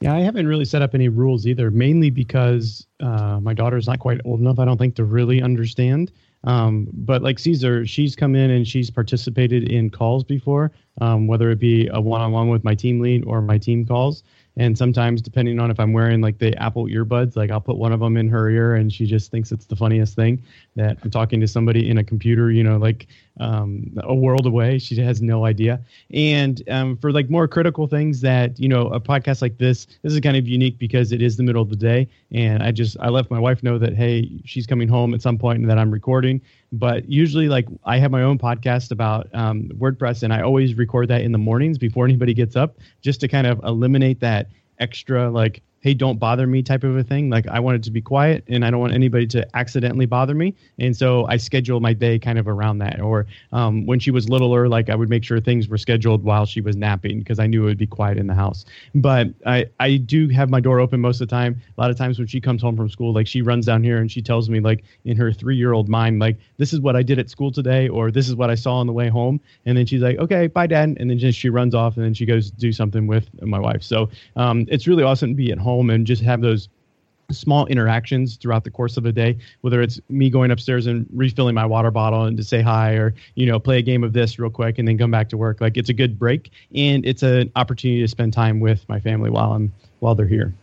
Yeah, 0.00 0.14
I 0.14 0.20
haven't 0.20 0.46
really 0.46 0.64
set 0.64 0.82
up 0.82 0.94
any 0.94 1.08
rules 1.08 1.46
either, 1.46 1.70
mainly 1.70 2.10
because 2.10 2.86
uh, 3.00 3.40
my 3.40 3.54
daughter's 3.54 3.86
not 3.86 4.00
quite 4.00 4.20
old 4.24 4.40
enough, 4.40 4.58
I 4.58 4.64
don't 4.64 4.76
think, 4.76 4.96
to 4.96 5.04
really 5.04 5.40
understand. 5.40 6.12
Um, 6.44 6.88
but 6.92 7.22
like 7.22 7.38
Cesar, 7.38 7.86
she's 7.86 8.14
come 8.14 8.34
in 8.34 8.50
and 8.50 8.66
she's 8.66 8.90
participated 8.90 9.70
in 9.70 9.90
calls 9.90 10.24
before, 10.24 10.72
um, 11.00 11.26
whether 11.26 11.50
it 11.50 11.58
be 11.58 11.88
a 11.88 12.00
one 12.00 12.20
on 12.20 12.32
one 12.32 12.48
with 12.48 12.64
my 12.64 12.74
team 12.74 13.00
lead 13.00 13.24
or 13.26 13.40
my 13.40 13.58
team 13.58 13.86
calls. 13.86 14.22
And 14.56 14.78
sometimes, 14.78 15.20
depending 15.20 15.58
on 15.58 15.70
if 15.70 15.80
I'm 15.80 15.92
wearing 15.92 16.20
like 16.20 16.38
the 16.38 16.56
Apple 16.62 16.86
earbuds, 16.86 17.34
like 17.34 17.50
I'll 17.50 17.60
put 17.60 17.76
one 17.76 17.92
of 17.92 17.98
them 17.98 18.16
in 18.16 18.28
her 18.28 18.48
ear 18.48 18.76
and 18.76 18.92
she 18.92 19.04
just 19.04 19.30
thinks 19.30 19.50
it's 19.50 19.66
the 19.66 19.74
funniest 19.74 20.14
thing 20.14 20.42
that 20.76 20.96
I'm 21.02 21.10
talking 21.10 21.40
to 21.40 21.48
somebody 21.48 21.90
in 21.90 21.98
a 21.98 22.04
computer, 22.04 22.52
you 22.52 22.62
know, 22.62 22.76
like 22.76 23.08
um, 23.40 23.90
a 24.02 24.14
world 24.14 24.46
away. 24.46 24.78
She 24.78 24.96
has 24.96 25.20
no 25.20 25.44
idea. 25.44 25.80
And 26.12 26.62
um, 26.70 26.96
for 26.96 27.12
like 27.12 27.30
more 27.30 27.48
critical 27.48 27.86
things 27.86 28.20
that, 28.20 28.58
you 28.58 28.68
know, 28.68 28.86
a 28.88 29.00
podcast 29.00 29.42
like 29.42 29.58
this, 29.58 29.86
this 30.02 30.12
is 30.12 30.20
kind 30.20 30.36
of 30.36 30.46
unique 30.46 30.78
because 30.78 31.12
it 31.12 31.20
is 31.20 31.36
the 31.36 31.42
middle 31.42 31.62
of 31.62 31.68
the 31.68 31.76
day. 31.76 32.08
And 32.32 32.62
I 32.62 32.70
just, 32.70 32.96
I 33.00 33.08
let 33.08 33.30
my 33.30 33.38
wife 33.38 33.62
know 33.62 33.78
that, 33.78 33.94
hey, 33.94 34.40
she's 34.44 34.66
coming 34.66 34.88
home 34.88 35.14
at 35.14 35.22
some 35.22 35.38
point 35.38 35.60
and 35.60 35.70
that 35.70 35.78
I'm 35.78 35.90
recording. 35.90 36.40
But 36.72 37.08
usually, 37.08 37.48
like, 37.48 37.66
I 37.84 37.98
have 37.98 38.10
my 38.10 38.22
own 38.22 38.38
podcast 38.38 38.90
about 38.90 39.28
um, 39.34 39.68
WordPress 39.78 40.22
and 40.22 40.32
I 40.32 40.42
always 40.42 40.74
record 40.74 41.08
that 41.08 41.22
in 41.22 41.32
the 41.32 41.38
mornings 41.38 41.78
before 41.78 42.04
anybody 42.04 42.34
gets 42.34 42.56
up 42.56 42.78
just 43.00 43.20
to 43.20 43.28
kind 43.28 43.46
of 43.46 43.60
eliminate 43.64 44.20
that 44.20 44.48
extra, 44.78 45.30
like, 45.30 45.62
hey, 45.84 45.92
don't 45.92 46.18
bother 46.18 46.46
me 46.46 46.62
type 46.62 46.82
of 46.82 46.96
a 46.96 47.04
thing. 47.04 47.28
Like 47.28 47.46
I 47.46 47.60
want 47.60 47.76
it 47.76 47.82
to 47.82 47.90
be 47.90 48.00
quiet 48.00 48.42
and 48.48 48.64
I 48.64 48.70
don't 48.70 48.80
want 48.80 48.94
anybody 48.94 49.26
to 49.26 49.46
accidentally 49.54 50.06
bother 50.06 50.34
me. 50.34 50.54
And 50.78 50.96
so 50.96 51.26
I 51.26 51.36
schedule 51.36 51.78
my 51.78 51.92
day 51.92 52.18
kind 52.18 52.38
of 52.38 52.48
around 52.48 52.78
that. 52.78 53.02
Or 53.02 53.26
um, 53.52 53.84
when 53.84 54.00
she 54.00 54.10
was 54.10 54.26
littler, 54.30 54.66
like 54.66 54.88
I 54.88 54.94
would 54.94 55.10
make 55.10 55.24
sure 55.24 55.38
things 55.40 55.68
were 55.68 55.76
scheduled 55.76 56.24
while 56.24 56.46
she 56.46 56.62
was 56.62 56.74
napping 56.74 57.18
because 57.18 57.38
I 57.38 57.46
knew 57.46 57.64
it 57.64 57.66
would 57.66 57.76
be 57.76 57.86
quiet 57.86 58.16
in 58.16 58.26
the 58.26 58.34
house. 58.34 58.64
But 58.94 59.28
I, 59.44 59.66
I 59.78 59.98
do 59.98 60.28
have 60.28 60.48
my 60.48 60.58
door 60.58 60.80
open 60.80 61.00
most 61.00 61.20
of 61.20 61.28
the 61.28 61.36
time. 61.36 61.60
A 61.76 61.80
lot 61.80 61.90
of 61.90 61.98
times 61.98 62.18
when 62.18 62.28
she 62.28 62.40
comes 62.40 62.62
home 62.62 62.78
from 62.78 62.88
school, 62.88 63.12
like 63.12 63.26
she 63.26 63.42
runs 63.42 63.66
down 63.66 63.84
here 63.84 63.98
and 63.98 64.10
she 64.10 64.22
tells 64.22 64.48
me 64.48 64.60
like 64.60 64.84
in 65.04 65.18
her 65.18 65.34
three 65.34 65.56
year 65.56 65.74
old 65.74 65.90
mind, 65.90 66.18
like 66.18 66.38
this 66.56 66.72
is 66.72 66.80
what 66.80 66.96
I 66.96 67.02
did 67.02 67.18
at 67.18 67.28
school 67.28 67.52
today, 67.52 67.90
or 67.90 68.10
this 68.10 68.26
is 68.26 68.34
what 68.34 68.48
I 68.48 68.54
saw 68.54 68.76
on 68.76 68.86
the 68.86 68.94
way 68.94 69.10
home. 69.10 69.38
And 69.66 69.76
then 69.76 69.84
she's 69.84 70.00
like, 70.00 70.16
okay, 70.16 70.46
bye 70.46 70.66
dad. 70.66 70.96
And 70.98 71.10
then 71.10 71.18
just 71.18 71.38
she 71.38 71.50
runs 71.50 71.74
off 71.74 71.96
and 71.96 72.06
then 72.06 72.14
she 72.14 72.24
goes 72.24 72.50
do 72.50 72.72
something 72.72 73.06
with 73.06 73.28
my 73.42 73.58
wife. 73.58 73.82
So 73.82 74.08
um, 74.36 74.64
it's 74.70 74.86
really 74.86 75.02
awesome 75.02 75.28
to 75.28 75.34
be 75.34 75.52
at 75.52 75.58
home 75.58 75.73
home 75.74 75.90
and 75.90 76.06
just 76.06 76.22
have 76.22 76.40
those 76.40 76.68
small 77.30 77.66
interactions 77.66 78.36
throughout 78.36 78.64
the 78.64 78.70
course 78.70 78.96
of 78.96 79.02
the 79.02 79.12
day 79.12 79.36
whether 79.62 79.80
it's 79.80 80.00
me 80.08 80.30
going 80.30 80.50
upstairs 80.50 80.86
and 80.86 81.06
refilling 81.12 81.54
my 81.54 81.64
water 81.64 81.90
bottle 81.90 82.24
and 82.24 82.36
to 82.36 82.44
say 82.44 82.60
hi 82.60 82.92
or 82.92 83.14
you 83.34 83.46
know 83.46 83.58
play 83.58 83.78
a 83.78 83.82
game 83.82 84.04
of 84.04 84.12
this 84.12 84.38
real 84.38 84.50
quick 84.50 84.78
and 84.78 84.86
then 84.86 84.98
come 84.98 85.10
back 85.10 85.30
to 85.30 85.36
work. 85.36 85.60
Like 85.60 85.76
it's 85.76 85.88
a 85.88 85.94
good 85.94 86.18
break 86.18 86.50
and 86.74 87.04
it's 87.06 87.22
an 87.22 87.50
opportunity 87.56 88.02
to 88.02 88.08
spend 88.08 88.32
time 88.32 88.60
with 88.60 88.86
my 88.88 89.00
family 89.00 89.30
while 89.30 89.52
i'm 89.52 89.72
while 90.00 90.14
they're 90.14 90.26
here. 90.26 90.54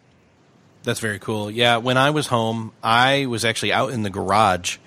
That's 0.84 1.00
very 1.00 1.20
cool. 1.20 1.50
Yeah 1.50 1.78
when 1.78 1.98
i 1.98 2.12
was 2.12 2.28
home 2.28 2.72
i 2.84 3.26
was 3.26 3.44
actually 3.44 3.74
out 3.74 3.92
in 3.92 4.04
the 4.04 4.10
garage. 4.10 4.78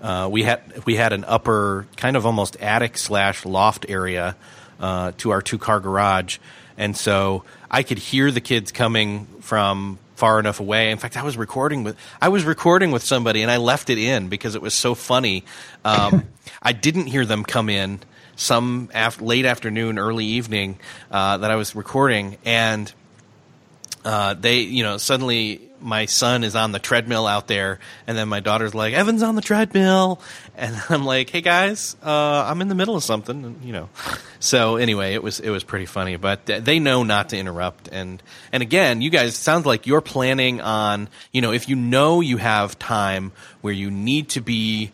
Uh, 0.00 0.28
we 0.30 0.42
had 0.42 0.84
we 0.84 0.96
had 0.96 1.12
an 1.12 1.24
upper 1.24 1.86
kind 1.96 2.16
of 2.16 2.26
almost 2.26 2.56
attic 2.56 2.98
slash 2.98 3.46
loft 3.46 3.86
area 3.88 4.36
uh, 4.80 5.12
to 5.16 5.30
our 5.30 5.40
two 5.40 5.58
car 5.58 5.80
garage 5.80 6.38
and 6.76 6.96
so 6.96 7.44
I 7.70 7.82
could 7.82 7.98
hear 7.98 8.30
the 8.30 8.40
kids 8.40 8.72
coming 8.72 9.26
from 9.40 9.98
far 10.16 10.38
enough 10.38 10.60
away. 10.60 10.90
In 10.90 10.98
fact, 10.98 11.16
I 11.16 11.22
was 11.22 11.36
recording 11.36 11.82
with 11.84 11.96
I 12.20 12.28
was 12.28 12.44
recording 12.44 12.92
with 12.92 13.02
somebody, 13.02 13.42
and 13.42 13.50
I 13.50 13.56
left 13.56 13.90
it 13.90 13.98
in 13.98 14.28
because 14.28 14.54
it 14.54 14.62
was 14.62 14.74
so 14.74 14.94
funny. 14.94 15.44
Um, 15.84 16.28
I 16.62 16.72
didn't 16.72 17.06
hear 17.06 17.24
them 17.24 17.44
come 17.44 17.68
in 17.68 18.00
some 18.36 18.90
af- 18.94 19.20
late 19.20 19.44
afternoon, 19.44 19.98
early 19.98 20.24
evening 20.24 20.78
uh, 21.10 21.38
that 21.38 21.50
I 21.50 21.56
was 21.56 21.74
recording, 21.74 22.38
and 22.44 22.92
uh, 24.04 24.34
they, 24.34 24.60
you 24.60 24.82
know, 24.82 24.96
suddenly 24.96 25.60
my 25.82 26.06
son 26.06 26.44
is 26.44 26.54
on 26.54 26.72
the 26.72 26.78
treadmill 26.78 27.26
out 27.26 27.48
there, 27.48 27.78
and 28.06 28.16
then 28.16 28.28
my 28.28 28.40
daughter's 28.40 28.74
like, 28.74 28.94
"Evan's 28.94 29.22
on 29.22 29.34
the 29.34 29.42
treadmill," 29.42 30.20
and 30.56 30.80
I'm 30.88 31.04
like, 31.04 31.30
"Hey 31.30 31.40
guys, 31.40 31.96
uh, 32.04 32.44
I'm 32.46 32.60
in 32.60 32.68
the 32.68 32.74
middle 32.74 32.96
of 32.96 33.04
something," 33.04 33.44
and, 33.44 33.64
you 33.64 33.72
know. 33.72 33.88
So 34.40 34.76
anyway, 34.76 35.14
it 35.14 35.22
was 35.22 35.40
it 35.40 35.50
was 35.50 35.64
pretty 35.64 35.86
funny, 35.86 36.16
but 36.16 36.46
they 36.46 36.78
know 36.78 37.02
not 37.02 37.30
to 37.30 37.38
interrupt, 37.38 37.88
and 37.88 38.22
and 38.52 38.62
again, 38.62 39.02
you 39.02 39.10
guys 39.10 39.36
sounds 39.36 39.66
like 39.66 39.86
you're 39.86 40.00
planning 40.00 40.60
on, 40.60 41.08
you 41.32 41.40
know, 41.40 41.52
if 41.52 41.68
you 41.68 41.76
know 41.76 42.20
you 42.20 42.36
have 42.38 42.78
time 42.78 43.32
where 43.60 43.74
you 43.74 43.90
need 43.90 44.30
to 44.30 44.40
be 44.40 44.92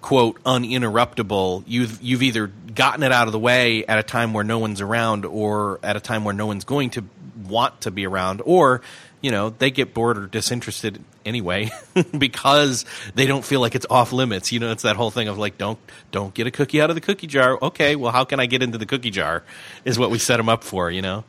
quote 0.00 0.42
uninterruptible 0.44 1.62
you've 1.66 2.00
you've 2.00 2.22
either 2.22 2.46
gotten 2.46 3.02
it 3.02 3.12
out 3.12 3.28
of 3.28 3.32
the 3.32 3.38
way 3.38 3.84
at 3.84 3.98
a 3.98 4.02
time 4.02 4.32
where 4.32 4.44
no 4.44 4.58
one's 4.58 4.80
around 4.80 5.26
or 5.26 5.78
at 5.82 5.94
a 5.94 6.00
time 6.00 6.24
where 6.24 6.34
no 6.34 6.46
one's 6.46 6.64
going 6.64 6.88
to 6.88 7.04
want 7.46 7.82
to 7.82 7.90
be 7.90 8.06
around 8.06 8.40
or 8.44 8.80
you 9.20 9.30
know 9.30 9.50
they 9.50 9.70
get 9.70 9.92
bored 9.94 10.18
or 10.18 10.26
disinterested 10.26 11.02
anyway 11.24 11.70
because 12.18 12.84
they 13.14 13.26
don't 13.26 13.44
feel 13.44 13.60
like 13.60 13.74
it's 13.74 13.86
off 13.90 14.12
limits. 14.12 14.52
You 14.52 14.60
know 14.60 14.72
it's 14.72 14.82
that 14.82 14.96
whole 14.96 15.10
thing 15.10 15.28
of 15.28 15.38
like 15.38 15.58
don't 15.58 15.78
don't 16.10 16.34
get 16.34 16.46
a 16.46 16.50
cookie 16.50 16.80
out 16.80 16.90
of 16.90 16.96
the 16.96 17.00
cookie 17.00 17.26
jar. 17.26 17.58
Okay 17.60 17.96
well 17.96 18.12
how 18.12 18.24
can 18.24 18.40
i 18.40 18.46
get 18.46 18.62
into 18.62 18.78
the 18.78 18.86
cookie 18.86 19.10
jar? 19.10 19.42
Is 19.84 19.98
what 19.98 20.10
we 20.10 20.18
set 20.18 20.38
them 20.38 20.48
up 20.48 20.64
for 20.64 20.90
you 20.90 21.02
know? 21.02 21.24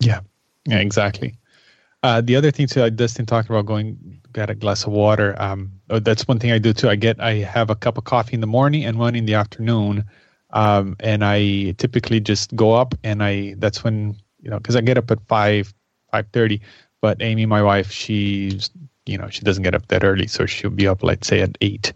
Yeah. 0.00 0.20
Yeah 0.66 0.78
exactly. 0.78 1.34
Uh, 2.02 2.20
the 2.20 2.36
other 2.36 2.50
thing 2.50 2.66
too 2.66 2.88
dustin 2.90 3.26
talked 3.26 3.48
about 3.48 3.66
going 3.66 4.20
get 4.32 4.50
a 4.50 4.54
glass 4.54 4.84
of 4.84 4.92
water 4.92 5.40
um, 5.40 5.72
oh, 5.90 5.98
that's 5.98 6.26
one 6.26 6.38
thing 6.38 6.50
i 6.50 6.58
do 6.58 6.72
too. 6.72 6.88
I 6.88 6.96
get 6.96 7.20
i 7.20 7.34
have 7.34 7.70
a 7.70 7.76
cup 7.76 7.96
of 7.96 8.04
coffee 8.04 8.34
in 8.34 8.40
the 8.40 8.46
morning 8.46 8.84
and 8.84 8.98
one 8.98 9.14
in 9.14 9.24
the 9.24 9.34
afternoon 9.34 10.04
um, 10.50 10.96
and 11.00 11.24
i 11.24 11.72
typically 11.78 12.18
just 12.20 12.54
go 12.56 12.72
up 12.72 12.94
and 13.04 13.22
i 13.22 13.54
that's 13.58 13.84
when 13.84 14.16
you 14.40 14.50
know 14.50 14.58
because 14.58 14.74
i 14.74 14.80
get 14.80 14.98
up 14.98 15.10
at 15.10 15.26
5 16.12 16.30
5.30 16.32 16.60
but 17.00 17.20
amy 17.20 17.46
my 17.46 17.62
wife 17.62 17.90
she's 17.90 18.70
you 19.06 19.18
know 19.18 19.28
she 19.28 19.40
doesn't 19.40 19.62
get 19.64 19.74
up 19.74 19.88
that 19.88 20.04
early 20.04 20.26
so 20.26 20.46
she'll 20.46 20.70
be 20.70 20.86
up 20.86 21.02
let's 21.02 21.26
say 21.26 21.40
at 21.40 21.56
8 21.60 21.92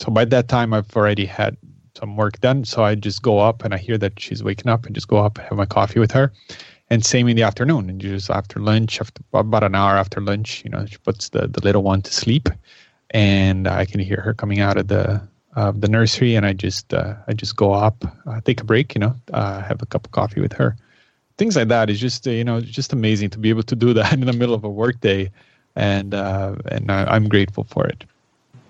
so 0.00 0.10
by 0.10 0.24
that 0.24 0.48
time 0.48 0.74
i've 0.74 0.96
already 0.96 1.26
had 1.26 1.56
some 1.96 2.16
work 2.16 2.40
done 2.40 2.64
so 2.64 2.82
i 2.82 2.94
just 2.94 3.22
go 3.22 3.38
up 3.38 3.64
and 3.64 3.74
i 3.74 3.78
hear 3.78 3.98
that 3.98 4.18
she's 4.18 4.42
waking 4.42 4.70
up 4.70 4.86
and 4.86 4.94
just 4.94 5.08
go 5.08 5.18
up 5.18 5.38
and 5.38 5.46
have 5.48 5.58
my 5.58 5.66
coffee 5.66 6.00
with 6.00 6.12
her. 6.12 6.32
And 6.90 7.04
same 7.04 7.28
in 7.28 7.36
the 7.36 7.42
afternoon 7.42 7.90
and 7.90 8.00
just 8.00 8.30
after 8.30 8.60
lunch 8.60 8.98
after 8.98 9.22
about 9.34 9.62
an 9.62 9.74
hour 9.74 9.98
after 9.98 10.22
lunch 10.22 10.64
you 10.64 10.70
know 10.70 10.86
she 10.86 10.96
puts 10.96 11.28
the, 11.28 11.46
the 11.46 11.60
little 11.60 11.82
one 11.82 12.00
to 12.00 12.10
sleep 12.10 12.48
and 13.10 13.68
i 13.68 13.84
can 13.84 14.00
hear 14.00 14.22
her 14.22 14.32
coming 14.32 14.60
out 14.60 14.78
of 14.78 14.88
the 14.88 15.20
uh, 15.54 15.70
the 15.76 15.88
nursery 15.88 16.34
and 16.34 16.46
i 16.46 16.54
just 16.54 16.94
uh, 16.94 17.14
i 17.26 17.34
just 17.34 17.56
go 17.56 17.74
up 17.74 18.06
uh, 18.26 18.40
take 18.40 18.62
a 18.62 18.64
break 18.64 18.94
you 18.94 19.00
know 19.00 19.14
uh, 19.34 19.60
have 19.60 19.82
a 19.82 19.86
cup 19.86 20.06
of 20.06 20.12
coffee 20.12 20.40
with 20.40 20.54
her 20.54 20.76
things 21.38 21.56
like 21.56 21.68
that 21.68 21.88
is 21.88 21.98
just 21.98 22.26
uh, 22.26 22.30
you 22.30 22.44
know 22.44 22.60
just 22.60 22.92
amazing 22.92 23.30
to 23.30 23.38
be 23.38 23.48
able 23.48 23.62
to 23.62 23.76
do 23.76 23.94
that 23.94 24.12
in 24.20 24.26
the 24.26 24.32
middle 24.32 24.54
of 24.54 24.64
a 24.64 24.68
workday, 24.68 25.30
and 25.74 26.12
uh, 26.12 26.56
and 26.66 26.90
I, 26.90 27.16
am 27.16 27.28
grateful 27.28 27.64
for 27.64 27.86
it. 27.86 28.04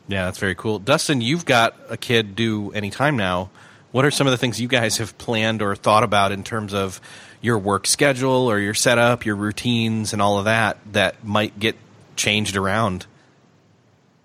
Yeah, 0.07 0.27
that's 0.27 0.39
very 0.39 0.55
cool. 0.55 0.79
Dustin, 0.79 1.21
you've 1.21 1.45
got 1.45 1.75
a 1.91 1.97
kid 1.97 2.37
due 2.37 2.71
anytime 2.73 3.16
now. 3.16 3.51
What 3.91 4.05
are 4.05 4.11
some 4.11 4.27
of 4.27 4.31
the 4.31 4.39
things 4.39 4.61
you 4.61 4.69
guys 4.69 4.99
have 4.99 5.16
planned 5.19 5.61
or 5.62 5.75
thought 5.75 6.03
about 6.03 6.31
in 6.31 6.45
terms 6.45 6.75
of 6.75 7.01
your 7.41 7.59
work 7.59 7.87
schedule 7.87 8.51
or 8.51 8.59
your 8.59 8.75
setup, 8.75 9.25
your 9.25 9.37
routines, 9.37 10.12
and 10.12 10.23
all 10.23 10.39
of 10.39 10.45
that 10.45 10.79
that 10.93 11.25
might 11.25 11.59
get 11.59 11.77
changed 12.16 12.57
around? 12.57 13.07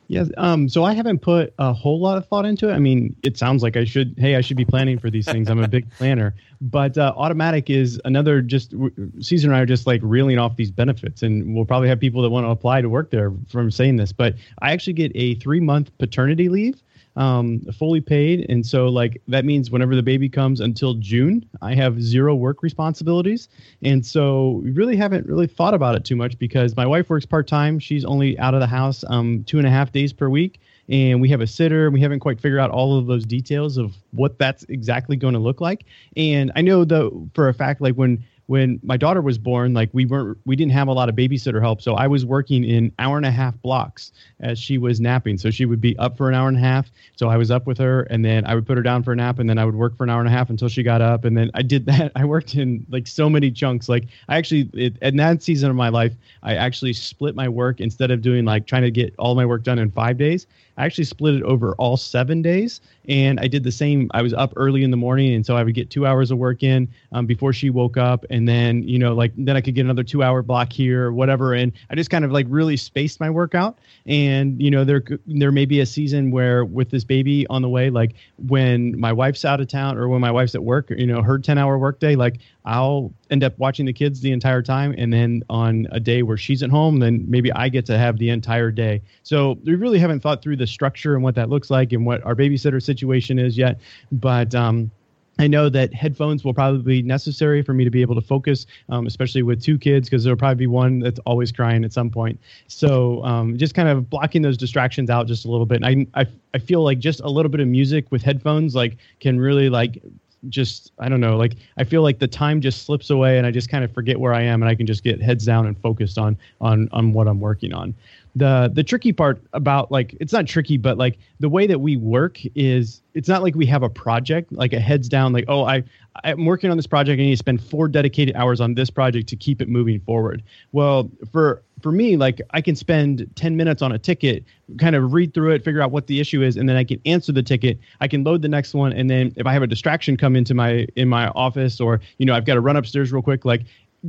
Yeah. 0.08 0.26
Um, 0.38 0.70
so 0.70 0.84
I 0.84 0.94
haven't 0.94 1.20
put 1.20 1.54
a 1.60 1.74
whole 1.74 2.00
lot 2.00 2.18
of 2.18 2.28
thought 2.28 2.46
into 2.46 2.70
it. 2.70 2.74
I 2.74 2.80
mean, 2.80 3.16
it 3.24 3.38
sounds 3.38 3.64
like 3.64 3.78
I 3.78 3.84
should, 3.84 4.16
hey, 4.18 4.36
I 4.36 4.42
should 4.42 4.58
be 4.58 4.66
planning 4.66 5.00
for 5.00 5.10
these 5.10 5.26
things. 5.26 5.50
I'm 5.50 5.64
a 5.64 5.68
big 5.68 5.90
planner. 5.92 6.36
But 6.62 6.98
uh, 6.98 7.14
Automattic 7.18 7.70
is 7.70 8.00
another 8.06 8.42
just, 8.42 8.74
Cesar 9.20 9.48
and 9.48 9.56
I 9.56 9.62
are 9.62 9.66
just 9.66 9.88
like 9.88 10.02
reeling 10.04 10.38
off 10.38 10.56
these 10.56 10.72
benefits. 10.72 11.24
And 11.24 11.56
we'll 11.56 11.66
probably 11.66 11.90
have 11.90 12.00
people 12.00 12.22
that 12.22 12.30
want 12.30 12.46
to 12.46 12.50
apply 12.50 12.82
to 12.82 12.90
work 12.90 13.12
there 13.12 13.32
from 13.50 13.72
saying 13.72 13.98
this. 13.98 14.12
But 14.12 14.36
I 14.62 14.72
actually 14.72 14.94
get 14.94 15.12
a 15.16 15.36
three 15.36 15.60
month 15.60 15.98
paternity 15.98 16.50
leave 16.50 16.82
um, 17.16 17.62
fully 17.78 18.02
paid. 18.02 18.46
And 18.50 18.66
so, 18.66 18.88
like, 18.88 19.22
that 19.28 19.46
means 19.46 19.70
whenever 19.70 19.96
the 19.96 20.04
baby 20.04 20.30
comes 20.30 20.60
until 20.60 20.96
June, 20.96 21.48
I 21.62 21.76
have 21.76 22.02
zero 22.02 22.36
work 22.36 22.64
responsibilities. 22.64 23.50
And 23.82 24.06
so, 24.06 24.62
we 24.64 24.72
really 24.72 24.96
haven't 24.96 25.28
really 25.28 25.48
thought 25.48 25.74
about 25.74 25.96
it 25.96 26.06
too 26.06 26.16
much 26.16 26.38
because 26.40 26.76
my 26.76 26.86
wife 26.86 27.10
works 27.10 27.26
part 27.26 27.48
time. 27.48 27.80
She's 27.80 28.06
only 28.06 28.38
out 28.40 28.54
of 28.54 28.60
the 28.60 28.68
house 28.68 29.04
um, 29.08 29.44
two 29.46 29.58
and 29.58 29.68
a 29.68 29.72
half 29.72 29.92
days 29.92 30.14
per 30.14 30.30
week. 30.30 30.60
And 30.90 31.22
we 31.22 31.30
have 31.30 31.40
a 31.40 31.48
sitter. 31.48 31.90
We 31.90 32.02
haven't 32.02 32.20
quite 32.20 32.42
figured 32.42 32.60
out 32.60 32.70
all 32.70 33.00
of 33.00 33.08
those 33.08 33.24
details 33.24 33.78
of 33.78 33.96
what 34.12 34.38
that's 34.38 34.64
exactly 34.68 35.16
going 35.16 35.34
to 35.34 35.40
look 35.40 35.62
like. 35.62 35.86
And 36.18 36.52
I 36.58 36.62
know, 36.62 36.84
though, 36.84 37.30
for 37.34 37.48
a 37.48 37.54
fact, 37.54 37.80
like 37.80 37.96
when 37.96 38.22
when 38.48 38.80
my 38.84 38.98
daughter 38.98 39.22
was 39.22 39.38
born, 39.38 39.74
like 39.74 39.90
we 39.94 40.06
weren't, 40.06 40.38
we 40.46 40.56
didn't 40.56 40.74
have 40.74 40.88
a 40.88 40.94
lot 40.94 41.10
of 41.10 41.16
babysitter 41.16 41.62
help. 41.62 41.82
So 41.82 41.96
I 41.96 42.08
was 42.08 42.26
working 42.26 42.64
in 42.64 42.92
hour 43.00 43.18
and 43.18 43.26
a 43.26 43.32
half 43.32 43.60
blocks 43.62 44.12
as 44.42 44.60
she 44.60 44.78
was 44.78 45.00
napping. 45.00 45.38
So 45.38 45.50
she 45.50 45.66
would 45.66 45.80
be 45.80 45.98
up 45.98 46.18
for 46.18 46.30
an 46.30 46.36
hour 46.36 46.48
and 46.50 46.58
a 46.58 46.60
half. 46.60 46.92
So 47.16 47.30
I 47.30 47.38
was 47.38 47.52
up 47.52 47.66
with 47.66 47.78
her 47.78 48.02
and 48.04 48.24
then 48.24 48.46
I 48.46 48.56
would 48.56 48.66
put 48.66 48.78
her 48.78 48.84
down 48.84 49.04
for 49.04 49.14
a 49.14 49.16
nap 49.16 49.40
and 49.40 49.50
then 49.50 49.58
I 49.58 49.66
would 49.66 49.76
work 49.76 49.96
for 49.96 50.04
an 50.04 50.10
hour 50.10 50.20
and 50.20 50.28
a 50.28 50.32
half 50.32 50.50
until 50.50 50.68
she 50.68 50.84
got 50.84 51.02
up. 51.02 51.24
And 51.24 51.38
then 51.38 51.52
I 51.54 51.62
did 51.62 51.86
that. 51.88 52.12
I 52.16 52.26
worked 52.26 52.56
in 52.56 52.86
like 52.90 53.08
so 53.08 53.30
many 53.30 53.50
chunks. 53.50 53.88
Like 53.88 54.06
I 54.28 54.38
actually, 54.38 54.70
it, 54.74 54.98
in 55.02 55.18
that 55.18 55.42
season 55.42 55.70
of 55.70 55.76
my 55.76 55.90
life, 55.90 56.14
I 56.42 56.56
actually 56.56 56.94
split 56.94 57.36
my 57.36 57.48
work 57.48 57.80
instead 57.80 58.12
of 58.12 58.22
doing 58.22 58.46
like 58.46 58.68
trying 58.68 58.84
to 58.84 58.92
get 58.92 59.16
all 59.18 59.36
my 59.36 59.46
work 59.46 59.64
done 59.64 59.80
in 59.80 59.90
five 59.92 60.18
days. 60.18 60.48
I 60.78 60.86
actually 60.86 61.04
split 61.04 61.36
it 61.36 61.44
over 61.44 61.76
all 61.76 61.98
seven 61.98 62.42
days, 62.42 62.82
and 63.08 63.40
I 63.40 63.48
did 63.48 63.64
the 63.64 63.72
same. 63.72 64.10
I 64.14 64.22
was 64.22 64.34
up 64.34 64.54
early 64.56 64.84
in 64.84 64.92
the 64.92 64.98
morning, 64.98 65.34
and 65.34 65.46
so 65.46 65.56
I 65.56 65.64
would 65.64 65.76
get 65.76 65.90
two 65.90 66.06
hours 66.06 66.32
of 66.32 66.38
work 66.38 66.64
in 66.64 66.88
um, 67.12 67.26
before 67.26 67.54
she 67.54 67.70
woke 67.70 67.98
up, 67.98 68.26
and 68.30 68.48
then 68.48 68.84
you 68.84 68.98
know, 68.98 69.14
like 69.14 69.34
then 69.38 69.56
I 69.56 69.62
could 69.62 69.76
get 69.76 69.82
another 69.82 70.04
two 70.04 70.24
hour 70.24 70.42
block 70.42 70.74
here 70.74 71.06
or 71.06 71.14
whatever, 71.14 71.54
and 71.54 71.72
I 71.90 71.96
just 71.96 72.10
kind 72.10 72.26
of 72.26 72.32
like 72.32 72.48
really 72.50 72.78
spaced 72.78 73.20
my 73.20 73.30
workout. 73.30 73.78
And 74.06 74.62
you 74.62 74.72
know, 74.72 74.84
there 74.84 75.04
there 75.28 75.52
may 75.52 75.66
be 75.66 75.80
a 75.80 75.86
season 75.86 76.32
where 76.32 76.66
with 76.66 76.90
this 76.90 77.04
baby 77.04 77.46
on 77.48 77.62
the 77.62 77.70
way, 77.70 77.90
like 77.90 78.16
when 78.48 79.00
my 79.00 79.14
wife's 79.14 79.46
out 79.46 79.62
of 79.62 79.68
town 79.68 79.98
or 79.98 80.08
when 80.08 80.22
my 80.22 80.32
wife's 80.32 80.56
at 80.56 80.64
work, 80.64 80.90
you 80.90 81.08
know, 81.08 81.22
her 81.22 81.38
ten 81.38 81.58
hour 81.58 81.78
workday, 81.78 82.16
like 82.16 82.40
I'll 82.66 83.14
end 83.30 83.44
up 83.44 83.58
watching 83.60 83.86
the 83.86 83.94
kids 83.94 84.22
the 84.22 84.32
entire 84.32 84.62
time. 84.62 84.96
And 84.98 85.12
then 85.12 85.44
on 85.50 85.88
a 85.92 86.00
day 86.00 86.24
where 86.24 86.38
she's 86.38 86.64
at 86.64 86.70
home, 86.70 87.00
then 87.00 87.26
maybe 87.28 87.52
I 87.52 87.70
get 87.70 87.86
to 87.88 87.98
have 87.98 88.18
the 88.18 88.30
entire 88.30 88.72
day. 88.72 89.02
So 89.24 89.58
we 89.66 89.76
really 89.76 90.00
haven't 90.00 90.22
thought 90.22 90.42
through 90.42 90.58
the 90.58 90.68
structure 90.68 91.16
and 91.16 91.24
what 91.24 91.36
that 91.36 91.50
looks 91.50 91.70
like 91.70 91.92
and 91.92 92.06
what 92.06 92.24
our 92.26 92.36
babysitter 92.36 92.82
situation 92.82 93.40
is 93.40 93.58
yet. 93.58 93.80
But, 94.12 94.56
um, 94.56 94.92
I 95.40 95.48
know 95.48 95.68
that 95.70 95.94
headphones 95.94 96.44
will 96.44 96.54
probably 96.54 97.02
be 97.02 97.02
necessary 97.02 97.64
for 97.64 97.74
me 97.74 97.84
to 97.84 97.90
be 97.90 98.02
able 98.02 98.14
to 98.16 98.22
focus, 98.22 98.68
um, 98.90 99.08
especially 99.08 99.42
with 99.42 99.64
two 99.64 99.80
kids, 99.80 100.08
because 100.08 100.24
there'll 100.24 100.38
probably 100.38 100.60
be 100.60 100.68
one 100.68 101.00
that's 101.00 101.20
always 101.26 101.52
crying 101.52 101.84
at 101.84 101.92
some 101.92 102.12
point. 102.12 102.40
So 102.68 103.24
um, 103.24 103.58
just 103.58 103.74
kind 103.74 103.90
of 103.90 104.12
blocking 104.12 104.44
those 104.44 104.58
distractions 104.58 105.10
out 105.10 105.26
just 105.26 105.46
a 105.46 105.50
little 105.50 105.66
bit. 105.66 105.84
I, 105.84 106.06
I 106.14 106.28
I 106.54 106.60
feel 106.60 106.84
like 106.84 107.00
just 107.00 107.20
a 107.22 107.30
little 107.30 107.50
bit 107.50 107.62
of 107.62 107.68
music 107.68 108.12
with 108.12 108.22
headphones 108.22 108.76
like 108.76 108.98
can 109.20 109.40
really 109.40 109.70
like 109.70 110.04
just 110.50 110.92
I 111.00 111.10
don't 111.10 111.20
know, 111.20 111.38
like 111.38 111.56
I 111.78 111.84
feel 111.84 112.02
like 112.02 112.20
the 112.20 112.28
time 112.28 112.62
just 112.62 112.86
slips 112.86 113.10
away 113.10 113.38
and 113.38 113.48
I 113.48 113.52
just 113.52 113.70
kind 113.70 113.84
of 113.84 113.92
forget 113.94 114.20
where 114.20 114.34
I 114.34 114.42
am 114.42 114.62
and 114.62 114.70
I 114.70 114.76
can 114.76 114.86
just 114.86 115.04
get 115.04 115.22
heads 115.22 115.46
down 115.46 115.66
and 115.68 115.78
focused 115.80 116.18
on 116.18 116.38
on 116.62 116.90
on 116.92 117.14
what 117.14 117.28
I'm 117.28 117.40
working 117.40 117.74
on. 117.74 117.94
The 118.36 118.72
the 118.74 118.84
tricky 118.84 119.14
part 119.14 119.44
about 119.54 119.92
like 119.92 120.16
it's 120.20 120.34
not 120.34 120.48
tricky, 120.48 120.78
but 120.78 120.98
like 120.98 121.20
the 121.40 121.50
way 121.50 121.68
that 121.68 121.80
we 121.80 121.98
work 121.98 122.40
is 122.56 123.02
it's 123.14 123.28
not 123.28 123.44
like 123.44 123.54
we 123.54 123.66
have 123.68 123.84
a 123.84 123.90
project 123.90 124.52
like 124.52 124.74
a 124.74 124.80
heads 124.80 125.08
down 125.08 125.34
like 125.34 125.46
oh 125.48 125.66
I 125.66 125.84
I'm 126.24 126.46
working 126.46 126.70
on 126.70 126.78
this 126.78 126.88
project. 126.88 127.20
I 127.20 127.24
need 127.24 127.32
to 127.32 127.38
spend 127.38 127.62
four 127.62 127.88
dedicated 127.88 128.36
hours 128.36 128.62
on 128.62 128.76
this 128.76 128.90
project 128.90 129.28
to 129.30 129.36
keep 129.36 129.62
it 129.62 129.68
moving 129.68 130.00
forward. 130.00 130.44
Well, 130.72 131.10
for 131.32 131.64
for 131.82 131.92
me, 131.92 132.18
like 132.18 132.42
I 132.52 132.62
can 132.62 132.76
spend 132.76 133.30
10 133.36 133.58
minutes 133.58 133.82
on 133.82 133.92
a 133.92 134.00
ticket, 134.00 134.46
kind 134.78 134.96
of 134.96 135.12
read 135.12 135.34
through 135.34 135.52
it, 135.52 135.66
figure 135.66 135.82
out 135.82 135.92
what 135.92 136.08
the 136.08 136.20
issue 136.20 136.42
is, 136.42 136.56
and 136.56 136.70
then 136.70 136.78
I 136.78 136.84
can 136.84 137.02
answer 137.06 137.32
the 137.32 137.44
ticket. 137.44 137.80
I 138.00 138.08
can 138.08 138.24
load 138.24 138.42
the 138.42 138.48
next 138.48 138.74
one, 138.74 138.94
and 138.94 139.10
then 139.10 139.34
if 139.36 139.46
I 139.46 139.54
have 139.54 139.64
a 139.64 139.68
distraction 139.68 140.18
come 140.18 140.36
into 140.36 140.54
my 140.54 140.88
in 140.96 141.10
my 141.10 141.28
office, 141.30 141.82
or 141.82 142.00
you 142.20 142.26
know 142.26 142.34
I've 142.36 142.46
got 142.46 142.56
to 142.56 142.62
run 142.62 142.78
upstairs 142.78 143.12
real 143.12 143.24
quick, 143.24 143.44
like 143.44 143.64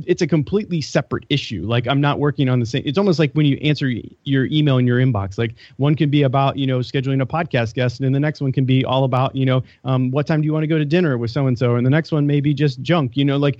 it's 0.05 0.21
a 0.21 0.27
completely 0.27 0.81
separate 0.81 1.25
issue. 1.29 1.65
Like 1.65 1.87
I'm 1.87 2.01
not 2.01 2.19
working 2.19 2.49
on 2.49 2.59
the 2.59 2.65
same. 2.65 2.83
It's 2.85 2.97
almost 2.97 3.17
like 3.17 3.31
when 3.33 3.45
you 3.45 3.57
answer 3.57 3.91
your 4.23 4.45
email 4.47 4.77
in 4.77 4.85
your 4.85 4.99
inbox. 4.99 5.37
Like 5.37 5.55
one 5.77 5.95
can 5.95 6.09
be 6.09 6.23
about 6.23 6.57
you 6.57 6.67
know 6.67 6.79
scheduling 6.79 7.21
a 7.21 7.25
podcast 7.25 7.73
guest, 7.73 7.99
and 7.99 8.05
then 8.05 8.11
the 8.11 8.19
next 8.19 8.41
one 8.41 8.51
can 8.51 8.65
be 8.65 8.83
all 8.83 9.05
about 9.05 9.35
you 9.35 9.45
know 9.45 9.63
um, 9.85 10.11
what 10.11 10.27
time 10.27 10.41
do 10.41 10.45
you 10.45 10.53
want 10.53 10.63
to 10.63 10.67
go 10.67 10.77
to 10.77 10.85
dinner 10.85 11.17
with 11.17 11.31
so 11.31 11.47
and 11.47 11.57
so, 11.57 11.75
and 11.75 11.85
the 11.85 11.89
next 11.89 12.11
one 12.11 12.27
may 12.27 12.41
be 12.41 12.53
just 12.53 12.81
junk. 12.81 13.15
You 13.15 13.25
know, 13.25 13.37
like 13.37 13.59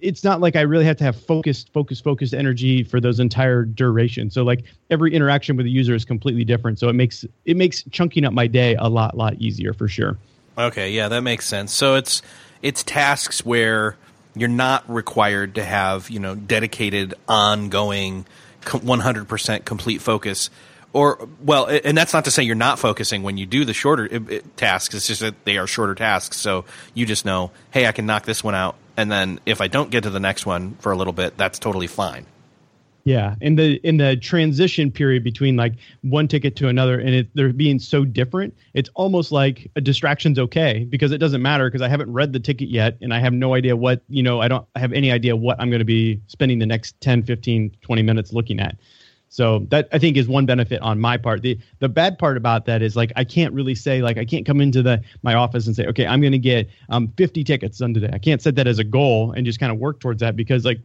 it's 0.00 0.22
not 0.22 0.40
like 0.40 0.56
I 0.56 0.60
really 0.60 0.84
have 0.84 0.96
to 0.98 1.04
have 1.04 1.20
focused, 1.20 1.72
focused, 1.72 2.04
focused 2.04 2.34
energy 2.34 2.82
for 2.82 3.00
those 3.00 3.18
entire 3.18 3.64
duration. 3.64 4.30
So 4.30 4.42
like 4.42 4.64
every 4.90 5.12
interaction 5.14 5.56
with 5.56 5.64
the 5.64 5.70
user 5.70 5.94
is 5.94 6.04
completely 6.04 6.44
different. 6.44 6.78
So 6.78 6.88
it 6.88 6.94
makes 6.94 7.24
it 7.44 7.56
makes 7.56 7.82
chunking 7.90 8.24
up 8.24 8.32
my 8.32 8.46
day 8.46 8.76
a 8.76 8.88
lot, 8.88 9.16
lot 9.16 9.34
easier 9.34 9.72
for 9.72 9.88
sure. 9.88 10.18
Okay, 10.58 10.90
yeah, 10.90 11.08
that 11.08 11.22
makes 11.22 11.46
sense. 11.46 11.72
So 11.72 11.94
it's 11.94 12.22
it's 12.62 12.82
tasks 12.82 13.44
where 13.44 13.96
you're 14.34 14.48
not 14.48 14.88
required 14.92 15.56
to 15.56 15.64
have 15.64 16.10
you 16.10 16.20
know 16.20 16.34
dedicated 16.34 17.14
ongoing 17.28 18.26
100% 18.62 19.64
complete 19.64 20.00
focus. 20.00 20.50
Or 20.92 21.28
well 21.44 21.66
and 21.66 21.96
that's 21.96 22.12
not 22.12 22.24
to 22.24 22.32
say 22.32 22.42
you're 22.42 22.56
not 22.56 22.78
focusing 22.78 23.22
when 23.22 23.36
you 23.36 23.46
do 23.46 23.64
the 23.64 23.74
shorter 23.74 24.08
tasks. 24.56 24.94
It's 24.94 25.06
just 25.06 25.20
that 25.20 25.44
they 25.44 25.56
are 25.56 25.66
shorter 25.66 25.94
tasks. 25.94 26.36
So 26.36 26.64
you 26.94 27.06
just 27.06 27.24
know 27.24 27.52
hey 27.70 27.86
i 27.86 27.92
can 27.92 28.06
knock 28.06 28.24
this 28.24 28.42
one 28.42 28.54
out. 28.54 28.76
And 28.96 29.10
then 29.10 29.40
if 29.46 29.60
i 29.60 29.68
don't 29.68 29.90
get 29.90 30.02
to 30.02 30.10
the 30.10 30.20
next 30.20 30.46
one 30.46 30.74
for 30.80 30.90
a 30.90 30.96
little 30.96 31.12
bit 31.12 31.36
that's 31.36 31.58
totally 31.58 31.86
fine 31.86 32.26
yeah, 33.04 33.34
in 33.40 33.56
the 33.56 33.76
in 33.86 33.96
the 33.96 34.16
transition 34.16 34.90
period 34.90 35.24
between 35.24 35.56
like 35.56 35.74
one 36.02 36.28
ticket 36.28 36.56
to 36.56 36.68
another, 36.68 36.98
and 36.98 37.10
it, 37.10 37.30
they're 37.34 37.52
being 37.52 37.78
so 37.78 38.04
different, 38.04 38.54
it's 38.74 38.90
almost 38.94 39.32
like 39.32 39.70
a 39.76 39.80
distraction's 39.80 40.38
okay 40.38 40.84
because 40.84 41.10
it 41.12 41.18
doesn't 41.18 41.40
matter 41.40 41.68
because 41.68 41.82
I 41.82 41.88
haven't 41.88 42.12
read 42.12 42.32
the 42.32 42.40
ticket 42.40 42.68
yet, 42.68 42.98
and 43.00 43.14
I 43.14 43.20
have 43.20 43.32
no 43.32 43.54
idea 43.54 43.74
what 43.76 44.02
you 44.08 44.22
know. 44.22 44.40
I 44.40 44.48
don't 44.48 44.66
have 44.76 44.92
any 44.92 45.10
idea 45.10 45.34
what 45.34 45.60
I'm 45.60 45.70
going 45.70 45.80
to 45.80 45.84
be 45.84 46.20
spending 46.26 46.58
the 46.58 46.66
next 46.66 47.00
10, 47.00 47.22
15, 47.22 47.76
20 47.80 48.02
minutes 48.02 48.32
looking 48.32 48.60
at. 48.60 48.76
So 49.30 49.60
that 49.70 49.88
I 49.92 49.98
think 49.98 50.16
is 50.16 50.26
one 50.26 50.44
benefit 50.44 50.82
on 50.82 51.00
my 51.00 51.16
part. 51.16 51.42
The 51.42 51.58
the 51.78 51.88
bad 51.88 52.18
part 52.18 52.36
about 52.36 52.66
that 52.66 52.82
is 52.82 52.96
like 52.96 53.12
I 53.16 53.24
can't 53.24 53.54
really 53.54 53.76
say 53.76 54.02
like 54.02 54.18
I 54.18 54.24
can't 54.24 54.44
come 54.44 54.60
into 54.60 54.82
the 54.82 55.00
my 55.22 55.34
office 55.34 55.66
and 55.66 55.74
say 55.74 55.86
okay 55.86 56.06
I'm 56.06 56.20
going 56.20 56.32
to 56.32 56.38
get 56.38 56.68
um 56.88 57.12
50 57.16 57.44
tickets 57.44 57.78
done 57.78 57.94
today. 57.94 58.10
I 58.12 58.18
can't 58.18 58.42
set 58.42 58.56
that 58.56 58.66
as 58.66 58.78
a 58.78 58.84
goal 58.84 59.32
and 59.32 59.46
just 59.46 59.60
kind 59.60 59.72
of 59.72 59.78
work 59.78 60.00
towards 60.00 60.20
that 60.20 60.34
because 60.34 60.64
like 60.64 60.80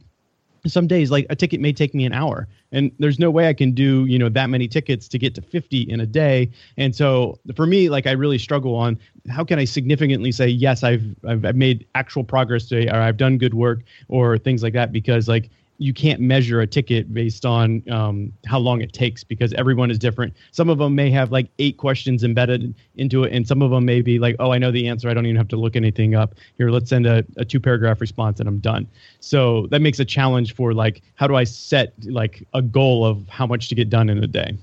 some 0.67 0.87
days 0.87 1.11
like 1.11 1.25
a 1.29 1.35
ticket 1.35 1.61
may 1.61 1.73
take 1.73 1.93
me 1.93 2.05
an 2.05 2.13
hour. 2.13 2.47
And 2.71 2.91
there's 2.99 3.19
no 3.19 3.31
way 3.31 3.47
i 3.47 3.53
can 3.53 3.71
do 3.71 4.05
you 4.05 4.19
know 4.19 4.29
that 4.29 4.49
many 4.49 4.67
tickets 4.67 5.07
to 5.09 5.17
get 5.17 5.35
to 5.35 5.41
50 5.41 5.81
in 5.81 5.99
a 5.99 6.05
day. 6.05 6.51
And 6.77 6.95
so 6.95 7.39
for 7.55 7.65
me 7.65 7.89
like 7.89 8.07
i 8.07 8.11
really 8.11 8.37
struggle 8.37 8.75
on 8.75 8.99
how 9.29 9.43
can 9.43 9.59
i 9.59 9.65
significantly 9.65 10.31
say 10.31 10.47
yes 10.47 10.83
i've 10.83 11.03
i've, 11.27 11.45
I've 11.45 11.55
made 11.55 11.85
actual 11.95 12.23
progress 12.23 12.65
today 12.65 12.89
or 12.89 13.01
i've 13.01 13.17
done 13.17 13.37
good 13.37 13.53
work 13.53 13.81
or 14.07 14.37
things 14.37 14.63
like 14.63 14.73
that. 14.73 14.91
Because 14.91 15.27
like 15.27 15.49
you 15.77 15.93
can't 15.93 16.21
measure 16.21 16.61
a 16.61 16.67
ticket 16.67 17.13
based 17.13 17.45
on 17.45 17.83
um, 17.89 18.31
how 18.45 18.57
long 18.57 18.81
it 18.81 18.93
takes 18.93 19.23
because 19.23 19.53
everyone 19.53 19.91
is 19.91 19.99
different. 19.99 20.33
Some 20.51 20.69
of 20.69 20.77
them 20.77 20.95
may 20.95 21.11
have 21.11 21.31
like 21.31 21.49
eight 21.59 21.77
questions 21.77 22.23
embedded 22.23 22.73
into 22.95 23.23
it, 23.23 23.33
and 23.33 23.47
some 23.47 23.61
of 23.61 23.71
them 23.71 23.85
may 23.85 24.01
be 24.01 24.19
like, 24.19 24.35
"Oh, 24.39 24.51
I 24.51 24.57
know 24.57 24.71
the 24.71 24.87
answer. 24.87 25.09
I 25.09 25.13
don't 25.13 25.25
even 25.25 25.35
have 25.35 25.49
to 25.49 25.57
look 25.57 25.75
anything 25.75 26.15
up. 26.15 26.35
Here, 26.57 26.69
let's 26.69 26.89
send 26.89 27.05
a, 27.05 27.25
a 27.37 27.45
two 27.45 27.59
paragraph 27.59 27.99
response, 27.99 28.39
and 28.39 28.47
I'm 28.47 28.59
done." 28.59 28.87
So 29.19 29.67
that 29.67 29.81
makes 29.81 29.99
a 29.99 30.05
challenge 30.05 30.55
for 30.55 30.73
like, 30.73 31.01
how 31.15 31.27
do 31.27 31.35
I 31.35 31.43
set 31.43 31.93
like 32.05 32.47
a 32.53 32.61
goal 32.61 33.05
of 33.05 33.27
how 33.27 33.45
much 33.45 33.69
to 33.69 33.75
get 33.75 33.89
done 33.89 34.09
in 34.09 34.23
a 34.23 34.27
day? 34.27 34.57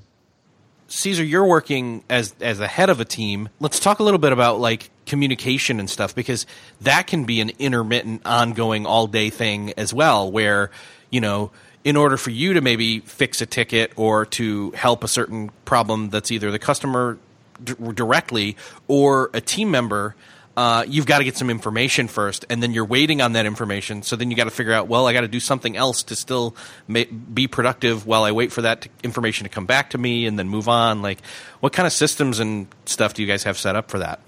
Cesar, 0.92 1.24
you're 1.24 1.46
working 1.46 2.04
as 2.10 2.34
as 2.40 2.60
a 2.60 2.68
head 2.68 2.90
of 2.90 3.00
a 3.00 3.04
team. 3.04 3.48
Let's 3.60 3.80
talk 3.80 3.98
a 3.98 4.02
little 4.02 4.18
bit 4.18 4.32
about 4.32 4.60
like 4.60 4.90
communication 5.06 5.80
and 5.80 5.88
stuff 5.88 6.14
because 6.14 6.46
that 6.82 7.06
can 7.06 7.24
be 7.24 7.40
an 7.40 7.50
intermittent, 7.58 8.22
ongoing, 8.26 8.86
all 8.86 9.06
day 9.06 9.30
thing 9.30 9.72
as 9.78 9.92
well, 9.94 10.30
where 10.30 10.70
you 11.12 11.20
know, 11.20 11.52
in 11.84 11.96
order 11.96 12.16
for 12.16 12.30
you 12.30 12.54
to 12.54 12.60
maybe 12.60 13.00
fix 13.00 13.40
a 13.40 13.46
ticket 13.46 13.92
or 13.96 14.26
to 14.26 14.72
help 14.72 15.04
a 15.04 15.08
certain 15.08 15.50
problem 15.64 16.10
that's 16.10 16.32
either 16.32 16.50
the 16.50 16.58
customer 16.58 17.18
d- 17.62 17.74
directly 17.94 18.56
or 18.88 19.30
a 19.34 19.40
team 19.40 19.70
member, 19.70 20.16
uh, 20.56 20.84
you've 20.86 21.06
got 21.06 21.18
to 21.18 21.24
get 21.24 21.36
some 21.36 21.48
information 21.48 22.08
first, 22.08 22.44
and 22.50 22.62
then 22.62 22.72
you're 22.72 22.84
waiting 22.84 23.22
on 23.22 23.32
that 23.32 23.46
information. 23.46 24.02
So 24.02 24.16
then 24.16 24.30
you 24.30 24.36
got 24.36 24.44
to 24.44 24.50
figure 24.50 24.72
out, 24.72 24.86
well, 24.86 25.06
I 25.06 25.12
got 25.12 25.22
to 25.22 25.28
do 25.28 25.40
something 25.40 25.76
else 25.76 26.02
to 26.04 26.16
still 26.16 26.54
ma- 26.86 27.04
be 27.32 27.46
productive 27.46 28.06
while 28.06 28.24
I 28.24 28.32
wait 28.32 28.52
for 28.52 28.62
that 28.62 28.82
to, 28.82 28.88
information 29.02 29.44
to 29.44 29.48
come 29.48 29.66
back 29.66 29.90
to 29.90 29.98
me, 29.98 30.26
and 30.26 30.38
then 30.38 30.48
move 30.48 30.68
on. 30.68 31.00
Like, 31.00 31.24
what 31.60 31.72
kind 31.72 31.86
of 31.86 31.92
systems 31.92 32.38
and 32.38 32.66
stuff 32.84 33.14
do 33.14 33.22
you 33.22 33.28
guys 33.28 33.44
have 33.44 33.56
set 33.56 33.76
up 33.76 33.90
for 33.90 33.98
that? 34.00 34.20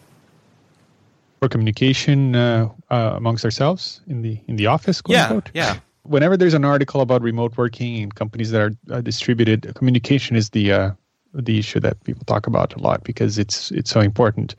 For 1.41 1.49
communication 1.49 2.35
uh, 2.35 2.70
uh, 2.91 3.12
amongst 3.16 3.45
ourselves 3.45 4.01
in 4.07 4.22
the 4.22 4.41
in 4.49 4.57
the 4.57 4.66
office. 4.66 5.03
yeah, 5.07 5.24
unquote. 5.24 5.51
yeah. 5.53 5.78
Whenever 6.05 6.37
there's 6.37 6.55
an 6.55 6.65
article 6.65 7.01
about 7.01 7.23
remote 7.23 7.57
working 7.57 8.03
and 8.03 8.15
companies 8.15 8.51
that 8.51 8.77
are 8.91 9.03
distributed, 9.03 9.75
communication 9.75 10.37
is 10.37 10.51
the 10.51 10.73
uh, 10.73 10.91
the 11.35 11.59
issue 11.59 11.81
that 11.81 12.03
people 12.05 12.25
talk 12.25 12.47
about 12.47 12.75
a 12.75 12.79
lot 12.79 13.03
because 13.05 13.39
it's 13.39 13.71
it's 13.73 13.91
so 13.91 14.01
important. 14.01 14.55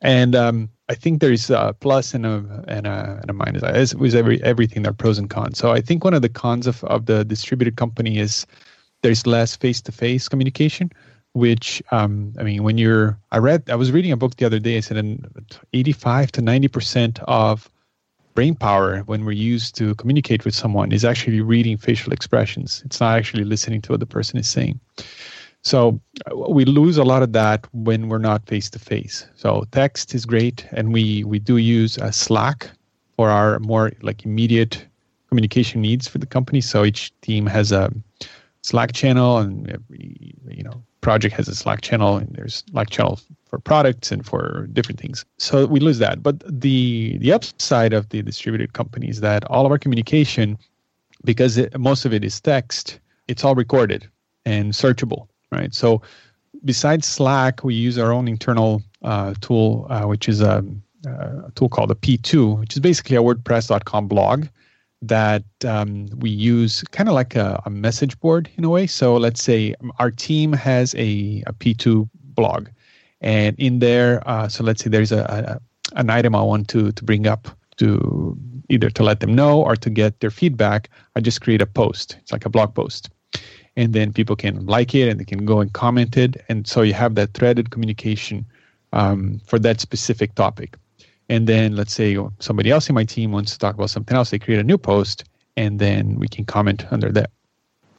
And 0.00 0.34
um, 0.36 0.70
I 0.88 0.94
think 0.94 1.20
there's 1.20 1.50
a 1.50 1.74
plus 1.80 2.14
and 2.14 2.24
a 2.24 2.64
and 2.68 2.86
a, 2.86 3.18
and 3.20 3.30
a 3.30 3.32
minus. 3.32 3.62
As 3.62 3.94
with 3.94 4.14
every 4.14 4.42
everything, 4.42 4.82
there 4.82 4.90
are 4.90 4.94
pros 4.94 5.18
and 5.18 5.28
cons. 5.28 5.58
So 5.58 5.72
I 5.72 5.80
think 5.80 6.04
one 6.04 6.14
of 6.14 6.22
the 6.22 6.28
cons 6.28 6.66
of, 6.66 6.84
of 6.84 7.06
the 7.06 7.24
distributed 7.24 7.76
company 7.76 8.18
is 8.18 8.46
there's 9.02 9.26
less 9.26 9.56
face-to-face 9.56 10.28
communication. 10.28 10.90
Which 11.32 11.80
um, 11.92 12.34
I 12.40 12.42
mean, 12.42 12.64
when 12.64 12.76
you're, 12.76 13.16
I 13.30 13.38
read, 13.38 13.70
I 13.70 13.76
was 13.76 13.92
reading 13.92 14.10
a 14.10 14.16
book 14.16 14.34
the 14.34 14.44
other 14.44 14.58
day. 14.58 14.76
I 14.76 14.80
said, 14.80 14.98
85 15.72 16.32
to 16.32 16.42
90 16.42 16.68
percent 16.68 17.20
of 17.28 17.70
brain 18.34 18.54
power 18.54 19.00
when 19.00 19.24
we're 19.24 19.32
used 19.32 19.74
to 19.76 19.94
communicate 19.96 20.44
with 20.44 20.54
someone 20.54 20.92
is 20.92 21.04
actually 21.04 21.40
reading 21.40 21.76
facial 21.76 22.12
expressions. 22.12 22.82
It's 22.84 23.00
not 23.00 23.16
actually 23.16 23.44
listening 23.44 23.82
to 23.82 23.92
what 23.92 24.00
the 24.00 24.06
person 24.06 24.38
is 24.38 24.48
saying. 24.48 24.80
So 25.62 26.00
uh, 26.30 26.36
we 26.36 26.64
lose 26.64 26.96
a 26.96 27.04
lot 27.04 27.22
of 27.22 27.32
that 27.32 27.66
when 27.72 28.08
we're 28.08 28.18
not 28.18 28.46
face 28.46 28.70
to 28.70 28.78
face. 28.78 29.26
So 29.36 29.64
text 29.72 30.14
is 30.14 30.24
great, 30.24 30.66
and 30.72 30.92
we 30.92 31.24
we 31.24 31.38
do 31.38 31.58
use 31.58 31.98
a 31.98 32.12
Slack 32.12 32.70
for 33.16 33.28
our 33.28 33.58
more 33.58 33.92
like 34.00 34.24
immediate 34.24 34.86
communication 35.28 35.82
needs 35.82 36.08
for 36.08 36.18
the 36.18 36.26
company. 36.26 36.60
So 36.60 36.84
each 36.84 37.12
team 37.20 37.46
has 37.46 37.72
a 37.72 37.92
Slack 38.62 38.92
channel, 38.92 39.38
and 39.38 39.70
every 39.70 40.34
you 40.48 40.62
know 40.62 40.82
project 41.00 41.34
has 41.36 41.48
a 41.48 41.54
Slack 41.54 41.80
channel, 41.80 42.16
and 42.16 42.28
there's 42.34 42.64
Slack 42.70 42.90
channel 42.90 43.20
for 43.46 43.58
products 43.58 44.12
and 44.12 44.24
for 44.24 44.68
different 44.72 45.00
things. 45.00 45.24
So 45.38 45.66
we 45.66 45.80
lose 45.80 45.98
that. 45.98 46.22
But 46.22 46.42
the 46.46 47.16
the 47.18 47.32
upside 47.32 47.92
of 47.92 48.08
the 48.10 48.22
distributed 48.22 48.72
company 48.72 49.08
is 49.08 49.20
that 49.20 49.44
all 49.44 49.66
of 49.66 49.72
our 49.72 49.78
communication, 49.78 50.58
because 51.24 51.56
it, 51.56 51.78
most 51.78 52.04
of 52.04 52.12
it 52.12 52.24
is 52.24 52.40
text, 52.40 53.00
it's 53.28 53.44
all 53.44 53.54
recorded 53.54 54.08
and 54.44 54.72
searchable 54.72 55.28
right? 55.50 55.74
So 55.74 56.02
besides 56.64 57.06
Slack, 57.06 57.64
we 57.64 57.74
use 57.74 57.98
our 57.98 58.12
own 58.12 58.28
internal 58.28 58.82
uh, 59.02 59.34
tool, 59.40 59.86
uh, 59.90 60.04
which 60.04 60.28
is 60.28 60.40
a, 60.40 60.64
a, 61.06 61.50
tool 61.54 61.68
called 61.68 61.90
a 61.90 61.94
P2, 61.94 62.60
which 62.60 62.74
is 62.74 62.80
basically 62.80 63.16
a 63.16 63.22
WordPress.com 63.22 64.08
blog 64.08 64.46
that 65.02 65.44
um, 65.64 66.06
we 66.18 66.30
use 66.30 66.82
kind 66.90 67.08
of 67.08 67.14
like 67.14 67.34
a, 67.34 67.62
a, 67.64 67.70
message 67.70 68.18
board 68.20 68.50
in 68.56 68.64
a 68.64 68.68
way. 68.68 68.86
So 68.86 69.16
let's 69.16 69.42
say 69.42 69.74
our 69.98 70.10
team 70.10 70.52
has 70.52 70.94
a 70.94 71.42
a 71.46 71.52
P2 71.54 72.08
blog, 72.14 72.68
and 73.20 73.58
in 73.58 73.78
there, 73.78 74.22
uh, 74.28 74.48
so 74.48 74.62
let's 74.62 74.84
say 74.84 74.90
there's 74.90 75.12
a, 75.12 75.22
a 75.22 75.98
an 75.98 76.10
item 76.10 76.34
I 76.34 76.42
want 76.42 76.68
to 76.68 76.92
to 76.92 77.04
bring 77.04 77.26
up 77.26 77.48
to 77.78 78.36
either 78.68 78.90
to 78.90 79.02
let 79.02 79.20
them 79.20 79.34
know 79.34 79.62
or 79.62 79.74
to 79.76 79.90
get 79.90 80.20
their 80.20 80.30
feedback. 80.30 80.90
I 81.16 81.20
just 81.20 81.40
create 81.40 81.62
a 81.62 81.66
post. 81.66 82.16
It's 82.20 82.32
like 82.32 82.46
a 82.46 82.50
blog 82.50 82.74
post 82.74 83.10
and 83.76 83.92
then 83.92 84.12
people 84.12 84.36
can 84.36 84.66
like 84.66 84.94
it 84.94 85.08
and 85.08 85.18
they 85.20 85.24
can 85.24 85.44
go 85.44 85.60
and 85.60 85.72
comment 85.72 86.16
it 86.16 86.42
and 86.48 86.66
so 86.66 86.82
you 86.82 86.94
have 86.94 87.14
that 87.14 87.32
threaded 87.34 87.70
communication 87.70 88.44
um, 88.92 89.40
for 89.46 89.58
that 89.58 89.80
specific 89.80 90.34
topic 90.34 90.76
and 91.30 91.46
then 91.46 91.76
let's 91.76 91.94
say 91.94 92.18
somebody 92.40 92.70
else 92.70 92.88
in 92.88 92.94
my 92.94 93.04
team 93.04 93.30
wants 93.30 93.52
to 93.52 93.58
talk 93.58 93.74
about 93.76 93.88
something 93.88 94.16
else 94.16 94.30
they 94.30 94.38
create 94.38 94.60
a 94.60 94.64
new 94.64 94.76
post 94.76 95.24
and 95.56 95.78
then 95.78 96.18
we 96.18 96.28
can 96.28 96.44
comment 96.44 96.84
under 96.90 97.10
that. 97.12 97.30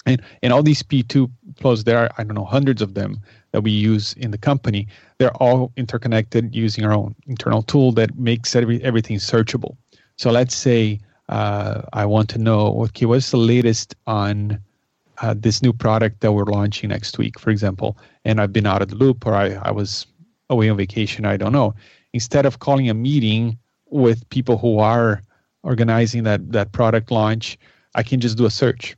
And 0.06 0.22
and 0.44 0.52
all 0.54 0.62
these 0.62 0.84
p2 0.84 1.32
flows 1.58 1.84
there 1.84 1.98
are 1.98 2.10
i 2.18 2.24
don't 2.24 2.36
know 2.36 2.46
hundreds 2.46 2.82
of 2.82 2.94
them 2.94 3.20
that 3.52 3.62
we 3.62 3.72
use 3.72 4.14
in 4.14 4.32
the 4.32 4.38
company. 4.38 4.88
They're 5.18 5.36
all 5.38 5.72
interconnected 5.78 6.56
using 6.56 6.86
our 6.86 6.94
own 6.94 7.16
internal 7.28 7.62
tool 7.62 7.92
that 7.94 8.18
makes 8.18 8.56
every, 8.56 8.82
everything 8.84 9.18
searchable. 9.18 9.76
So 10.18 10.32
let's 10.32 10.56
say 10.56 11.00
uh, 11.30 11.82
i 11.94 12.06
want 12.06 12.28
to 12.30 12.38
know 12.38 12.62
okay 12.84 13.06
what's 13.06 13.32
the 13.32 13.38
latest 13.38 13.96
on 14.08 14.60
uh, 15.22 15.36
this 15.38 15.62
new 15.62 15.72
product 15.72 16.20
that 16.22 16.32
we're 16.34 16.46
launching 16.46 16.90
next 16.90 17.18
week, 17.18 17.40
for 17.40 17.52
example, 17.52 17.96
and 18.26 18.42
I've 18.42 18.52
been 18.52 18.66
out 18.66 18.82
of 18.82 18.90
the 18.90 18.96
loop 18.96 19.26
or 19.26 19.36
I, 19.36 19.54
I 19.62 19.72
was 19.72 20.08
away 20.50 20.68
on 20.70 20.78
vacation, 20.78 21.26
I 21.26 21.38
don't 21.38 21.54
know. 21.54 21.76
Instead 22.14 22.46
of 22.46 22.60
calling 22.60 22.90
a 22.90 22.94
meeting 22.94 23.58
with 23.90 24.28
people 24.30 24.58
who 24.58 24.80
are 24.80 25.22
organizing 25.64 26.24
that, 26.24 26.52
that 26.52 26.72
product 26.72 27.12
launch, 27.12 27.58
I 27.96 28.04
can 28.04 28.20
just 28.20 28.38
do 28.38 28.46
a 28.46 28.50
search 28.50 28.96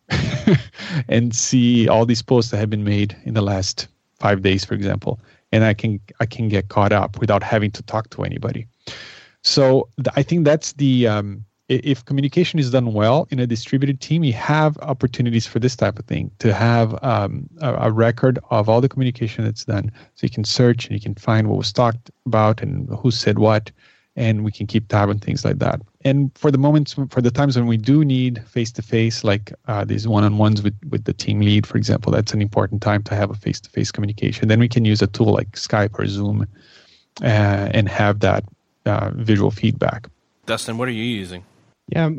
and 1.08 1.36
see 1.36 1.88
all 1.88 2.06
these 2.06 2.22
posts 2.22 2.52
that 2.52 2.58
have 2.58 2.70
been 2.70 2.84
made 2.84 3.16
in 3.26 3.34
the 3.34 3.42
last 3.42 3.88
five 4.20 4.42
days, 4.42 4.64
for 4.64 4.74
example, 4.74 5.20
and 5.52 5.64
I 5.64 5.74
can 5.74 6.00
I 6.20 6.26
can 6.26 6.48
get 6.48 6.70
caught 6.70 6.92
up 6.92 7.20
without 7.20 7.44
having 7.44 7.72
to 7.72 7.84
talk 7.84 8.10
to 8.12 8.24
anybody. 8.24 8.68
So 9.44 9.90
I 10.16 10.24
think 10.24 10.46
that's 10.46 10.74
the 10.74 11.08
um, 11.08 11.44
if 11.84 12.06
communication 12.06 12.60
is 12.60 12.72
done 12.72 12.94
well 12.94 13.28
in 13.32 13.40
a 13.40 13.48
distributed 13.48 14.02
team, 14.02 14.24
you 14.24 14.34
have 14.34 14.78
opportunities 14.80 15.48
for 15.48 15.60
this 15.60 15.76
type 15.76 16.00
of 16.00 16.06
thing 16.06 16.32
to 16.40 16.54
have 16.54 17.02
um, 17.04 17.50
a, 17.62 17.74
a, 17.88 17.92
record 17.92 18.40
of 18.50 18.70
all 18.70 18.82
the 18.82 18.90
communication 18.90 19.44
that's 19.44 19.66
done. 19.66 19.92
So 20.16 20.26
you 20.26 20.30
can 20.30 20.44
search 20.44 20.86
and 20.86 20.94
you 20.94 21.02
can 21.02 21.16
find 21.16 21.48
what 21.48 21.58
was 21.58 21.72
talked 21.72 22.12
about 22.26 22.62
and 22.62 22.90
who 22.90 23.12
said 23.12 23.40
what, 23.40 23.72
and 24.16 24.44
we 24.44 24.52
can 24.52 24.68
keep 24.68 24.88
tab 24.88 25.10
on 25.10 25.20
things 25.20 25.44
like 25.44 25.60
that. 25.60 25.82
And 26.06 26.32
for 26.36 26.52
the 26.52 26.58
moments, 26.58 26.94
for 27.10 27.22
the 27.22 27.32
times 27.32 27.56
when 27.56 27.68
we 27.68 27.78
do 27.78 28.04
need 28.04 28.46
face 28.48 28.72
to 28.74 28.82
face, 28.82 29.24
like 29.24 29.54
uh, 29.68 29.86
these 29.86 30.08
one 30.08 30.24
on 30.24 30.38
ones 30.38 30.62
with, 30.62 30.76
with 30.90 31.06
the 31.06 31.14
team 31.14 31.40
lead, 31.40 31.66
for 31.66 31.78
example, 31.78 32.12
that's 32.12 32.34
an 32.34 32.42
important 32.42 32.82
time 32.82 33.04
to 33.04 33.16
have 33.16 33.32
a 33.32 33.36
face 33.36 33.60
to 33.62 33.70
face 33.70 33.92
communication. 33.92 34.50
Then 34.50 34.60
we 34.60 34.70
can 34.70 34.86
use 34.86 35.02
a 35.02 35.08
tool 35.08 35.34
like 35.34 35.52
Skype 35.54 35.98
or 35.98 36.06
Zoom 36.08 36.46
uh, 37.22 37.26
and 37.26 37.88
have 37.88 38.20
that 38.20 38.44
uh, 38.86 39.12
visual 39.16 39.50
feedback. 39.50 40.08
Dustin, 40.46 40.78
what 40.78 40.88
are 40.90 40.92
you 40.92 41.04
using? 41.04 41.46
Yeah, 41.90 42.10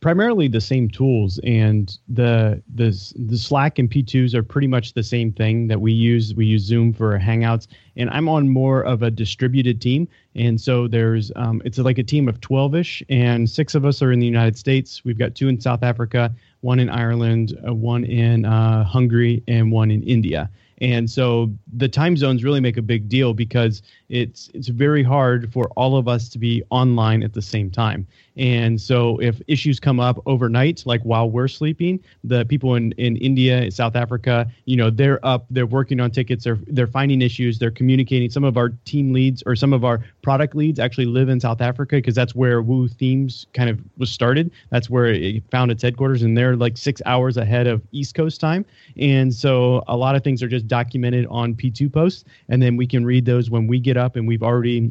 primarily 0.00 0.48
the 0.48 0.60
same 0.60 0.88
tools, 0.88 1.38
and 1.44 1.96
the 2.08 2.62
the 2.74 3.12
the 3.16 3.36
Slack 3.36 3.78
and 3.78 3.90
P2s 3.90 4.34
are 4.34 4.42
pretty 4.42 4.66
much 4.66 4.94
the 4.94 5.02
same 5.02 5.32
thing 5.32 5.68
that 5.68 5.80
we 5.80 5.92
use. 5.92 6.34
We 6.34 6.46
use 6.46 6.62
Zoom 6.62 6.92
for 6.92 7.18
Hangouts, 7.18 7.66
and 7.96 8.10
I'm 8.10 8.28
on 8.28 8.48
more 8.48 8.82
of 8.82 9.02
a 9.02 9.10
distributed 9.10 9.80
team, 9.80 10.08
and 10.34 10.60
so 10.60 10.88
there's 10.88 11.30
um, 11.36 11.60
it's 11.64 11.78
like 11.78 11.98
a 11.98 12.02
team 12.02 12.28
of 12.28 12.40
12ish, 12.40 13.02
and 13.08 13.48
six 13.48 13.74
of 13.74 13.84
us 13.84 14.02
are 14.02 14.12
in 14.12 14.20
the 14.20 14.26
United 14.26 14.56
States. 14.56 15.04
We've 15.04 15.18
got 15.18 15.34
two 15.34 15.48
in 15.48 15.60
South 15.60 15.82
Africa, 15.82 16.34
one 16.62 16.80
in 16.80 16.88
Ireland, 16.88 17.58
uh, 17.66 17.74
one 17.74 18.04
in 18.04 18.44
uh, 18.44 18.84
Hungary, 18.84 19.42
and 19.48 19.70
one 19.70 19.90
in 19.90 20.02
India. 20.02 20.50
And 20.80 21.10
so 21.10 21.52
the 21.74 21.88
time 21.88 22.16
zones 22.16 22.42
really 22.42 22.60
make 22.60 22.78
a 22.78 22.82
big 22.82 23.08
deal 23.08 23.34
because 23.34 23.82
it's 24.08 24.50
it's 24.54 24.68
very 24.68 25.02
hard 25.02 25.52
for 25.52 25.68
all 25.76 25.96
of 25.96 26.08
us 26.08 26.28
to 26.30 26.38
be 26.38 26.62
online 26.70 27.22
at 27.22 27.34
the 27.34 27.42
same 27.42 27.70
time. 27.70 28.06
And 28.40 28.80
so 28.80 29.18
if 29.18 29.42
issues 29.48 29.78
come 29.78 30.00
up 30.00 30.18
overnight, 30.24 30.82
like 30.86 31.02
while 31.02 31.30
we're 31.30 31.46
sleeping, 31.46 32.02
the 32.24 32.46
people 32.46 32.74
in, 32.74 32.92
in 32.92 33.18
India, 33.18 33.70
South 33.70 33.94
Africa, 33.94 34.50
you 34.64 34.78
know, 34.78 34.88
they're 34.88 35.24
up, 35.24 35.44
they're 35.50 35.66
working 35.66 36.00
on 36.00 36.10
tickets, 36.10 36.44
they're 36.44 36.58
they're 36.66 36.86
finding 36.86 37.20
issues, 37.20 37.58
they're 37.58 37.70
communicating. 37.70 38.30
Some 38.30 38.44
of 38.44 38.56
our 38.56 38.70
team 38.86 39.12
leads 39.12 39.42
or 39.44 39.54
some 39.54 39.74
of 39.74 39.84
our 39.84 40.02
product 40.22 40.56
leads 40.56 40.80
actually 40.80 41.04
live 41.04 41.28
in 41.28 41.38
South 41.38 41.60
Africa 41.60 41.96
because 41.96 42.14
that's 42.14 42.34
where 42.34 42.62
WooThemes 42.62 43.44
kind 43.52 43.68
of 43.68 43.78
was 43.98 44.10
started. 44.10 44.50
That's 44.70 44.88
where 44.88 45.06
it 45.06 45.42
found 45.50 45.70
its 45.70 45.82
headquarters, 45.82 46.22
and 46.22 46.34
they're 46.34 46.56
like 46.56 46.78
six 46.78 47.02
hours 47.04 47.36
ahead 47.36 47.66
of 47.66 47.82
East 47.92 48.14
Coast 48.14 48.40
time. 48.40 48.64
And 48.98 49.34
so 49.34 49.84
a 49.86 49.96
lot 49.98 50.16
of 50.16 50.24
things 50.24 50.42
are 50.42 50.48
just 50.48 50.66
documented 50.66 51.26
on 51.26 51.54
P2 51.54 51.92
posts, 51.92 52.24
and 52.48 52.62
then 52.62 52.78
we 52.78 52.86
can 52.86 53.04
read 53.04 53.26
those 53.26 53.50
when 53.50 53.66
we 53.66 53.78
get 53.78 53.98
up 53.98 54.16
and 54.16 54.26
we've 54.26 54.42
already 54.42 54.90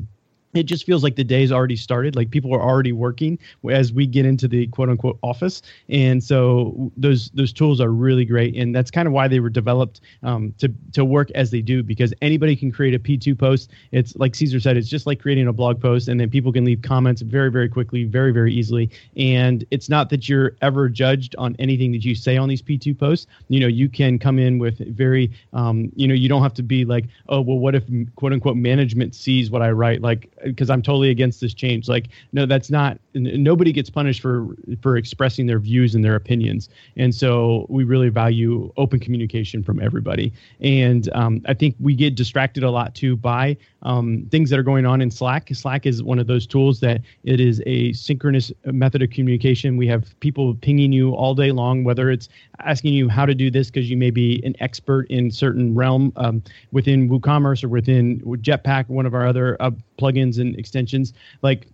it 0.53 0.63
just 0.63 0.85
feels 0.85 1.03
like 1.03 1.15
the 1.15 1.23
day's 1.23 1.51
already 1.51 1.75
started. 1.75 2.15
Like 2.15 2.31
people 2.31 2.53
are 2.53 2.61
already 2.61 2.91
working 2.91 3.37
as 3.69 3.93
we 3.93 4.07
get 4.07 4.25
into 4.25 4.47
the 4.47 4.67
quote 4.67 4.89
unquote 4.89 5.19
office. 5.21 5.61
And 5.89 6.23
so 6.23 6.91
those 6.97 7.29
those 7.31 7.53
tools 7.53 7.79
are 7.79 7.91
really 7.91 8.25
great. 8.25 8.55
And 8.55 8.75
that's 8.75 8.89
kind 8.89 9.07
of 9.07 9.13
why 9.13 9.27
they 9.27 9.39
were 9.39 9.49
developed 9.49 10.01
um, 10.23 10.53
to 10.57 10.73
to 10.93 11.05
work 11.05 11.29
as 11.35 11.51
they 11.51 11.61
do 11.61 11.83
because 11.83 12.13
anybody 12.21 12.55
can 12.55 12.71
create 12.71 12.95
a 12.95 12.99
p2 12.99 13.37
post. 13.37 13.69
It's 13.91 14.15
like 14.15 14.33
cesar 14.33 14.59
said 14.59 14.75
it's 14.75 14.89
just 14.89 15.05
like 15.05 15.21
creating 15.21 15.47
a 15.47 15.53
blog 15.53 15.79
post 15.79 16.07
and 16.07 16.19
then 16.19 16.29
people 16.29 16.51
can 16.51 16.65
leave 16.65 16.81
comments 16.81 17.21
very 17.21 17.51
very 17.51 17.69
quickly 17.69 18.05
very 18.05 18.31
very 18.31 18.53
easily. 18.53 18.89
And 19.15 19.63
it's 19.69 19.87
not 19.87 20.09
that 20.09 20.27
you're 20.27 20.55
ever 20.61 20.89
judged 20.89 21.35
on 21.37 21.55
anything 21.59 21.91
that 21.91 22.03
you 22.03 22.15
say 22.15 22.37
on 22.37 22.49
these 22.49 22.61
p2 22.61 22.97
posts. 22.97 23.27
You 23.49 23.59
know 23.59 23.67
you 23.67 23.87
can 23.87 24.17
come 24.17 24.39
in 24.39 24.57
with 24.57 24.79
very 24.95 25.31
um, 25.53 25.91
you 25.95 26.07
know 26.07 26.15
you 26.15 26.27
don't 26.27 26.41
have 26.41 26.55
to 26.55 26.63
be 26.63 26.85
like 26.85 27.05
oh 27.27 27.41
well 27.41 27.59
what 27.59 27.75
if 27.75 27.83
quote 28.15 28.33
unquote 28.33 28.57
management 28.57 29.13
sees 29.13 29.51
what 29.51 29.61
i 29.61 29.69
write? 29.69 30.01
Like 30.01 30.31
because 30.43 30.69
I'm 30.69 30.81
totally 30.81 31.09
against 31.09 31.41
this 31.41 31.53
change. 31.53 31.87
Like, 31.87 32.09
no, 32.33 32.45
that's 32.45 32.69
not. 32.69 32.99
Nobody 33.13 33.71
gets 33.71 33.89
punished 33.89 34.21
for 34.21 34.47
for 34.81 34.97
expressing 34.97 35.47
their 35.47 35.59
views 35.59 35.95
and 35.95 36.03
their 36.03 36.15
opinions. 36.15 36.69
And 36.95 37.13
so 37.13 37.65
we 37.69 37.83
really 37.83 38.09
value 38.09 38.71
open 38.77 38.99
communication 38.99 39.63
from 39.63 39.81
everybody. 39.81 40.33
And 40.59 41.09
um, 41.13 41.41
I 41.47 41.53
think 41.53 41.75
we 41.79 41.95
get 41.95 42.15
distracted 42.15 42.63
a 42.63 42.71
lot 42.71 42.95
too 42.95 43.15
by 43.15 43.57
um, 43.83 44.27
things 44.31 44.49
that 44.49 44.59
are 44.59 44.63
going 44.63 44.85
on 44.85 45.01
in 45.01 45.09
Slack. 45.11 45.49
Slack 45.53 45.85
is 45.85 46.03
one 46.03 46.19
of 46.19 46.27
those 46.27 46.45
tools 46.45 46.79
that 46.81 47.01
it 47.23 47.39
is 47.39 47.61
a 47.65 47.93
synchronous 47.93 48.51
method 48.65 49.01
of 49.01 49.09
communication. 49.09 49.77
We 49.77 49.87
have 49.87 50.19
people 50.19 50.55
pinging 50.55 50.91
you 50.91 51.13
all 51.13 51.35
day 51.35 51.51
long, 51.51 51.83
whether 51.83 52.09
it's 52.09 52.29
asking 52.59 52.93
you 52.93 53.09
how 53.09 53.25
to 53.25 53.35
do 53.35 53.49
this 53.49 53.69
because 53.69 53.89
you 53.89 53.97
may 53.97 54.11
be 54.11 54.41
an 54.45 54.55
expert 54.59 55.07
in 55.09 55.31
certain 55.31 55.75
realm 55.75 56.11
um, 56.15 56.43
within 56.71 57.09
WooCommerce 57.09 57.63
or 57.63 57.69
within 57.69 58.19
Jetpack, 58.21 58.89
one 58.89 59.05
of 59.05 59.13
our 59.13 59.25
other 59.25 59.57
uh, 59.59 59.71
plugins 59.97 60.39
and 60.39 60.57
extensions. 60.57 61.13
Like 61.41 61.67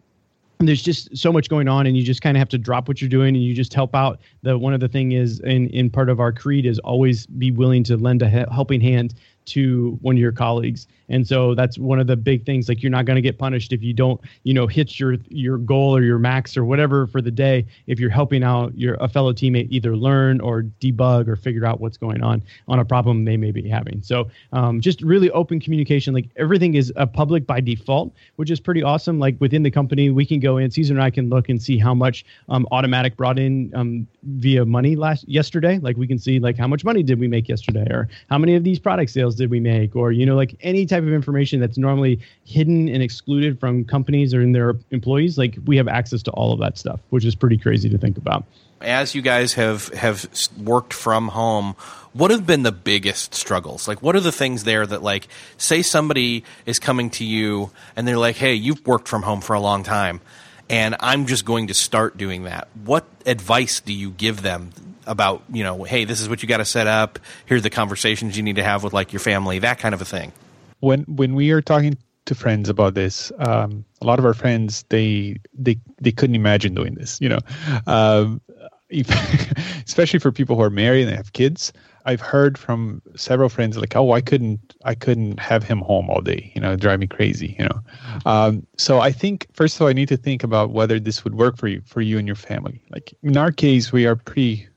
there's 0.60 0.82
just 0.82 1.16
so 1.16 1.32
much 1.32 1.50
going 1.50 1.68
on 1.68 1.86
and 1.86 1.98
you 1.98 2.04
just 2.04 2.22
kind 2.22 2.38
of 2.38 2.40
have 2.40 2.50
to 2.50 2.58
drop 2.58 2.88
what 2.88 3.02
you're 3.02 3.10
doing 3.10 3.36
and 3.36 3.44
you 3.44 3.54
just 3.54 3.74
help 3.74 3.94
out 3.94 4.20
the 4.44 4.58
one 4.58 4.74
of 4.74 4.80
the 4.80 4.88
thing 4.88 5.12
is 5.12 5.40
in 5.42 5.68
in 5.70 5.90
part 5.90 6.10
of 6.10 6.20
our 6.20 6.32
creed 6.32 6.66
is 6.66 6.80
always 6.80 7.26
be 7.26 7.52
willing 7.52 7.84
to 7.84 7.98
lend 7.98 8.22
a 8.22 8.30
helping 8.30 8.80
hand 8.80 9.14
to 9.46 9.98
one 10.02 10.16
of 10.16 10.20
your 10.20 10.32
colleagues. 10.32 10.88
And 11.10 11.28
so 11.28 11.54
that's 11.54 11.78
one 11.78 12.00
of 12.00 12.08
the 12.08 12.16
big 12.16 12.46
things 12.46 12.68
like 12.68 12.82
you're 12.82 12.92
not 12.92 13.06
going 13.06 13.16
to 13.16 13.22
get 13.22 13.38
punished 13.38 13.72
if 13.72 13.84
you 13.84 13.94
don't 13.94 14.20
you 14.44 14.54
know 14.54 14.66
hit 14.66 15.00
your 15.00 15.18
your 15.30 15.58
goal 15.58 15.96
or 15.96 16.02
your 16.02 16.18
max 16.18 16.58
or 16.58 16.66
whatever 16.66 17.06
for 17.06 17.22
the 17.22 17.32
day 17.32 17.66
if 17.86 18.00
you're 18.00 18.10
helping 18.10 18.44
out 18.44 18.76
your 18.78 18.96
a 18.96 19.08
fellow 19.08 19.32
teammate 19.32 19.68
either 19.70 19.96
learn 19.96 20.42
or 20.42 20.64
debug 20.82 21.28
or 21.28 21.36
figure 21.36 21.66
out 21.66 21.80
what's 21.80 21.98
going 21.98 22.24
on 22.24 22.42
on 22.68 22.80
a 22.80 22.86
problem 22.86 23.26
they 23.26 23.38
may 23.38 23.52
be 23.52 23.68
having. 23.70 24.02
So 24.02 24.30
um, 24.52 24.82
just 24.82 25.02
really 25.02 25.30
open 25.32 25.60
communication. 25.60 26.14
Like 26.14 26.30
everything 26.38 26.74
is 26.74 26.92
a 26.96 27.06
public 27.06 27.46
by 27.46 27.62
default 27.62 28.14
which 28.38 28.50
is 28.50 28.60
pretty 28.60 28.84
awesome. 28.84 29.20
Like 29.20 29.36
within 29.40 29.64
the 29.64 29.72
company 29.72 30.10
we 30.10 30.26
can 30.26 30.40
go 30.40 30.58
in 30.58 30.72
cesar 30.72 30.94
and 30.94 31.02
i 31.04 31.10
can 31.10 31.30
look 31.30 31.50
and 31.50 31.62
see 31.62 31.78
how 31.78 31.94
much 31.94 32.26
um, 32.50 32.68
Automattic 32.72 33.16
brought 33.16 33.40
in 33.40 33.72
um, 33.76 34.08
via 34.24 34.66
money 34.66 34.96
last 34.96 35.28
yesterday. 35.28 35.78
Like 35.80 35.98
we 35.98 36.08
can 36.08 36.18
see 36.18 36.40
like 36.40 36.58
how 36.58 36.68
much 36.68 36.84
money 36.84 37.04
did 37.04 37.20
we 37.20 37.28
make 37.28 37.48
yesterday 37.48 37.88
or 37.90 38.10
how 38.30 38.38
many 38.38 38.56
of 38.56 38.64
these 38.64 38.80
product 38.80 39.12
sales 39.12 39.35
did 39.38 39.50
we 39.50 39.60
make 39.60 39.96
or 39.96 40.12
you 40.12 40.26
know 40.26 40.36
like 40.36 40.56
any 40.62 40.86
type 40.86 41.04
of 41.04 41.14
information 41.14 41.60
that's 41.60 41.78
normally 41.78 42.20
hidden 42.46 42.88
and 42.88 43.02
excluded 43.02 43.60
from 43.60 43.84
companies 43.84 44.34
or 44.34 44.42
in 44.42 44.52
their 44.52 44.76
employees 44.92 45.38
like 45.38 45.58
we 45.66 45.78
have 45.78 45.88
access 45.88 46.22
to 46.24 46.32
all 46.32 46.52
of 46.52 46.60
that 46.60 46.78
stuff 46.78 47.00
which 47.10 47.26
is 47.26 47.36
pretty 47.36 47.58
crazy 47.58 47.90
to 47.90 47.98
think 47.98 48.18
about. 48.18 48.44
As 48.82 49.16
you 49.16 49.22
guys 49.22 49.54
have 49.54 49.88
have 49.90 50.28
worked 50.62 50.94
from 50.94 51.30
home 51.30 51.76
what 52.14 52.32
have 52.32 52.48
been 52.48 52.64
the 52.64 52.72
biggest 52.72 53.36
struggles? 53.36 53.88
Like 53.88 54.02
what 54.02 54.16
are 54.16 54.22
the 54.22 54.32
things 54.32 54.64
there 54.64 54.86
that 54.86 55.04
like 55.04 55.28
say 55.58 55.82
somebody 55.82 56.44
is 56.66 56.80
coming 56.80 57.10
to 57.12 57.26
you 57.26 57.72
and 57.96 58.08
they're 58.08 58.18
like 58.18 58.38
hey 58.38 58.54
you've 58.54 58.86
worked 58.86 59.08
from 59.08 59.24
home 59.24 59.42
for 59.42 59.54
a 59.54 59.60
long 59.60 59.84
time 59.84 60.22
and 60.68 60.96
i'm 61.00 61.28
just 61.28 61.46
going 61.46 61.68
to 61.68 61.74
start 61.74 62.18
doing 62.18 62.44
that. 62.44 62.68
What 62.84 63.06
advice 63.26 63.80
do 63.80 63.94
you 63.94 64.12
give 64.12 64.42
them 64.42 64.72
about 65.08 65.44
you 65.50 65.64
know 65.64 65.84
hey 65.84 66.06
this 66.06 66.22
is 66.22 66.30
what 66.30 66.42
you 66.42 66.48
got 66.48 66.58
to 66.58 66.66
set 66.66 66.88
up. 66.88 67.20
Here's 67.46 67.64
the 67.64 67.70
conversations 67.70 68.38
you 68.38 68.44
need 68.44 68.56
to 68.58 68.64
have 68.64 68.84
with 68.84 68.94
like 68.94 69.14
your 69.14 69.20
family 69.20 69.60
that 69.60 69.80
kind 69.80 69.94
of 69.94 70.02
a 70.02 70.06
thing. 70.06 70.32
When 70.80 71.04
when 71.04 71.36
we 71.36 71.52
are 71.52 71.62
talking 71.62 71.98
to 72.26 72.36
friends 72.36 72.70
about 72.70 72.96
this 72.96 73.32
um, 73.40 73.86
a 74.02 74.06
lot 74.06 74.20
of 74.20 74.26
our 74.26 74.34
friends 74.34 74.84
they 74.90 75.38
they 75.54 75.78
they 76.02 76.12
couldn't 76.12 76.36
imagine 76.36 76.74
doing 76.74 76.96
this 76.96 77.20
you 77.22 77.30
know? 77.30 77.40
Um, 77.88 78.42
if, 78.90 79.08
especially 79.86 80.20
for 80.20 80.32
people 80.32 80.56
who 80.56 80.62
are 80.62 80.70
married 80.70 81.08
and 81.08 81.16
have 81.16 81.34
kids 81.34 81.72
i've 82.06 82.22
heard 82.22 82.58
from 82.58 83.02
several 83.16 83.50
friends 83.50 83.78
like 83.78 83.96
oh 83.96 84.12
i 84.12 84.22
couldn't 84.22 84.76
i 84.86 84.94
couldn't 84.94 85.40
have 85.40 85.64
him 85.64 85.80
home 85.80 86.10
all 86.10 86.22
day 86.22 86.52
you 86.56 86.62
know 86.62 86.76
drive 86.76 87.00
me 87.00 87.08
crazy 87.08 87.56
you 87.58 87.66
know? 87.66 87.82
Um, 88.26 88.66
so 88.78 89.00
i 89.00 89.12
think 89.12 89.48
first 89.54 89.76
of 89.76 89.82
all 89.82 89.88
i 89.88 89.94
need 89.94 90.10
to 90.10 90.18
think 90.18 90.44
about 90.44 90.72
whether 90.72 91.00
this 91.00 91.24
would 91.24 91.36
work 91.36 91.58
for 91.58 91.68
you 91.68 91.82
for 91.86 92.02
you 92.02 92.18
and 92.18 92.28
your 92.28 92.36
family. 92.36 92.82
Like 92.92 93.14
in 93.24 93.38
our 93.38 93.52
case 93.52 93.92
we 93.92 94.06
are 94.06 94.16
pretty 94.16 94.68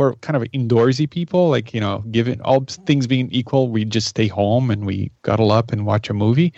we're 0.00 0.14
kind 0.14 0.34
of 0.34 0.42
indoorsy 0.54 1.08
people. 1.08 1.50
Like 1.50 1.74
you 1.74 1.80
know, 1.80 1.98
given 2.10 2.40
all 2.40 2.64
things 2.86 3.06
being 3.06 3.30
equal, 3.30 3.68
we 3.68 3.84
just 3.84 4.08
stay 4.08 4.28
home 4.28 4.70
and 4.70 4.86
we 4.86 5.12
cuddle 5.22 5.52
up 5.52 5.72
and 5.72 5.84
watch 5.84 6.08
a 6.08 6.14
movie, 6.14 6.54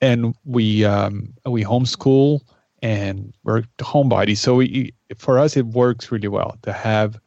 and 0.00 0.34
we 0.46 0.84
um, 0.86 1.34
we 1.44 1.62
homeschool 1.62 2.40
and 2.82 3.34
we're 3.44 3.62
homebodies. 3.78 4.38
So 4.38 4.54
we, 4.54 4.94
for 5.18 5.38
us, 5.38 5.58
it 5.58 5.66
works 5.66 6.10
really 6.10 6.28
well 6.28 6.56
to 6.62 6.72
have 6.72 7.20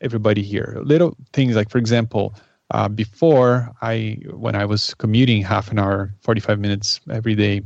everybody 0.00 0.42
here. 0.42 0.78
Little 0.84 1.16
things 1.32 1.56
like, 1.56 1.70
for 1.70 1.78
example, 1.78 2.32
uh, 2.70 2.88
before 2.88 3.68
I 3.82 4.18
when 4.30 4.54
I 4.54 4.64
was 4.64 4.94
commuting 4.94 5.42
half 5.42 5.72
an 5.72 5.80
hour, 5.80 6.14
forty 6.22 6.40
five 6.40 6.60
minutes 6.60 7.00
every 7.10 7.34
day. 7.34 7.62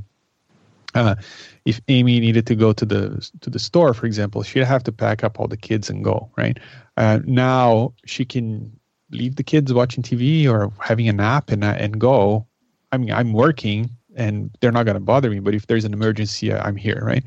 Uh, 0.95 1.17
if 1.65 1.81
Amy 1.89 2.21
needed 2.21 2.47
to 2.47 2.55
go 2.55 2.73
to 2.73 2.87
the 2.87 3.31
to 3.41 3.51
the 3.51 3.59
store, 3.59 3.93
for 3.93 4.07
example, 4.07 4.45
she'd 4.45 4.63
have 4.63 4.85
to 4.85 4.93
pack 4.93 5.25
up 5.25 5.41
all 5.41 5.49
the 5.49 5.57
kids 5.57 5.91
and 5.91 6.05
go. 6.05 6.31
Right 6.39 6.57
uh, 6.97 7.21
now 7.25 7.95
she 8.07 8.25
can 8.25 8.79
leave 9.11 9.37
the 9.37 9.43
kids 9.43 9.73
watching 9.73 10.03
TV 10.03 10.49
or 10.49 10.73
having 10.81 11.09
a 11.09 11.13
nap 11.13 11.51
and 11.51 11.65
uh, 11.65 11.75
and 11.79 12.01
go. 12.01 12.47
I 12.93 12.99
mean, 12.99 13.13
I'm 13.13 13.33
working 13.33 13.91
and 14.17 14.51
they're 14.61 14.73
not 14.73 14.85
going 14.85 14.95
to 14.95 15.01
bother 15.01 15.31
me. 15.31 15.41
But 15.41 15.55
if 15.55 15.67
there's 15.67 15.85
an 15.85 15.93
emergency, 15.93 16.53
I'm 16.53 16.77
here, 16.77 17.03
right? 17.03 17.25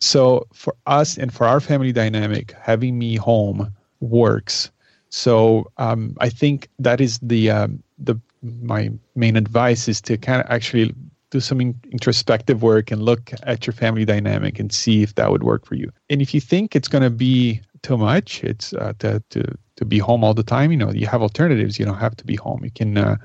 So 0.00 0.46
for 0.52 0.74
us 0.86 1.16
and 1.16 1.32
for 1.32 1.46
our 1.46 1.60
family 1.60 1.92
dynamic, 1.92 2.54
having 2.60 2.98
me 2.98 3.16
home 3.16 3.72
works. 4.00 4.70
So 5.10 5.70
um, 5.78 6.16
I 6.20 6.28
think 6.28 6.68
that 6.78 7.00
is 7.00 7.18
the 7.20 7.50
um, 7.50 7.82
the 7.98 8.16
my 8.42 8.90
main 9.14 9.36
advice 9.36 9.88
is 9.88 10.00
to 10.02 10.16
kind 10.16 10.42
of 10.42 10.50
actually 10.50 10.94
do 11.30 11.40
some 11.40 11.60
introspective 11.60 12.62
work 12.62 12.90
and 12.90 13.02
look 13.02 13.30
at 13.44 13.66
your 13.66 13.72
family 13.72 14.04
dynamic 14.04 14.58
and 14.58 14.72
see 14.72 15.02
if 15.02 15.14
that 15.14 15.30
would 15.30 15.44
work 15.44 15.64
for 15.64 15.76
you. 15.76 15.90
And 16.10 16.20
if 16.20 16.34
you 16.34 16.40
think 16.40 16.76
it's 16.76 16.88
going 16.88 17.02
to 17.04 17.10
be 17.10 17.62
too 17.82 17.96
much. 17.96 18.42
It's 18.44 18.72
uh, 18.72 18.92
to, 19.00 19.22
to 19.30 19.58
to 19.76 19.84
be 19.84 19.98
home 19.98 20.24
all 20.24 20.34
the 20.34 20.42
time. 20.42 20.70
You 20.70 20.76
know, 20.76 20.92
you 20.92 21.06
have 21.06 21.22
alternatives. 21.22 21.78
You 21.78 21.84
don't 21.84 21.98
have 21.98 22.16
to 22.16 22.24
be 22.24 22.36
home. 22.36 22.64
You 22.64 22.70
can 22.70 22.98
uh, 22.98 23.16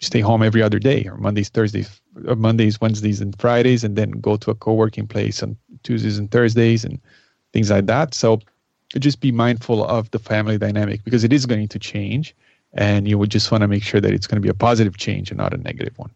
stay 0.00 0.20
home 0.20 0.42
every 0.42 0.62
other 0.62 0.78
day, 0.78 1.06
or 1.06 1.16
Mondays, 1.16 1.48
Thursdays, 1.48 2.00
or 2.26 2.32
uh, 2.32 2.36
Mondays, 2.36 2.80
Wednesdays, 2.80 3.20
and 3.20 3.38
Fridays, 3.38 3.84
and 3.84 3.96
then 3.96 4.12
go 4.12 4.36
to 4.36 4.50
a 4.50 4.54
co-working 4.54 5.06
place 5.06 5.42
on 5.42 5.56
Tuesdays 5.82 6.18
and 6.18 6.30
Thursdays, 6.30 6.84
and 6.84 7.00
things 7.52 7.70
like 7.70 7.86
that. 7.86 8.14
So 8.14 8.40
just 8.98 9.20
be 9.20 9.32
mindful 9.32 9.84
of 9.84 10.10
the 10.10 10.18
family 10.18 10.58
dynamic 10.58 11.04
because 11.04 11.24
it 11.24 11.32
is 11.32 11.46
going 11.46 11.68
to 11.68 11.78
change, 11.78 12.34
and 12.74 13.08
you 13.08 13.18
would 13.18 13.30
just 13.30 13.50
want 13.50 13.62
to 13.62 13.68
make 13.68 13.82
sure 13.82 14.00
that 14.00 14.12
it's 14.12 14.26
going 14.26 14.36
to 14.36 14.42
be 14.42 14.50
a 14.50 14.54
positive 14.54 14.96
change 14.96 15.30
and 15.30 15.38
not 15.38 15.54
a 15.54 15.56
negative 15.56 15.98
one. 15.98 16.10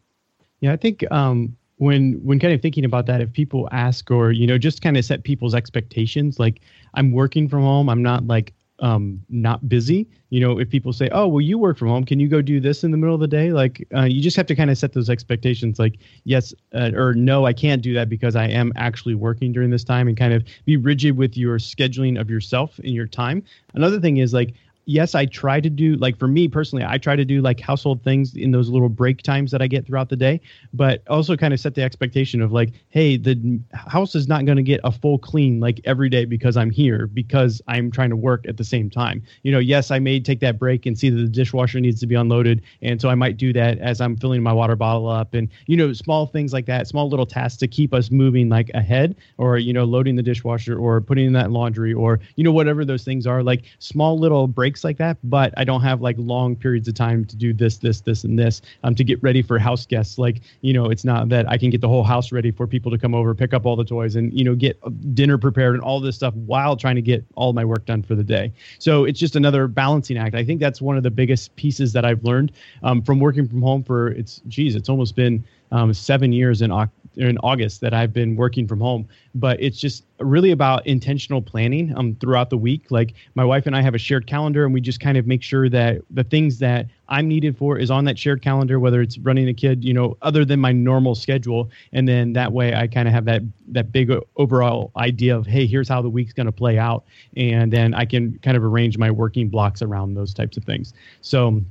Yeah, 0.61 0.73
I 0.73 0.77
think 0.77 1.11
um, 1.11 1.57
when 1.79 2.15
when 2.25 2.39
kind 2.39 2.55
of 2.55 2.63
thinking 2.63 2.85
about 2.85 3.07
that 3.07 3.21
if 3.21 3.33
people 3.33 3.69
ask 3.73 4.11
or 4.11 4.33
you 4.33 4.47
know 4.47 4.59
just 4.59 4.83
kind 4.83 4.97
of 4.97 5.05
set 5.05 5.25
people's 5.25 5.55
expectations 5.55 6.39
like 6.39 6.61
i'm 6.95 7.13
working 7.13 7.49
from 7.49 7.61
home 7.63 7.89
i'm 7.89 8.03
not 8.03 8.27
like 8.27 8.55
um 8.81 9.21
not 9.31 9.67
busy 9.69 10.07
you 10.29 10.41
know 10.41 10.59
if 10.59 10.69
people 10.69 10.93
say 10.93 11.09
oh 11.13 11.27
well 11.27 11.41
you 11.41 11.59
work 11.59 11.79
from 11.79 11.89
home 11.89 12.05
can 12.05 12.21
you 12.21 12.29
go 12.29 12.43
do 12.43 12.61
this 12.61 12.85
in 12.85 12.91
the 12.91 12.97
middle 12.97 13.15
of 13.15 13.21
the 13.21 13.27
day? 13.27 13.53
Like 13.53 13.87
uh, 13.95 14.03
you 14.03 14.21
just 14.21 14.37
have 14.37 14.47
to 14.47 14.55
kind 14.55 14.71
of 14.71 14.77
set 14.77 14.93
those 14.93 15.09
expectations 15.09 15.79
like 15.79 15.99
yes 16.25 16.53
uh, 16.75 16.91
or 16.95 17.15
no 17.15 17.47
i 17.47 17.55
can't 17.55 17.81
do 17.81 17.95
that 17.95 18.11
because 18.11 18.37
i 18.37 18.47
am 18.47 18.73
actually 18.77 19.15
working 19.15 19.51
during 19.51 19.71
this 19.71 19.85
time 19.85 20.09
and 20.09 20.17
kind 20.17 20.35
of 20.35 20.45
be 20.67 20.77
rigid 20.77 21.17
with 21.17 21.39
your 21.39 21.59
scheduling 21.59 22.21
of 22.21 22.29
yourself 22.29 22.79
and 22.81 22.93
your 22.93 23.07
time. 23.07 23.43
Another 23.75 23.99
thing 23.99 24.19
is 24.19 24.35
like 24.35 24.55
yes, 24.87 25.15
I 25.15 25.27
try 25.27 25.61
to 25.61 25.69
do 25.69 25.97
like 25.97 26.17
for 26.17 26.29
me 26.29 26.49
personally, 26.49 26.85
I 26.85 26.97
try 26.97 27.17
to 27.17 27.25
do 27.25 27.43
like 27.43 27.61
household 27.61 28.03
things 28.03 28.35
in 28.35 28.53
those 28.53 28.69
little 28.69 28.89
break 28.89 29.23
times 29.23 29.51
that 29.51 29.61
I 29.61 29.67
get 29.67 29.85
throughout 29.87 30.09
the 30.09 30.17
day, 30.17 30.41
but 30.73 31.03
also 31.09 31.37
kind 31.37 31.53
of 31.53 31.61
set 31.61 31.75
the 31.75 31.83
expectation 31.83 32.41
of 32.41 32.53
like, 32.53 32.73
hey, 32.91 33.17
the 33.17 33.61
house 33.75 34.15
is 34.15 34.29
not 34.29 34.47
going 34.47 34.57
to 34.57 34.63
get 34.63 34.81
a 34.85 34.93
full 34.93 35.19
clean 35.19 35.61
like 35.61 35.81
every 35.85 36.09
day 36.09 36.25
because 36.25 36.57
I'm 36.57 36.71
here 36.71 37.09
because 37.09 37.61
I'm 37.67 37.91
trying 37.91 38.11
to 38.11 38.17
work 38.17 38.47
at 38.49 38.57
the 38.57 38.65
same 38.65 38.89
time. 38.89 39.23
You 39.43 39.53
know, 39.53 39.59
yes, 39.59 39.91
I 39.91 39.99
may 39.99 40.21
take 40.21 40.41
that 40.41 40.59
break 40.59 40.87
and 40.87 40.97
see 40.99 41.11
that 41.11 41.21
the 41.21 41.29
dishwasher 41.29 41.81
needs 41.81 42.01
to 42.01 42.07
be 42.07 42.15
unloaded, 42.15 42.63
and 42.81 43.01
so 43.01 43.09
I 43.09 43.17
might 43.17 43.37
do 43.37 43.53
that 43.53 43.79
as 43.79 44.01
I'm 44.01 44.17
filling 44.17 44.43
my 44.43 44.53
water 44.53 44.77
bottle 44.77 45.09
up, 45.09 45.35
and 45.35 45.49
you 45.67 45.77
know, 45.77 45.93
small 45.93 46.27
things 46.27 46.53
like 46.53 46.67
that, 46.67 46.87
small 46.87 47.09
little 47.09 47.27
tasks 47.27 47.59
to 47.59 47.69
keep 47.69 47.93
us 47.93 48.11
moving 48.11 48.49
like 48.49 48.71
ahead, 48.73 49.17
or 49.37 49.59
you 49.59 49.73
know, 49.73 49.85
loading 49.85 50.15
the 50.15 50.23
dishwasher 50.23 50.79
or 50.79 51.01
putting 51.01 51.27
in 51.27 51.33
that 51.33 51.51
laundry, 51.51 51.93
or 51.93 52.21
you 52.37 52.45
know, 52.45 52.53
whatever 52.53 52.85
those 52.85 53.03
things 53.03 53.27
are, 53.27 53.43
like 53.43 53.65
small 53.81 54.19
little 54.19 54.47
breaks 54.47 54.76
like 54.85 54.99
that, 54.99 55.19
but 55.25 55.53
I 55.57 55.65
don't 55.65 55.83
have 55.83 56.01
like 56.01 56.17
long 56.19 56.57
periods 56.57 56.89
of 56.89 56.95
time 56.95 57.25
to 57.25 57.37
do 57.37 57.53
this, 57.53 57.79
this, 57.79 58.01
this, 58.01 58.25
and 58.25 58.39
this 58.39 58.63
um, 58.85 58.95
to 58.95 59.05
get 59.05 59.23
ready 59.23 59.43
for 59.43 59.59
house 59.59 59.87
guests. 59.87 60.19
Like, 60.19 60.43
you 60.61 60.73
know, 60.73 60.87
it's 60.87 61.05
not 61.05 61.29
that 61.31 61.49
I 61.49 61.59
can 61.59 61.71
get 61.71 61.81
the 61.81 61.89
whole 61.89 62.05
house 62.05 62.33
ready 62.33 62.51
for 62.51 62.67
people 62.67 62.91
to 62.91 62.99
come 62.99 63.15
over, 63.15 63.35
pick 63.35 63.55
up 63.55 63.67
all 63.67 63.77
the 63.77 63.85
toys, 63.85 64.17
and, 64.17 64.33
you 64.33 64.45
know, 64.45 64.55
get 64.55 64.81
dinner 65.15 65.39
prepared 65.39 65.75
and 65.75 65.83
all 65.83 66.01
this 66.01 66.17
stuff 66.17 66.35
while 66.35 66.77
trying 66.77 66.97
to 66.97 67.03
get 67.03 67.25
all 67.35 67.53
my 67.53 67.65
work 67.65 67.85
done 67.87 68.03
for 68.03 68.15
the 68.15 68.25
day. 68.25 68.53
So 68.79 69.05
it's 69.05 69.21
just 69.21 69.37
another 69.37 69.69
balancing 69.69 70.19
act. 70.19 70.35
I 70.35 70.45
think 70.45 70.61
that's 70.61 70.81
one 70.81 70.97
of 70.97 71.03
the 71.03 71.11
biggest 71.11 71.55
pieces 71.57 71.93
that 71.93 72.05
I've 72.05 72.25
learned 72.25 72.53
um, 72.83 73.03
from 73.03 73.19
working 73.21 73.49
from 73.49 73.63
home 73.63 73.83
for 73.83 74.09
it's, 74.09 74.41
geez, 74.49 74.75
it's 74.75 74.89
almost 74.89 75.17
been 75.17 75.45
um, 75.73 75.93
seven 75.93 76.33
years 76.33 76.63
in 76.63 76.71
in 77.17 77.39
August 77.39 77.81
that 77.81 77.95
I've 77.95 78.13
been 78.13 78.37
working 78.37 78.67
from 78.69 78.81
home, 78.81 79.09
but 79.35 79.61
it's 79.61 79.79
just 79.79 80.05
really 80.21 80.51
about 80.51 80.87
intentional 80.87 81.41
planning 81.43 81.97
um, 81.97 82.15
throughout 82.17 82.51
the 82.51 82.59
week. 82.59 82.91
Like 82.91 83.15
my 83.35 83.45
wife 83.45 83.67
and 83.67 83.75
I 83.75 83.83
have 83.83 83.95
a 83.95 83.99
shared 83.99 84.27
calendar, 84.27 84.65
and 84.65 84.75
we 84.75 84.81
just 84.81 85.01
kind 85.01 85.17
of 85.17 85.27
make 85.27 85.43
sure 85.43 85.69
that 85.69 86.03
the 86.11 86.25
things 86.25 86.59
that 86.59 86.87
I'm 87.09 87.29
needed 87.29 87.57
for 87.57 87.79
is 87.79 87.91
on 87.91 88.05
that 88.05 88.19
shared 88.19 88.43
calendar, 88.43 88.81
whether 88.81 89.01
it's 89.01 89.19
running 89.19 89.49
a 89.49 89.55
kid, 89.55 89.85
you 89.85 89.95
know, 89.95 90.17
other 90.23 90.45
than 90.45 90.61
my 90.61 90.73
normal 90.73 91.15
schedule, 91.15 91.71
and 91.93 92.09
then 92.09 92.33
that 92.35 92.53
way 92.53 92.75
I 92.75 92.87
kind 92.87 93.09
of 93.09 93.15
have 93.15 93.25
that 93.27 93.43
that 93.69 93.93
big 93.93 94.11
overall 94.37 94.93
idea 94.97 95.37
of 95.37 95.47
hey, 95.47 95.67
here's 95.67 95.89
how 95.89 96.03
the 96.03 96.11
week's 96.11 96.33
going 96.33 96.47
to 96.47 96.53
play 96.53 96.79
out, 96.79 97.05
and 97.37 97.73
then 97.73 97.95
I 97.95 98.05
can 98.05 98.39
kind 98.41 98.57
of 98.57 98.65
arrange 98.65 98.99
my 98.99 99.11
working 99.11 99.49
blocks 99.49 99.83
around 99.83 100.15
those 100.15 100.35
types 100.35 100.57
of 100.57 100.65
things. 100.65 100.93
So 101.21 101.63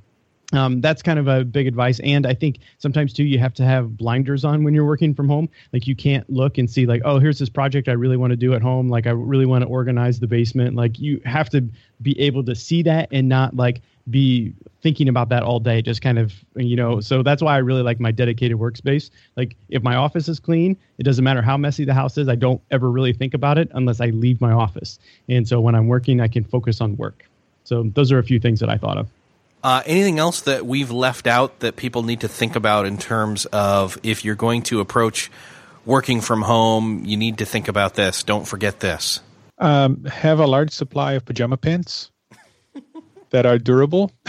um, 0.55 0.81
that's 0.81 1.01
kind 1.01 1.19
of 1.19 1.27
a 1.27 1.43
big 1.43 1.67
advice. 1.67 1.99
And 2.01 2.25
i 2.25 2.33
think 2.33 2.59
sometimes 2.77 3.13
too 3.13 3.23
you 3.23 3.39
have 3.39 3.53
to 3.55 3.63
have 3.63 3.97
blinders 3.97 4.45
on 4.45 4.63
when 4.63 4.73
you're 4.73 4.85
working 4.85 5.13
from 5.13 5.27
home. 5.27 5.49
Like 5.73 5.87
you 5.87 5.95
can't 5.95 6.29
look 6.29 6.57
and 6.57 6.69
see 6.69 6.85
like 6.85 7.01
oh 7.05 7.19
here's 7.19 7.39
this 7.39 7.49
project 7.49 7.87
i 7.87 7.93
really 7.93 8.17
want 8.17 8.31
to 8.31 8.37
do 8.37 8.53
at 8.53 8.61
home. 8.61 8.89
Like 8.89 9.07
i 9.07 9.11
really 9.11 9.45
want 9.45 9.63
to 9.63 9.67
organize 9.67 10.19
the 10.19 10.27
basement. 10.27 10.75
Like 10.75 10.99
you 10.99 11.21
have 11.25 11.49
to 11.51 11.67
be 12.01 12.19
able 12.19 12.43
to 12.45 12.55
see 12.55 12.81
that 12.83 13.09
and 13.11 13.27
not 13.29 13.55
like 13.55 13.81
be 14.09 14.53
thinking 14.81 15.09
about 15.09 15.29
that 15.29 15.41
all 15.41 15.59
day 15.59 15.81
just 15.81 16.01
kind 16.01 16.19
of 16.19 16.33
you 16.55 16.75
know. 16.75 16.99
So 16.99 17.23
that's 17.23 17.41
why 17.41 17.55
i 17.55 17.57
really 17.57 17.81
like 17.81 17.99
my 17.99 18.11
dedicated 18.11 18.57
workspace. 18.57 19.09
Like 19.35 19.55
if 19.69 19.83
my 19.83 19.95
office 19.95 20.27
is 20.27 20.39
clean 20.39 20.77
it 20.97 21.03
doesn't 21.03 21.23
matter 21.23 21.41
how 21.41 21.57
messy 21.57 21.85
the 21.85 21.93
house 21.93 22.17
is 22.17 22.29
i 22.29 22.35
don't 22.35 22.61
ever 22.71 22.89
really 22.89 23.13
think 23.13 23.33
about 23.33 23.57
it 23.57 23.69
unless 23.73 23.99
i 24.01 24.07
leave 24.07 24.41
my 24.41 24.51
office. 24.51 24.99
And 25.29 25.47
so 25.47 25.59
when 25.59 25.75
i'm 25.75 25.87
working 25.87 26.21
i 26.21 26.27
can 26.27 26.43
focus 26.43 26.81
on 26.81 26.97
work. 26.97 27.25
So 27.63 27.83
those 27.95 28.11
are 28.11 28.19
a 28.19 28.23
few 28.23 28.39
things 28.39 28.59
that 28.59 28.69
i 28.69 28.77
thought 28.77 28.97
of 28.97 29.09
uh, 29.65 29.81
anything 29.87 30.19
else 30.19 30.41
that 30.41 30.63
we've 30.63 30.91
left 30.91 31.25
out 31.25 31.61
that 31.61 31.75
people 31.75 32.03
need 32.03 32.21
to 32.21 32.27
think 32.27 32.55
about 32.55 32.85
in 32.85 32.99
terms 32.99 33.45
of 33.47 33.97
if 34.03 34.23
you're 34.23 34.35
going 34.35 34.61
to 34.61 34.79
approach 34.79 35.31
working 35.87 36.21
from 36.21 36.43
home, 36.43 37.03
you 37.03 37.17
need 37.17 37.39
to 37.39 37.45
think 37.45 37.67
about 37.67 37.95
this. 37.95 38.21
Don't 38.21 38.47
forget 38.47 38.79
this. 38.79 39.21
Um, 39.57 40.05
have 40.05 40.39
a 40.39 40.45
large 40.45 40.69
supply 40.69 41.13
of 41.13 41.25
pajama 41.25 41.57
pants 41.57 42.11
that 43.31 43.47
are 43.47 43.57
durable. 43.57 44.11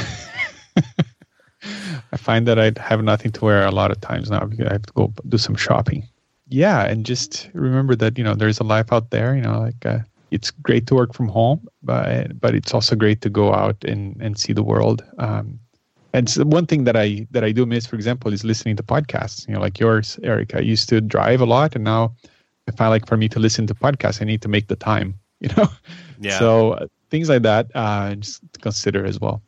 I 1.62 2.16
find 2.16 2.48
that 2.48 2.58
I 2.58 2.72
have 2.80 3.04
nothing 3.04 3.30
to 3.32 3.44
wear 3.44 3.66
a 3.66 3.70
lot 3.70 3.90
of 3.90 4.00
times 4.00 4.30
now 4.30 4.46
because 4.46 4.66
I 4.66 4.72
have 4.72 4.86
to 4.86 4.92
go 4.94 5.12
do 5.28 5.36
some 5.36 5.54
shopping. 5.54 6.08
Yeah, 6.48 6.82
and 6.82 7.04
just 7.04 7.50
remember 7.52 7.94
that 7.96 8.16
you 8.16 8.24
know 8.24 8.34
there's 8.34 8.60
a 8.60 8.64
life 8.64 8.90
out 8.90 9.10
there. 9.10 9.36
You 9.36 9.42
know, 9.42 9.58
like 9.58 9.84
uh, 9.84 9.98
it's 10.30 10.50
great 10.50 10.86
to 10.86 10.94
work 10.94 11.12
from 11.12 11.28
home, 11.28 11.68
but 11.86 12.38
but 12.40 12.54
it's 12.54 12.74
also 12.74 12.96
great 12.96 13.22
to 13.22 13.30
go 13.30 13.54
out 13.54 13.84
and, 13.84 14.20
and 14.20 14.38
see 14.38 14.52
the 14.52 14.62
world. 14.62 15.04
Um, 15.18 15.60
and 16.12 16.28
so 16.28 16.44
one 16.44 16.66
thing 16.66 16.84
that 16.84 16.96
I 16.96 17.26
that 17.30 17.44
I 17.44 17.52
do 17.52 17.64
miss, 17.64 17.86
for 17.86 17.96
example, 17.96 18.32
is 18.32 18.44
listening 18.44 18.76
to 18.76 18.82
podcasts. 18.82 19.46
You 19.46 19.54
know, 19.54 19.60
like 19.60 19.78
yours, 19.78 20.18
Eric. 20.22 20.54
I 20.54 20.60
used 20.60 20.88
to 20.88 21.00
drive 21.00 21.40
a 21.40 21.46
lot, 21.46 21.74
and 21.74 21.84
now 21.84 22.14
I 22.68 22.72
find 22.72 22.90
like 22.90 23.06
for 23.06 23.16
me 23.16 23.28
to 23.30 23.38
listen 23.38 23.66
to 23.68 23.74
podcasts, 23.74 24.20
I 24.20 24.24
need 24.24 24.42
to 24.42 24.48
make 24.48 24.68
the 24.68 24.76
time. 24.76 25.14
You 25.38 25.50
know, 25.54 25.68
yeah. 26.18 26.38
So 26.38 26.72
uh, 26.72 26.86
things 27.10 27.28
like 27.28 27.42
that, 27.42 27.70
uh, 27.74 28.14
just 28.14 28.40
consider 28.62 29.04
as 29.04 29.20
well. 29.20 29.42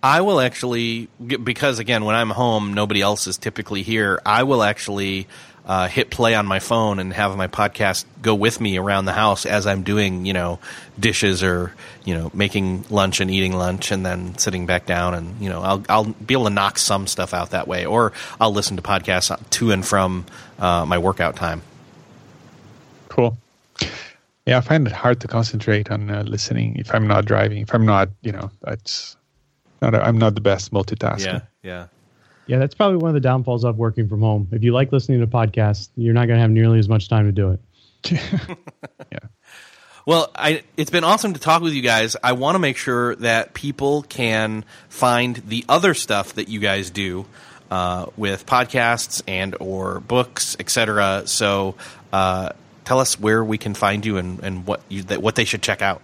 I 0.00 0.20
will 0.20 0.40
actually 0.40 1.08
because 1.18 1.80
again, 1.80 2.04
when 2.04 2.14
I'm 2.14 2.30
home, 2.30 2.72
nobody 2.74 3.02
else 3.02 3.26
is 3.26 3.36
typically 3.36 3.82
here. 3.82 4.20
I 4.24 4.44
will 4.44 4.62
actually 4.62 5.26
uh, 5.66 5.88
hit 5.88 6.10
play 6.10 6.34
on 6.34 6.46
my 6.46 6.60
phone 6.60 6.98
and 7.00 7.12
have 7.12 7.36
my 7.36 7.48
podcast 7.48 8.04
go 8.22 8.34
with 8.34 8.60
me 8.60 8.78
around 8.78 9.04
the 9.04 9.12
house 9.12 9.44
as 9.44 9.66
I'm 9.66 9.82
doing, 9.82 10.24
you 10.24 10.32
know, 10.32 10.60
dishes 10.98 11.42
or 11.42 11.72
you 12.04 12.14
know 12.14 12.30
making 12.32 12.84
lunch 12.88 13.20
and 13.20 13.30
eating 13.30 13.52
lunch, 13.52 13.90
and 13.90 14.06
then 14.06 14.38
sitting 14.38 14.66
back 14.66 14.86
down, 14.86 15.14
and 15.14 15.40
you 15.40 15.48
know, 15.48 15.62
I'll 15.62 15.84
I'll 15.88 16.04
be 16.04 16.34
able 16.34 16.44
to 16.44 16.50
knock 16.50 16.78
some 16.78 17.06
stuff 17.06 17.34
out 17.34 17.50
that 17.50 17.66
way, 17.66 17.84
or 17.84 18.12
I'll 18.40 18.52
listen 18.52 18.76
to 18.76 18.82
podcasts 18.82 19.36
to 19.50 19.70
and 19.72 19.84
from 19.84 20.24
uh, 20.58 20.86
my 20.86 20.98
workout 20.98 21.36
time. 21.36 21.62
Cool. 23.08 23.36
Yeah, 24.46 24.58
I 24.58 24.60
find 24.60 24.86
it 24.86 24.92
hard 24.92 25.20
to 25.22 25.28
concentrate 25.28 25.90
on 25.90 26.08
uh, 26.08 26.22
listening 26.22 26.76
if 26.76 26.94
I'm 26.94 27.08
not 27.08 27.24
driving. 27.24 27.62
If 27.62 27.74
I'm 27.74 27.84
not, 27.84 28.10
you 28.22 28.30
know, 28.30 28.52
that's 28.62 29.16
not. 29.82 29.96
A, 29.96 30.06
I'm 30.06 30.18
not 30.18 30.36
the 30.36 30.40
best 30.40 30.72
multitasker. 30.72 31.24
Yeah, 31.24 31.40
yeah. 31.64 31.86
Yeah, 32.46 32.58
that's 32.58 32.74
probably 32.74 32.98
one 32.98 33.08
of 33.08 33.14
the 33.14 33.20
downfalls 33.20 33.64
of 33.64 33.76
working 33.76 34.08
from 34.08 34.20
home. 34.20 34.48
If 34.52 34.62
you 34.62 34.72
like 34.72 34.92
listening 34.92 35.20
to 35.20 35.26
podcasts, 35.26 35.88
you're 35.96 36.14
not 36.14 36.26
going 36.26 36.36
to 36.36 36.40
have 36.42 36.50
nearly 36.50 36.78
as 36.78 36.88
much 36.88 37.08
time 37.08 37.26
to 37.26 37.32
do 37.32 37.50
it. 37.52 37.60
yeah. 39.12 39.18
Well, 40.06 40.30
I, 40.36 40.62
it's 40.76 40.90
been 40.90 41.02
awesome 41.02 41.34
to 41.34 41.40
talk 41.40 41.62
with 41.62 41.72
you 41.72 41.82
guys. 41.82 42.14
I 42.22 42.32
want 42.32 42.54
to 42.54 42.60
make 42.60 42.76
sure 42.76 43.16
that 43.16 43.54
people 43.54 44.02
can 44.02 44.64
find 44.88 45.34
the 45.34 45.64
other 45.68 45.94
stuff 45.94 46.34
that 46.34 46.48
you 46.48 46.60
guys 46.60 46.90
do 46.90 47.26
uh, 47.72 48.06
with 48.16 48.46
podcasts 48.46 49.22
and 49.26 49.56
or 49.58 49.98
books, 49.98 50.56
etc. 50.60 51.24
So, 51.26 51.74
uh, 52.12 52.50
tell 52.84 53.00
us 53.00 53.18
where 53.18 53.44
we 53.44 53.58
can 53.58 53.74
find 53.74 54.06
you 54.06 54.18
and, 54.18 54.38
and 54.44 54.64
what 54.64 54.80
you, 54.88 55.02
that, 55.02 55.20
what 55.20 55.34
they 55.34 55.44
should 55.44 55.62
check 55.62 55.82
out. 55.82 56.00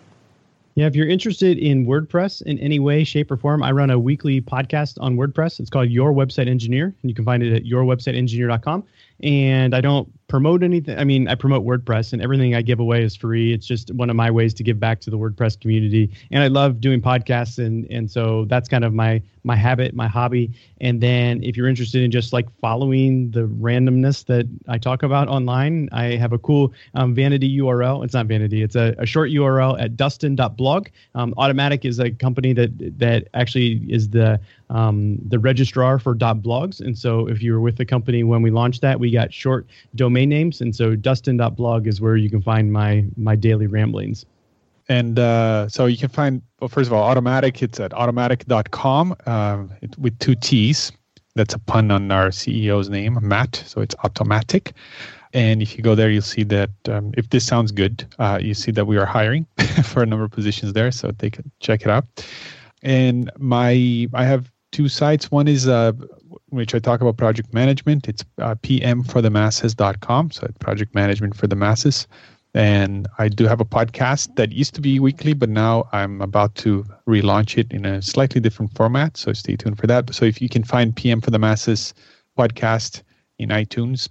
Yeah, 0.74 0.86
if 0.86 0.96
you're 0.96 1.08
interested 1.08 1.58
in 1.58 1.86
WordPress 1.86 2.42
in 2.42 2.58
any 2.58 2.78
way, 2.78 3.04
shape, 3.04 3.30
or 3.30 3.36
form, 3.36 3.62
I 3.62 3.72
run 3.72 3.90
a 3.90 3.98
weekly 3.98 4.40
podcast 4.40 4.96
on 5.00 5.16
WordPress. 5.16 5.60
It's 5.60 5.68
called 5.68 5.90
Your 5.90 6.14
Website 6.14 6.48
Engineer, 6.48 6.94
and 7.02 7.10
you 7.10 7.14
can 7.14 7.26
find 7.26 7.42
it 7.42 7.54
at 7.54 7.64
yourwebsiteengineer.com. 7.64 8.84
And 9.22 9.74
I 9.74 9.82
don't 9.82 10.10
promote 10.32 10.62
anything. 10.62 10.98
I 10.98 11.04
mean, 11.04 11.28
I 11.28 11.34
promote 11.34 11.62
WordPress, 11.62 12.14
and 12.14 12.22
everything 12.22 12.54
I 12.54 12.62
give 12.62 12.80
away 12.80 13.02
is 13.02 13.14
free. 13.14 13.52
It's 13.52 13.66
just 13.66 13.90
one 13.90 14.08
of 14.08 14.16
my 14.16 14.30
ways 14.30 14.54
to 14.54 14.62
give 14.62 14.80
back 14.80 14.98
to 15.02 15.10
the 15.10 15.18
WordPress 15.18 15.60
community. 15.60 16.10
And 16.30 16.42
I 16.42 16.46
love 16.46 16.80
doing 16.80 17.02
podcasts, 17.02 17.58
and 17.62 17.86
and 17.90 18.10
so 18.10 18.46
that's 18.46 18.66
kind 18.66 18.82
of 18.82 18.94
my 18.94 19.20
my 19.44 19.56
habit, 19.56 19.94
my 19.94 20.08
hobby. 20.08 20.50
And 20.80 21.02
then 21.02 21.42
if 21.44 21.54
you're 21.54 21.68
interested 21.68 22.02
in 22.02 22.10
just 22.10 22.32
like 22.32 22.48
following 22.60 23.30
the 23.32 23.42
randomness 23.42 24.24
that 24.24 24.48
I 24.68 24.78
talk 24.78 25.02
about 25.02 25.28
online, 25.28 25.90
I 25.92 26.16
have 26.16 26.32
a 26.32 26.38
cool 26.38 26.72
um, 26.94 27.14
vanity 27.14 27.58
URL. 27.58 28.02
It's 28.02 28.14
not 28.14 28.24
vanity; 28.24 28.62
it's 28.62 28.74
a, 28.74 28.94
a 28.96 29.04
short 29.04 29.30
URL 29.32 29.78
at 29.78 29.98
dustin.blog. 29.98 30.88
Um, 31.14 31.34
Automattic 31.36 31.84
is 31.84 31.98
a 31.98 32.10
company 32.10 32.54
that 32.54 32.98
that 32.98 33.28
actually 33.34 33.82
is 33.86 34.08
the 34.08 34.40
um, 34.72 35.18
the 35.28 35.38
registrar 35.38 35.98
for 35.98 36.14
.blogs. 36.16 36.80
And 36.80 36.98
so 36.98 37.28
if 37.28 37.42
you 37.42 37.52
were 37.52 37.60
with 37.60 37.76
the 37.76 37.84
company 37.84 38.24
when 38.24 38.40
we 38.40 38.50
launched 38.50 38.80
that, 38.80 38.98
we 38.98 39.10
got 39.10 39.30
short 39.32 39.66
domain 39.94 40.21
names. 40.26 40.60
And 40.60 40.74
so 40.74 40.96
dustin.blog 40.96 41.86
is 41.86 42.00
where 42.00 42.16
you 42.16 42.30
can 42.30 42.42
find 42.42 42.72
my 42.72 43.04
my 43.16 43.36
daily 43.36 43.66
ramblings. 43.66 44.24
And 44.88 45.18
uh, 45.18 45.68
so 45.68 45.86
you 45.86 45.96
can 45.96 46.08
find, 46.08 46.42
well, 46.60 46.68
first 46.68 46.88
of 46.88 46.92
all, 46.92 47.14
Automattic. 47.14 47.62
it's 47.62 47.78
at 47.78 47.92
automattic.com 47.92 49.16
uh, 49.26 49.64
it, 49.80 49.96
with 49.96 50.18
two 50.18 50.34
T's. 50.34 50.92
That's 51.34 51.54
a 51.54 51.58
pun 51.58 51.90
on 51.90 52.10
our 52.10 52.28
CEO's 52.28 52.90
name, 52.90 53.18
Matt. 53.22 53.62
So 53.66 53.80
it's 53.80 53.94
automatic. 54.04 54.72
And 55.32 55.62
if 55.62 55.76
you 55.76 55.82
go 55.82 55.94
there, 55.94 56.10
you'll 56.10 56.22
see 56.22 56.42
that 56.44 56.70
um, 56.88 57.12
if 57.16 57.30
this 57.30 57.46
sounds 57.46 57.72
good, 57.72 58.04
uh, 58.18 58.38
you 58.42 58.52
see 58.52 58.70
that 58.72 58.86
we 58.86 58.98
are 58.98 59.06
hiring 59.06 59.46
for 59.84 60.02
a 60.02 60.06
number 60.06 60.24
of 60.24 60.30
positions 60.30 60.74
there. 60.74 60.90
So 60.90 61.10
take 61.12 61.38
check 61.60 61.82
it 61.82 61.88
out. 61.88 62.04
And 62.82 63.30
my 63.38 64.08
I 64.12 64.24
have 64.24 64.50
two 64.72 64.88
sites. 64.88 65.30
One 65.30 65.48
is 65.48 65.66
uh, 65.66 65.92
which 66.48 66.74
I 66.74 66.78
talk 66.78 67.00
about 67.00 67.16
project 67.16 67.52
management. 67.52 68.08
It's 68.08 68.24
uh, 68.38 68.54
pmforthemasses.com. 68.56 70.30
So 70.30 70.48
project 70.60 70.94
management 70.94 71.36
for 71.36 71.46
the 71.46 71.56
masses. 71.56 72.06
And 72.54 73.08
I 73.18 73.28
do 73.28 73.46
have 73.46 73.60
a 73.60 73.64
podcast 73.64 74.36
that 74.36 74.52
used 74.52 74.74
to 74.74 74.82
be 74.82 75.00
weekly, 75.00 75.32
but 75.32 75.48
now 75.48 75.88
I'm 75.92 76.20
about 76.20 76.54
to 76.56 76.84
relaunch 77.08 77.56
it 77.56 77.72
in 77.72 77.86
a 77.86 78.02
slightly 78.02 78.40
different 78.40 78.74
format. 78.76 79.16
So 79.16 79.32
stay 79.32 79.56
tuned 79.56 79.78
for 79.78 79.86
that. 79.86 80.14
So 80.14 80.26
if 80.26 80.42
you 80.42 80.50
can 80.50 80.62
find 80.62 80.94
PM 80.94 81.22
for 81.22 81.30
the 81.30 81.38
Masses 81.38 81.94
podcast 82.38 83.02
in 83.38 83.48
iTunes, 83.48 84.08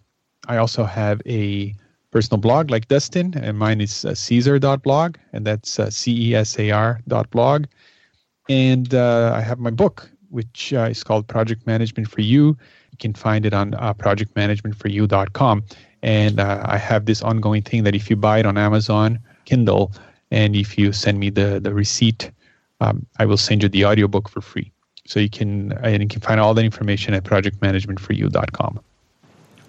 I 0.47 0.57
also 0.57 0.85
have 0.85 1.21
a 1.27 1.75
personal 2.11 2.39
blog 2.39 2.69
like 2.71 2.87
Dustin, 2.87 3.33
and 3.37 3.57
mine 3.57 3.79
is 3.79 4.05
uh, 4.05 4.13
Cesar.blog, 4.13 5.17
and 5.33 5.45
that's 5.45 5.79
uh, 5.79 5.89
C 5.89 6.29
E 6.29 6.35
S 6.35 6.59
A 6.59 6.71
R.blog. 6.71 7.65
And 8.49 8.93
uh, 8.93 9.33
I 9.35 9.41
have 9.41 9.59
my 9.59 9.69
book, 9.69 10.10
which 10.31 10.73
uh, 10.73 10.87
is 10.89 11.03
called 11.03 11.27
Project 11.27 11.67
Management 11.67 12.09
for 12.09 12.21
You. 12.21 12.57
You 12.91 12.97
can 12.99 13.13
find 13.13 13.45
it 13.45 13.53
on 13.53 13.73
uh, 13.75 13.93
projectmanagementforyou.com. 13.93 15.63
And 16.03 16.39
uh, 16.39 16.63
I 16.65 16.77
have 16.77 17.05
this 17.05 17.21
ongoing 17.21 17.61
thing 17.61 17.83
that 17.83 17.93
if 17.93 18.09
you 18.09 18.15
buy 18.15 18.39
it 18.39 18.45
on 18.45 18.57
Amazon 18.57 19.19
Kindle, 19.45 19.91
and 20.31 20.55
if 20.55 20.77
you 20.77 20.93
send 20.93 21.19
me 21.19 21.29
the 21.29 21.59
the 21.59 21.73
receipt, 21.73 22.31
um, 22.79 23.05
I 23.19 23.25
will 23.25 23.37
send 23.37 23.63
you 23.63 23.69
the 23.69 23.85
audiobook 23.85 24.29
for 24.29 24.41
free. 24.41 24.71
So 25.05 25.19
you 25.19 25.29
can 25.29 25.73
and 25.73 26.01
you 26.01 26.07
can 26.07 26.21
find 26.21 26.39
all 26.39 26.53
that 26.53 26.65
information 26.65 27.13
at 27.13 27.23
projectmanagementforyou.com. 27.23 28.79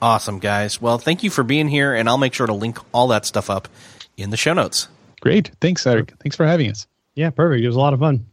Awesome, 0.00 0.38
guys. 0.38 0.80
Well, 0.80 0.98
thank 0.98 1.22
you 1.22 1.30
for 1.30 1.44
being 1.44 1.68
here, 1.68 1.94
and 1.94 2.08
I'll 2.08 2.18
make 2.18 2.34
sure 2.34 2.46
to 2.46 2.52
link 2.52 2.78
all 2.92 3.08
that 3.08 3.26
stuff 3.26 3.50
up 3.50 3.68
in 4.16 4.30
the 4.30 4.36
show 4.36 4.52
notes. 4.52 4.88
Great. 5.20 5.52
Thanks, 5.60 5.86
Eric. 5.86 6.12
Thanks 6.20 6.34
for 6.34 6.44
having 6.46 6.70
us. 6.70 6.86
Yeah, 7.14 7.30
perfect. 7.30 7.62
It 7.62 7.66
was 7.66 7.76
a 7.76 7.80
lot 7.80 7.92
of 7.92 8.00
fun. 8.00 8.26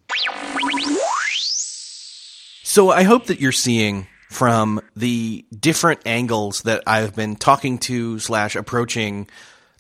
So 2.70 2.92
I 2.92 3.02
hope 3.02 3.26
that 3.26 3.40
you're 3.42 3.52
seeing 3.52 4.06
from 4.30 4.80
the 4.96 5.44
different 5.50 6.02
angles 6.06 6.62
that 6.62 6.84
I've 6.86 7.16
been 7.16 7.36
talking 7.36 7.80
to 7.80 8.20
slash 8.20 8.56
approaching 8.56 9.28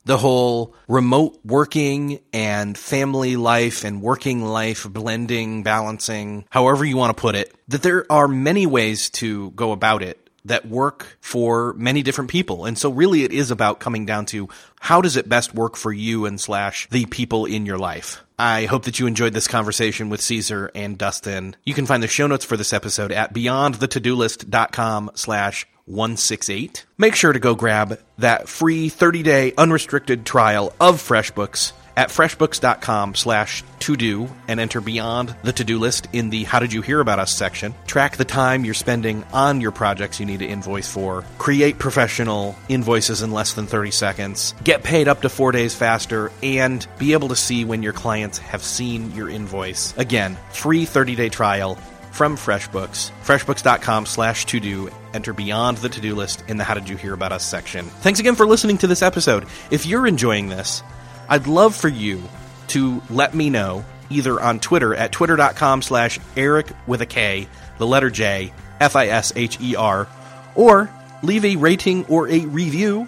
the 0.06 0.18
whole 0.18 0.74
remote 0.88 1.40
working 1.46 2.20
and 2.34 2.76
family 2.76 3.36
life 3.36 3.84
and 3.84 4.02
working 4.02 4.44
life 4.44 4.88
blending, 4.90 5.62
balancing, 5.62 6.46
however 6.50 6.84
you 6.84 6.98
want 6.98 7.16
to 7.16 7.22
put 7.22 7.36
it, 7.36 7.54
that 7.68 7.84
there 7.84 8.12
are 8.12 8.28
many 8.28 8.66
ways 8.66 9.12
to 9.12 9.52
go 9.52 9.72
about 9.72 10.02
it 10.02 10.28
that 10.46 10.68
work 10.68 11.18
for 11.22 11.74
many 11.74 12.04
different 12.04 12.30
people. 12.30 12.66
And 12.66 12.78
so 12.78 12.90
really 12.90 13.24
it 13.24 13.32
is 13.32 13.52
about 13.52 13.80
coming 13.80 14.06
down 14.06 14.26
to 14.28 14.50
how 14.80 15.02
does 15.02 15.18
it 15.18 15.30
best 15.30 15.54
work 15.54 15.76
for 15.76 15.92
you 15.92 16.26
and 16.26 16.40
slash 16.40 16.88
the 16.90 17.06
people 17.06 17.46
in 17.46 17.66
your 17.66 17.78
life. 17.78 18.24
I 18.38 18.66
hope 18.66 18.86
that 18.86 19.00
you 19.00 19.08
enjoyed 19.08 19.34
this 19.34 19.48
conversation 19.48 20.10
with 20.10 20.22
Cesar 20.22 20.72
and 20.74 20.98
Dustin. 20.98 21.56
You 21.66 21.74
can 21.74 21.86
find 21.86 22.02
the 22.02 22.08
show 22.08 22.26
notes 22.26 22.46
for 22.46 22.56
this 22.56 22.72
episode 22.72 23.12
at 23.12 23.34
beyondthetodolist.com 23.34 25.12
slash 25.16 25.68
168. 25.86 26.86
Make 26.98 27.16
sure 27.16 27.34
to 27.34 27.40
go 27.40 27.56
grab 27.56 28.00
that 28.20 28.48
free 28.48 28.90
30-day 28.90 29.54
unrestricted 29.58 30.26
trial 30.26 30.74
of 30.80 31.02
FreshBooks 31.02 31.74
at 31.96 32.10
freshbooks.com 32.10 33.16
slash 33.16 33.64
to 33.80 33.96
do 33.96 34.30
and 34.48 34.60
enter 34.60 34.82
beyond 34.82 35.36
the 35.44 35.54
to 35.54 35.64
do 35.64 35.80
list 35.80 36.08
in 36.14 36.30
the 36.30 36.44
How 36.44 36.60
Did 36.60 36.74
You 36.74 36.82
Hear 36.82 37.00
About 37.00 37.20
Us 37.20 37.36
section. 37.36 37.74
Track 37.88 38.18
the 38.18 38.26
time 38.26 38.66
you're 38.66 38.74
spending 38.74 39.24
on 39.34 39.62
your 39.62 39.72
projects 39.72 40.20
you 40.20 40.26
need 40.26 40.40
to 40.40 40.48
invoice 40.48 40.92
for. 40.92 41.24
Create 41.38 41.80
professional 41.80 42.56
invoices 42.68 43.22
in 43.22 43.32
less 43.32 43.54
than 43.54 43.68
30 43.68 43.92
seconds. 43.92 44.54
Get 44.64 44.84
paid 44.84 45.08
up 45.08 45.22
to 45.22 45.30
four 45.30 45.52
days 45.52 45.76
faster 45.76 46.32
and 46.44 46.86
be 46.98 47.14
able 47.14 47.30
to 47.30 47.36
see 47.36 47.66
when 47.66 47.84
your 47.84 47.94
clients 47.94 48.38
have 48.38 48.64
seen 48.64 49.12
your 49.12 49.30
invoice. 49.30 49.96
Again, 49.98 50.38
free 50.52 50.86
30 50.86 51.16
day 51.16 51.30
trial 51.30 51.78
from 52.12 52.36
FreshBooks. 52.36 53.12
FreshBooks.com 53.24 54.06
slash 54.06 54.46
to 54.48 54.60
do. 54.60 54.90
Enter 55.14 55.34
beyond 55.34 55.78
the 55.78 55.90
to 55.90 56.02
do 56.02 56.16
list 56.16 56.44
in 56.48 56.58
the 56.58 56.64
How 56.64 56.74
Did 56.74 56.90
You 56.90 56.98
Hear 56.98 57.14
About 57.14 57.32
Us 57.32 57.46
section. 57.46 57.86
Thanks 57.86 58.20
again 58.20 58.36
for 58.36 58.46
listening 58.46 58.78
to 58.80 58.88
this 58.88 59.02
episode. 59.02 59.46
If 59.72 59.86
you're 59.86 60.08
enjoying 60.08 60.50
this, 60.50 60.84
I'd 61.30 61.48
love 61.48 61.76
for 61.76 61.88
you 61.88 62.22
to 62.70 63.02
let 63.10 63.34
me 63.34 63.50
know 63.50 63.86
either 64.10 64.40
on 64.42 64.60
Twitter 64.60 64.94
at 64.94 65.12
twitter.com 65.12 65.82
slash 65.82 66.20
Eric 66.36 66.72
with 66.88 67.02
a 67.02 67.06
K, 67.06 67.48
the 67.78 67.88
letter 67.88 68.10
J, 68.10 68.52
F 68.80 68.96
I 68.96 69.08
S 69.08 69.32
H 69.36 69.60
E 69.62 69.76
R, 69.76 70.08
or 70.56 70.90
leave 71.24 71.46
a 71.46 71.56
rating 71.56 72.06
or 72.06 72.28
a 72.28 72.40
review 72.42 73.08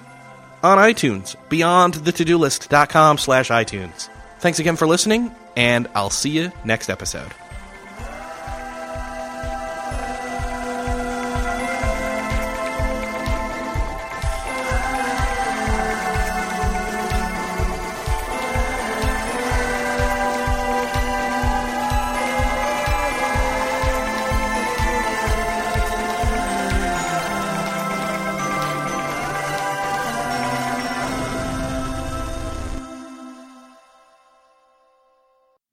on 0.63 0.77
iTunes, 0.77 1.35
beyond 1.49 1.95
the 1.95 2.11
to 2.11 2.23
do 2.23 2.37
list.com 2.37 3.17
slash 3.17 3.49
iTunes. 3.49 4.09
Thanks 4.39 4.59
again 4.59 4.75
for 4.75 4.87
listening, 4.87 5.35
and 5.55 5.87
I'll 5.95 6.11
see 6.11 6.29
you 6.29 6.51
next 6.63 6.89
episode. 6.89 7.31